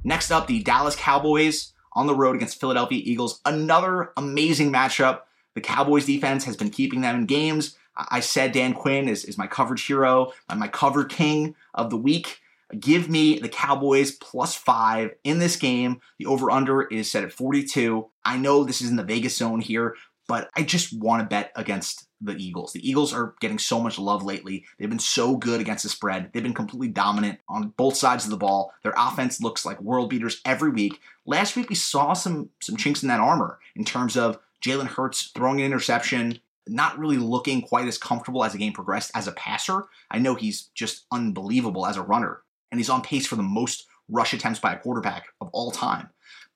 Next 0.04 0.32
up, 0.32 0.48
the 0.48 0.64
Dallas 0.64 0.96
Cowboys 0.96 1.74
on 1.94 2.08
the 2.08 2.16
road 2.16 2.36
against 2.36 2.60
Philadelphia 2.60 3.02
Eagles. 3.04 3.42
Another 3.46 4.12
amazing 4.16 4.72
matchup. 4.72 5.22
The 5.56 5.62
Cowboys 5.62 6.06
defense 6.06 6.46
has 6.46 6.56
been 6.56 6.70
keeping 6.70 7.02
them 7.02 7.16
in 7.16 7.26
games. 7.26 7.76
I 7.98 8.22
said 8.22 8.54
Dan 8.54 8.74
Quinn 8.74 9.10
is, 9.10 9.26
is 9.26 9.38
my 9.38 9.48
coverage 9.48 9.86
hero, 9.86 10.32
my 10.56 10.70
cover 10.70 11.04
king 11.04 11.56
of 11.74 11.90
the 11.90 11.98
week. 11.98 12.40
Give 12.80 13.10
me 13.10 13.40
the 13.40 13.50
Cowboys 13.50 14.12
plus 14.12 14.56
five 14.56 15.12
in 15.24 15.40
this 15.40 15.56
game. 15.56 16.00
The 16.18 16.28
over 16.28 16.52
under 16.52 16.84
is 16.84 17.12
set 17.12 17.24
at 17.24 17.34
42. 17.34 18.08
I 18.24 18.38
know 18.38 18.64
this 18.64 18.82
is 18.82 18.90
in 18.90 18.96
the 18.96 19.04
Vegas 19.04 19.36
zone 19.36 19.60
here, 19.60 19.96
but 20.28 20.50
I 20.56 20.62
just 20.64 20.98
want 20.98 21.22
to 21.22 21.28
bet 21.28 21.52
against 21.56 22.08
the 22.22 22.36
Eagles. 22.36 22.74
The 22.74 22.88
Eagles 22.88 23.14
are 23.14 23.36
getting 23.40 23.60
so 23.60 23.80
much 23.80 23.98
love 23.98 24.24
lately. 24.24 24.66
They've 24.78 24.90
been 24.90 25.00
so 25.00 25.38
good 25.38 25.62
against 25.62 25.84
the 25.84 25.90
spread. 25.90 26.32
They've 26.32 26.44
been 26.44 26.54
completely 26.54 26.90
dominant 26.90 27.40
on 27.48 27.74
both 27.78 27.96
sides 27.96 28.26
of 28.26 28.32
the 28.32 28.38
ball. 28.38 28.74
Their 28.84 28.94
offense 28.98 29.42
looks 29.42 29.66
like 29.66 29.82
world 29.82 30.10
beaters 30.10 30.42
every 30.46 30.70
week. 30.70 31.00
Last 31.26 31.56
week 31.56 31.70
we 31.70 31.76
saw 31.76 32.14
some 32.14 32.50
some 32.62 32.78
chinks 32.78 33.02
in 33.04 33.10
that 33.10 33.20
armor 33.20 33.60
in 33.76 33.86
terms 33.86 34.18
of 34.18 34.40
Jalen 34.64 34.88
Hurts 34.88 35.32
throwing 35.34 35.60
an 35.60 35.66
interception, 35.66 36.40
not 36.68 37.00
really 37.00 37.18
looking 37.18 37.62
quite 37.62 37.88
as 37.88 37.98
comfortable 37.98 38.44
as 38.44 38.52
the 38.54 38.58
game 38.58 38.74
progressed 38.74 39.12
as 39.16 39.28
a 39.28 39.32
passer. 39.34 39.86
I 40.12 40.20
know 40.20 40.36
he's 40.36 40.70
just 40.76 41.06
unbelievable 41.12 41.86
as 41.86 41.98
a 41.98 42.02
runner, 42.02 42.42
and 42.72 42.80
he's 42.80 42.90
on 42.90 43.02
pace 43.02 43.26
for 43.26 43.36
the 43.36 43.44
most 43.44 43.86
rush 44.10 44.34
attempts 44.34 44.60
by 44.60 44.74
a 44.74 44.80
quarterback 44.80 45.28
of 45.40 45.50
all 45.54 45.72
time. 45.72 46.10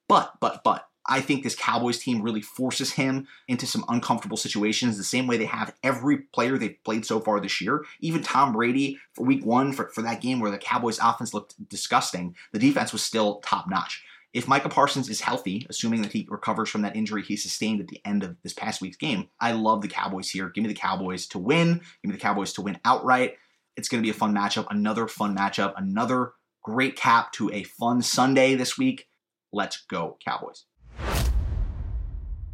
But, 0.07 0.33
but, 0.41 0.63
but, 0.63 0.87
I 1.05 1.19
think 1.19 1.43
this 1.43 1.55
Cowboys 1.55 1.99
team 1.99 2.21
really 2.21 2.41
forces 2.41 2.91
him 2.91 3.27
into 3.47 3.67
some 3.67 3.83
uncomfortable 3.89 4.37
situations 4.37 4.97
the 4.97 5.03
same 5.03 5.27
way 5.27 5.37
they 5.37 5.45
have 5.45 5.75
every 5.83 6.17
player 6.17 6.57
they've 6.57 6.81
played 6.83 7.05
so 7.05 7.19
far 7.19 7.39
this 7.39 7.59
year. 7.59 7.83
Even 7.99 8.21
Tom 8.21 8.53
Brady 8.53 8.97
for 9.13 9.25
week 9.25 9.45
one, 9.45 9.73
for, 9.73 9.89
for 9.89 10.01
that 10.01 10.21
game 10.21 10.39
where 10.39 10.51
the 10.51 10.57
Cowboys 10.57 10.99
offense 11.01 11.33
looked 11.33 11.55
disgusting, 11.69 12.35
the 12.53 12.59
defense 12.59 12.93
was 12.93 13.03
still 13.03 13.41
top 13.41 13.69
notch. 13.69 14.03
If 14.33 14.47
Micah 14.47 14.69
Parsons 14.69 15.09
is 15.09 15.21
healthy, 15.21 15.67
assuming 15.69 16.01
that 16.01 16.11
he 16.11 16.25
recovers 16.29 16.69
from 16.69 16.81
that 16.81 16.95
injury 16.95 17.21
he 17.21 17.35
sustained 17.35 17.81
at 17.81 17.87
the 17.87 18.01
end 18.03 18.23
of 18.23 18.35
this 18.41 18.53
past 18.53 18.81
week's 18.81 18.97
game, 18.97 19.29
I 19.39 19.51
love 19.51 19.81
the 19.81 19.87
Cowboys 19.87 20.29
here. 20.29 20.49
Give 20.49 20.63
me 20.63 20.69
the 20.69 20.73
Cowboys 20.73 21.27
to 21.27 21.39
win. 21.39 21.75
Give 22.01 22.09
me 22.09 22.13
the 22.13 22.17
Cowboys 22.17 22.53
to 22.53 22.61
win 22.61 22.79
outright. 22.83 23.35
It's 23.75 23.89
going 23.89 24.01
to 24.01 24.05
be 24.05 24.09
a 24.09 24.13
fun 24.13 24.33
matchup. 24.33 24.65
Another 24.71 25.07
fun 25.07 25.37
matchup. 25.37 25.73
Another 25.77 26.33
great 26.63 26.95
cap 26.95 27.31
to 27.33 27.51
a 27.51 27.63
fun 27.63 28.01
Sunday 28.01 28.55
this 28.55 28.75
week. 28.75 29.07
Let's 29.51 29.83
go, 29.87 30.17
Cowboys. 30.25 30.65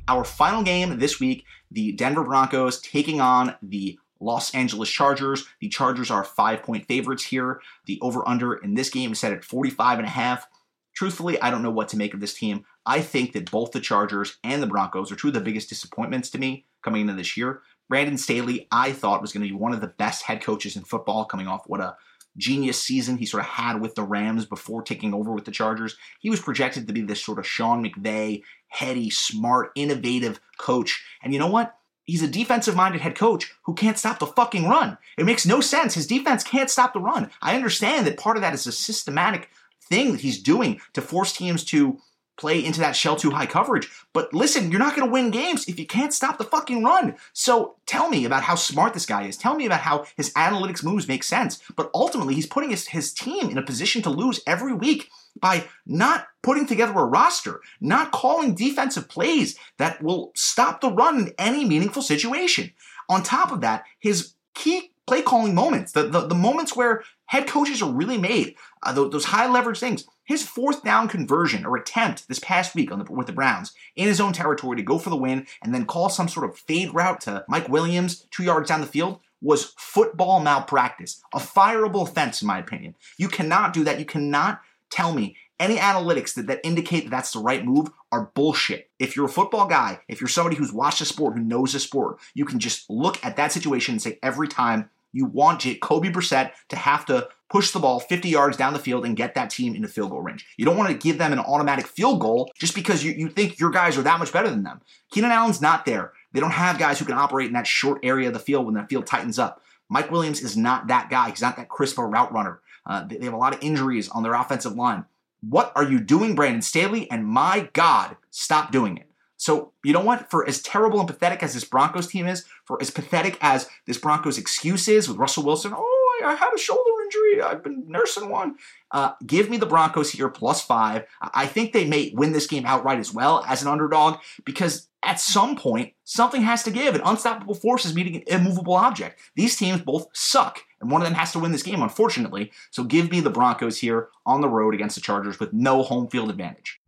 Our 0.09 0.23
final 0.23 0.63
game 0.63 0.97
this 0.97 1.19
week 1.19 1.45
the 1.69 1.91
Denver 1.91 2.23
Broncos 2.23 2.81
taking 2.81 3.21
on 3.21 3.55
the 3.61 3.99
Los 4.19 4.55
Angeles 4.55 4.89
Chargers. 4.89 5.45
The 5.61 5.69
Chargers 5.69 6.09
are 6.09 6.23
five 6.23 6.63
point 6.63 6.87
favorites 6.87 7.23
here. 7.23 7.61
The 7.85 7.99
over 8.01 8.27
under 8.27 8.55
in 8.55 8.73
this 8.73 8.89
game 8.89 9.11
is 9.11 9.19
set 9.19 9.33
at 9.33 9.45
45 9.45 9.99
and 9.99 10.07
a 10.07 10.09
half. 10.09 10.47
Truthfully, 10.95 11.39
I 11.39 11.51
don't 11.51 11.61
know 11.61 11.69
what 11.69 11.89
to 11.89 11.97
make 11.97 12.15
of 12.15 12.21
this 12.21 12.33
team. 12.33 12.65
I 12.87 13.01
think 13.01 13.33
that 13.33 13.51
both 13.51 13.71
the 13.71 13.79
Chargers 13.79 14.39
and 14.43 14.63
the 14.63 14.67
Broncos 14.67 15.11
are 15.11 15.15
two 15.15 15.27
of 15.27 15.35
the 15.35 15.41
biggest 15.41 15.69
disappointments 15.69 16.31
to 16.31 16.39
me 16.39 16.65
coming 16.83 17.01
into 17.01 17.13
this 17.13 17.37
year. 17.37 17.61
Brandon 17.87 18.17
Staley, 18.17 18.67
I 18.71 18.91
thought 18.91 19.21
was 19.21 19.31
going 19.31 19.45
to 19.45 19.53
be 19.53 19.59
one 19.59 19.73
of 19.73 19.81
the 19.81 19.87
best 19.87 20.23
head 20.23 20.41
coaches 20.41 20.75
in 20.75 20.85
football 20.85 21.25
coming 21.25 21.47
off 21.47 21.67
what 21.67 21.81
a 21.81 21.95
genius 22.37 22.81
season 22.81 23.17
he 23.17 23.25
sort 23.25 23.43
of 23.43 23.49
had 23.49 23.81
with 23.81 23.95
the 23.95 24.03
Rams 24.03 24.45
before 24.45 24.81
taking 24.81 25.13
over 25.13 25.31
with 25.31 25.45
the 25.45 25.51
Chargers. 25.51 25.95
He 26.19 26.29
was 26.29 26.39
projected 26.39 26.87
to 26.87 26.93
be 26.93 27.01
this 27.01 27.23
sort 27.23 27.39
of 27.39 27.45
Sean 27.45 27.83
McVay, 27.83 28.41
heady, 28.69 29.09
smart, 29.09 29.71
innovative 29.75 30.39
coach. 30.57 31.03
And 31.21 31.33
you 31.33 31.39
know 31.39 31.47
what? 31.47 31.75
he's 32.09 32.23
a 32.23 32.27
defensive 32.27 32.75
minded 32.75 33.01
head 33.01 33.15
coach 33.15 33.53
who 33.63 33.73
can't 33.75 33.97
stop 33.97 34.17
the 34.17 34.25
fucking 34.25 34.67
run. 34.67 34.97
It 35.17 35.25
makes 35.25 35.45
no 35.45 35.61
sense. 35.61 35.93
His 35.93 36.07
defense 36.07 36.43
can't 36.43 36.69
stop 36.69 36.93
the 36.93 36.99
run. 36.99 37.29
I 37.41 37.55
understand 37.55 38.07
that 38.07 38.17
part 38.17 38.35
of 38.35 38.41
that 38.41 38.55
is 38.55 38.65
a 38.65 38.71
systematic 38.71 39.49
thing 39.79 40.11
that 40.11 40.21
he's 40.21 40.41
doing 40.41 40.81
to 40.93 41.01
force 41.01 41.33
teams 41.33 41.63
to 41.65 41.99
play 42.39 42.63
into 42.63 42.79
that 42.79 42.95
shell 42.95 43.15
two 43.15 43.31
high 43.31 43.45
coverage. 43.45 43.87
But 44.13 44.33
listen, 44.33 44.71
you're 44.71 44.79
not 44.79 44.95
going 44.95 45.07
to 45.07 45.11
win 45.11 45.29
games 45.29 45.67
if 45.67 45.77
you 45.77 45.85
can't 45.85 46.13
stop 46.13 46.37
the 46.37 46.43
fucking 46.43 46.83
run. 46.83 47.15
So 47.33 47.75
tell 47.85 48.09
me 48.09 48.25
about 48.25 48.43
how 48.43 48.55
smart 48.55 48.93
this 48.93 49.05
guy 49.05 49.27
is. 49.27 49.37
Tell 49.37 49.55
me 49.55 49.65
about 49.65 49.81
how 49.81 50.05
his 50.15 50.33
analytics 50.33 50.83
moves 50.83 51.07
make 51.07 51.23
sense. 51.23 51.61
But 51.75 51.91
ultimately, 51.93 52.33
he's 52.33 52.47
putting 52.47 52.71
his, 52.71 52.87
his 52.87 53.13
team 53.13 53.49
in 53.49 53.57
a 53.57 53.63
position 53.63 54.01
to 54.03 54.09
lose 54.09 54.41
every 54.47 54.73
week 54.73 55.09
by 55.39 55.65
not 55.85 56.27
putting 56.41 56.65
together 56.65 56.93
a 56.93 57.05
roster, 57.05 57.61
not 57.79 58.11
calling 58.11 58.55
defensive 58.55 59.09
plays 59.09 59.57
that 59.77 60.01
will 60.01 60.31
stop 60.35 60.81
the 60.81 60.91
run 60.91 61.19
in 61.19 61.33
any 61.37 61.65
meaningful 61.65 62.01
situation. 62.01 62.71
On 63.09 63.21
top 63.21 63.51
of 63.51 63.61
that, 63.61 63.83
his 63.99 64.33
key 64.53 64.91
play 65.09 65.21
calling 65.23 65.55
moments, 65.55 65.91
the, 65.91 66.03
the, 66.03 66.27
the 66.27 66.35
moments 66.35 66.75
where 66.75 67.03
head 67.25 67.47
coaches 67.47 67.81
are 67.81 67.91
really 67.91 68.17
made, 68.17 68.55
uh, 68.83 68.93
those, 68.93 69.11
those 69.11 69.25
high 69.25 69.47
leverage 69.47 69.79
things, 69.79 70.05
his 70.23 70.47
fourth 70.47 70.83
down 70.83 71.07
conversion 71.07 71.65
or 71.65 71.75
attempt 71.75 72.27
this 72.27 72.39
past 72.39 72.75
week 72.75 72.89
the, 72.89 73.05
with 73.09 73.27
the 73.27 73.33
Browns 73.33 73.73
in 73.95 74.07
his 74.07 74.21
own 74.21 74.33
territory 74.33 74.77
to 74.77 74.83
go 74.83 74.97
for 74.97 75.09
the 75.09 75.17
win 75.17 75.47
and 75.63 75.73
then 75.73 75.85
call 75.85 76.09
some 76.09 76.27
sort 76.27 76.49
of 76.49 76.57
fade 76.57 76.93
route 76.93 77.21
to 77.21 77.43
Mike 77.47 77.69
Williams 77.69 78.27
two 78.31 78.43
yards 78.43 78.69
down 78.69 78.81
the 78.81 78.87
field 78.87 79.19
was 79.41 79.73
football 79.77 80.39
malpractice, 80.39 81.21
a 81.33 81.39
fireable 81.39 82.07
offense, 82.07 82.41
in 82.41 82.47
my 82.47 82.59
opinion. 82.59 82.95
You 83.17 83.29
cannot 83.29 83.73
do 83.73 83.83
that. 83.85 83.99
You 83.99 84.05
cannot 84.05 84.61
tell 84.89 85.13
me 85.13 85.35
any 85.59 85.77
analytics 85.77 86.33
that, 86.35 86.47
that 86.47 86.61
indicate 86.63 87.05
that 87.05 87.09
that's 87.09 87.31
the 87.31 87.39
right 87.39 87.65
move 87.65 87.89
are 88.11 88.31
bullshit. 88.33 88.89
If 88.97 89.15
you're 89.15 89.25
a 89.25 89.29
football 89.29 89.67
guy, 89.67 89.99
if 90.07 90.21
you're 90.21 90.27
somebody 90.27 90.55
who's 90.55 90.73
watched 90.73 91.01
a 91.01 91.05
sport, 91.05 91.35
who 91.35 91.43
knows 91.43 91.75
a 91.75 91.79
sport, 91.79 92.19
you 92.33 92.45
can 92.45 92.59
just 92.59 92.89
look 92.89 93.23
at 93.25 93.35
that 93.35 93.51
situation 93.51 93.93
and 93.93 94.01
say 94.01 94.19
every 94.23 94.47
time 94.47 94.89
you 95.11 95.25
want 95.25 95.61
Jacoby 95.61 96.09
Brissett 96.09 96.51
to 96.69 96.75
have 96.75 97.05
to 97.07 97.27
push 97.49 97.71
the 97.71 97.79
ball 97.79 97.99
50 97.99 98.29
yards 98.29 98.57
down 98.57 98.73
the 98.73 98.79
field 98.79 99.05
and 99.05 99.17
get 99.17 99.33
that 99.35 99.49
team 99.49 99.75
into 99.75 99.87
field 99.87 100.11
goal 100.11 100.21
range. 100.21 100.45
You 100.57 100.65
don't 100.65 100.77
want 100.77 100.89
to 100.89 100.97
give 100.97 101.17
them 101.17 101.33
an 101.33 101.39
automatic 101.39 101.87
field 101.87 102.21
goal 102.21 102.51
just 102.55 102.75
because 102.75 103.03
you, 103.03 103.11
you 103.13 103.29
think 103.29 103.59
your 103.59 103.71
guys 103.71 103.97
are 103.97 104.03
that 104.03 104.19
much 104.19 104.31
better 104.31 104.49
than 104.49 104.63
them. 104.63 104.81
Keenan 105.11 105.31
Allen's 105.31 105.61
not 105.61 105.85
there. 105.85 106.13
They 106.31 106.39
don't 106.39 106.51
have 106.51 106.77
guys 106.77 106.99
who 106.99 107.05
can 107.05 107.17
operate 107.17 107.47
in 107.47 107.53
that 107.53 107.65
short 107.65 107.99
area 108.03 108.27
of 108.27 108.33
the 108.33 108.39
field 108.39 108.65
when 108.65 108.75
that 108.75 108.89
field 108.89 109.07
tightens 109.07 109.39
up. 109.39 109.61
Mike 109.89 110.11
Williams 110.11 110.41
is 110.41 110.55
not 110.55 110.87
that 110.87 111.09
guy. 111.09 111.29
He's 111.31 111.41
not 111.41 111.57
that 111.57 111.69
crisp 111.69 111.97
a 111.97 112.05
route 112.05 112.31
runner. 112.31 112.61
Uh, 112.85 113.05
they 113.05 113.25
have 113.25 113.33
a 113.33 113.37
lot 113.37 113.55
of 113.55 113.63
injuries 113.63 114.09
on 114.09 114.21
their 114.21 114.33
offensive 114.33 114.75
line. 114.75 115.05
What 115.41 115.71
are 115.75 115.83
you 115.83 115.99
doing, 115.99 116.35
Brandon 116.35 116.61
Staley? 116.61 117.09
And 117.09 117.25
my 117.25 117.69
God, 117.73 118.17
stop 118.29 118.71
doing 118.71 118.97
it. 118.97 119.08
So, 119.39 119.71
you 119.85 119.93
know 119.93 120.01
what? 120.01 120.29
For 120.29 120.45
as 120.45 120.61
terrible 120.61 120.99
and 120.99 121.07
pathetic 121.07 121.41
as 121.41 121.53
this 121.53 121.63
Broncos 121.63 122.07
team 122.07 122.27
is, 122.27 122.43
for 122.65 122.77
as 122.81 122.91
pathetic 122.91 123.37
as 123.39 123.69
this 123.87 123.97
Broncos 123.97 124.37
excuse 124.37 124.89
is 124.89 125.07
with 125.07 125.17
Russell 125.17 125.45
Wilson, 125.45 125.71
oh, 125.73 126.21
I 126.25 126.35
had 126.35 126.53
a 126.53 126.59
shoulder 126.59 126.81
injury. 127.05 127.41
I've 127.41 127.63
been 127.63 127.85
nursing 127.87 128.29
one. 128.29 128.57
Uh, 128.91 129.13
give 129.25 129.49
me 129.49 129.55
the 129.55 129.65
Broncos 129.65 130.11
here 130.11 130.27
plus 130.27 130.61
five. 130.61 131.05
I 131.21 131.45
think 131.45 131.71
they 131.71 131.87
may 131.87 132.11
win 132.13 132.33
this 132.33 132.47
game 132.47 132.65
outright 132.65 132.99
as 132.99 133.13
well 133.13 133.45
as 133.47 133.61
an 133.61 133.69
underdog 133.69 134.19
because 134.43 134.89
at 135.03 135.21
some 135.21 135.55
point, 135.55 135.93
something 136.03 136.41
has 136.41 136.63
to 136.63 136.71
give. 136.71 136.93
An 136.93 137.01
unstoppable 137.05 137.55
force 137.55 137.85
is 137.85 137.95
meeting 137.95 138.17
an 138.17 138.23
immovable 138.27 138.75
object. 138.75 139.21
These 139.35 139.55
teams 139.55 139.81
both 139.81 140.09
suck, 140.11 140.59
and 140.81 140.91
one 140.91 141.01
of 141.01 141.07
them 141.07 141.15
has 141.15 141.31
to 141.31 141.39
win 141.39 141.53
this 141.53 141.63
game, 141.63 141.81
unfortunately. 141.81 142.51
So 142.71 142.83
give 142.83 143.09
me 143.09 143.21
the 143.21 143.29
Broncos 143.29 143.77
here 143.77 144.09
on 144.25 144.41
the 144.41 144.49
road 144.49 144.73
against 144.73 144.95
the 144.95 145.01
Chargers 145.01 145.39
with 145.39 145.53
no 145.53 145.83
home 145.83 146.09
field 146.09 146.29
advantage. 146.29 146.78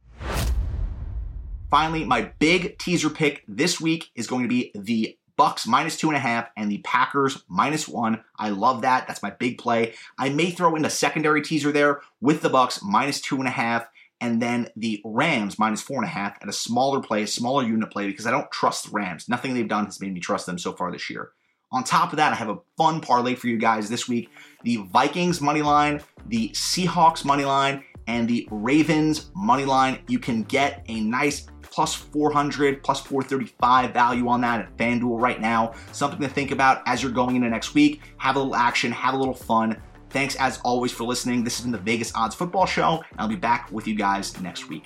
Finally, 1.71 2.03
my 2.03 2.23
big 2.37 2.77
teaser 2.77 3.09
pick 3.09 3.43
this 3.47 3.79
week 3.79 4.11
is 4.13 4.27
going 4.27 4.43
to 4.43 4.49
be 4.49 4.71
the 4.75 5.17
Bucs 5.39 5.65
minus 5.65 5.97
two 5.97 6.09
and 6.09 6.17
a 6.17 6.19
half 6.19 6.49
and 6.57 6.69
the 6.69 6.79
Packers 6.79 7.43
minus 7.47 7.87
one. 7.87 8.23
I 8.37 8.49
love 8.49 8.81
that. 8.81 9.07
That's 9.07 9.23
my 9.23 9.31
big 9.31 9.57
play. 9.57 9.93
I 10.19 10.29
may 10.29 10.51
throw 10.51 10.75
in 10.75 10.83
a 10.83 10.89
secondary 10.89 11.41
teaser 11.41 11.71
there 11.71 12.01
with 12.19 12.41
the 12.41 12.49
Bucs 12.49 12.83
minus 12.83 13.21
two 13.21 13.37
and 13.37 13.47
a 13.47 13.51
half 13.51 13.87
and 14.19 14.41
then 14.41 14.67
the 14.75 15.01
Rams 15.03 15.57
minus 15.57 15.81
four 15.81 15.97
and 15.97 16.05
a 16.05 16.09
half 16.09 16.37
at 16.41 16.49
a 16.49 16.53
smaller 16.53 17.01
play, 17.01 17.23
a 17.23 17.27
smaller 17.27 17.63
unit 17.63 17.89
play, 17.89 18.05
because 18.05 18.27
I 18.27 18.31
don't 18.31 18.51
trust 18.51 18.85
the 18.85 18.91
Rams. 18.91 19.27
Nothing 19.27 19.53
they've 19.53 19.67
done 19.67 19.85
has 19.85 19.99
made 19.99 20.13
me 20.13 20.19
trust 20.19 20.45
them 20.45 20.59
so 20.59 20.73
far 20.73 20.91
this 20.91 21.09
year. 21.09 21.31
On 21.71 21.83
top 21.83 22.11
of 22.11 22.17
that, 22.17 22.33
I 22.33 22.35
have 22.35 22.49
a 22.49 22.59
fun 22.77 22.99
parlay 22.99 23.33
for 23.33 23.47
you 23.47 23.57
guys 23.57 23.89
this 23.89 24.07
week. 24.07 24.29
The 24.63 24.77
Vikings 24.77 25.41
money 25.41 25.61
line, 25.61 26.01
the 26.27 26.49
Seahawks 26.49 27.23
money 27.25 27.45
line, 27.45 27.83
and 28.07 28.27
the 28.27 28.47
Ravens 28.51 29.31
money 29.35 29.65
line. 29.65 29.99
You 30.07 30.19
can 30.19 30.43
get 30.43 30.85
a 30.87 30.99
nice 30.99 31.47
plus 31.71 31.95
400, 31.95 32.83
plus 32.83 32.99
435 33.01 33.93
value 33.93 34.27
on 34.27 34.41
that 34.41 34.59
at 34.59 34.77
FanDuel 34.77 35.19
right 35.19 35.41
now. 35.41 35.73
Something 35.91 36.19
to 36.19 36.27
think 36.27 36.51
about 36.51 36.83
as 36.85 37.01
you're 37.01 37.11
going 37.11 37.35
into 37.37 37.49
next 37.49 37.73
week. 37.73 38.01
Have 38.17 38.35
a 38.35 38.39
little 38.39 38.55
action, 38.55 38.91
have 38.91 39.15
a 39.15 39.17
little 39.17 39.33
fun. 39.33 39.81
Thanks 40.09 40.35
as 40.35 40.59
always 40.65 40.91
for 40.91 41.05
listening. 41.05 41.43
This 41.43 41.55
has 41.57 41.63
been 41.63 41.71
the 41.71 41.77
Vegas 41.77 42.13
Odds 42.13 42.35
Football 42.35 42.65
Show, 42.65 43.03
and 43.11 43.19
I'll 43.19 43.29
be 43.29 43.35
back 43.37 43.71
with 43.71 43.87
you 43.87 43.95
guys 43.95 44.39
next 44.41 44.67
week. 44.67 44.83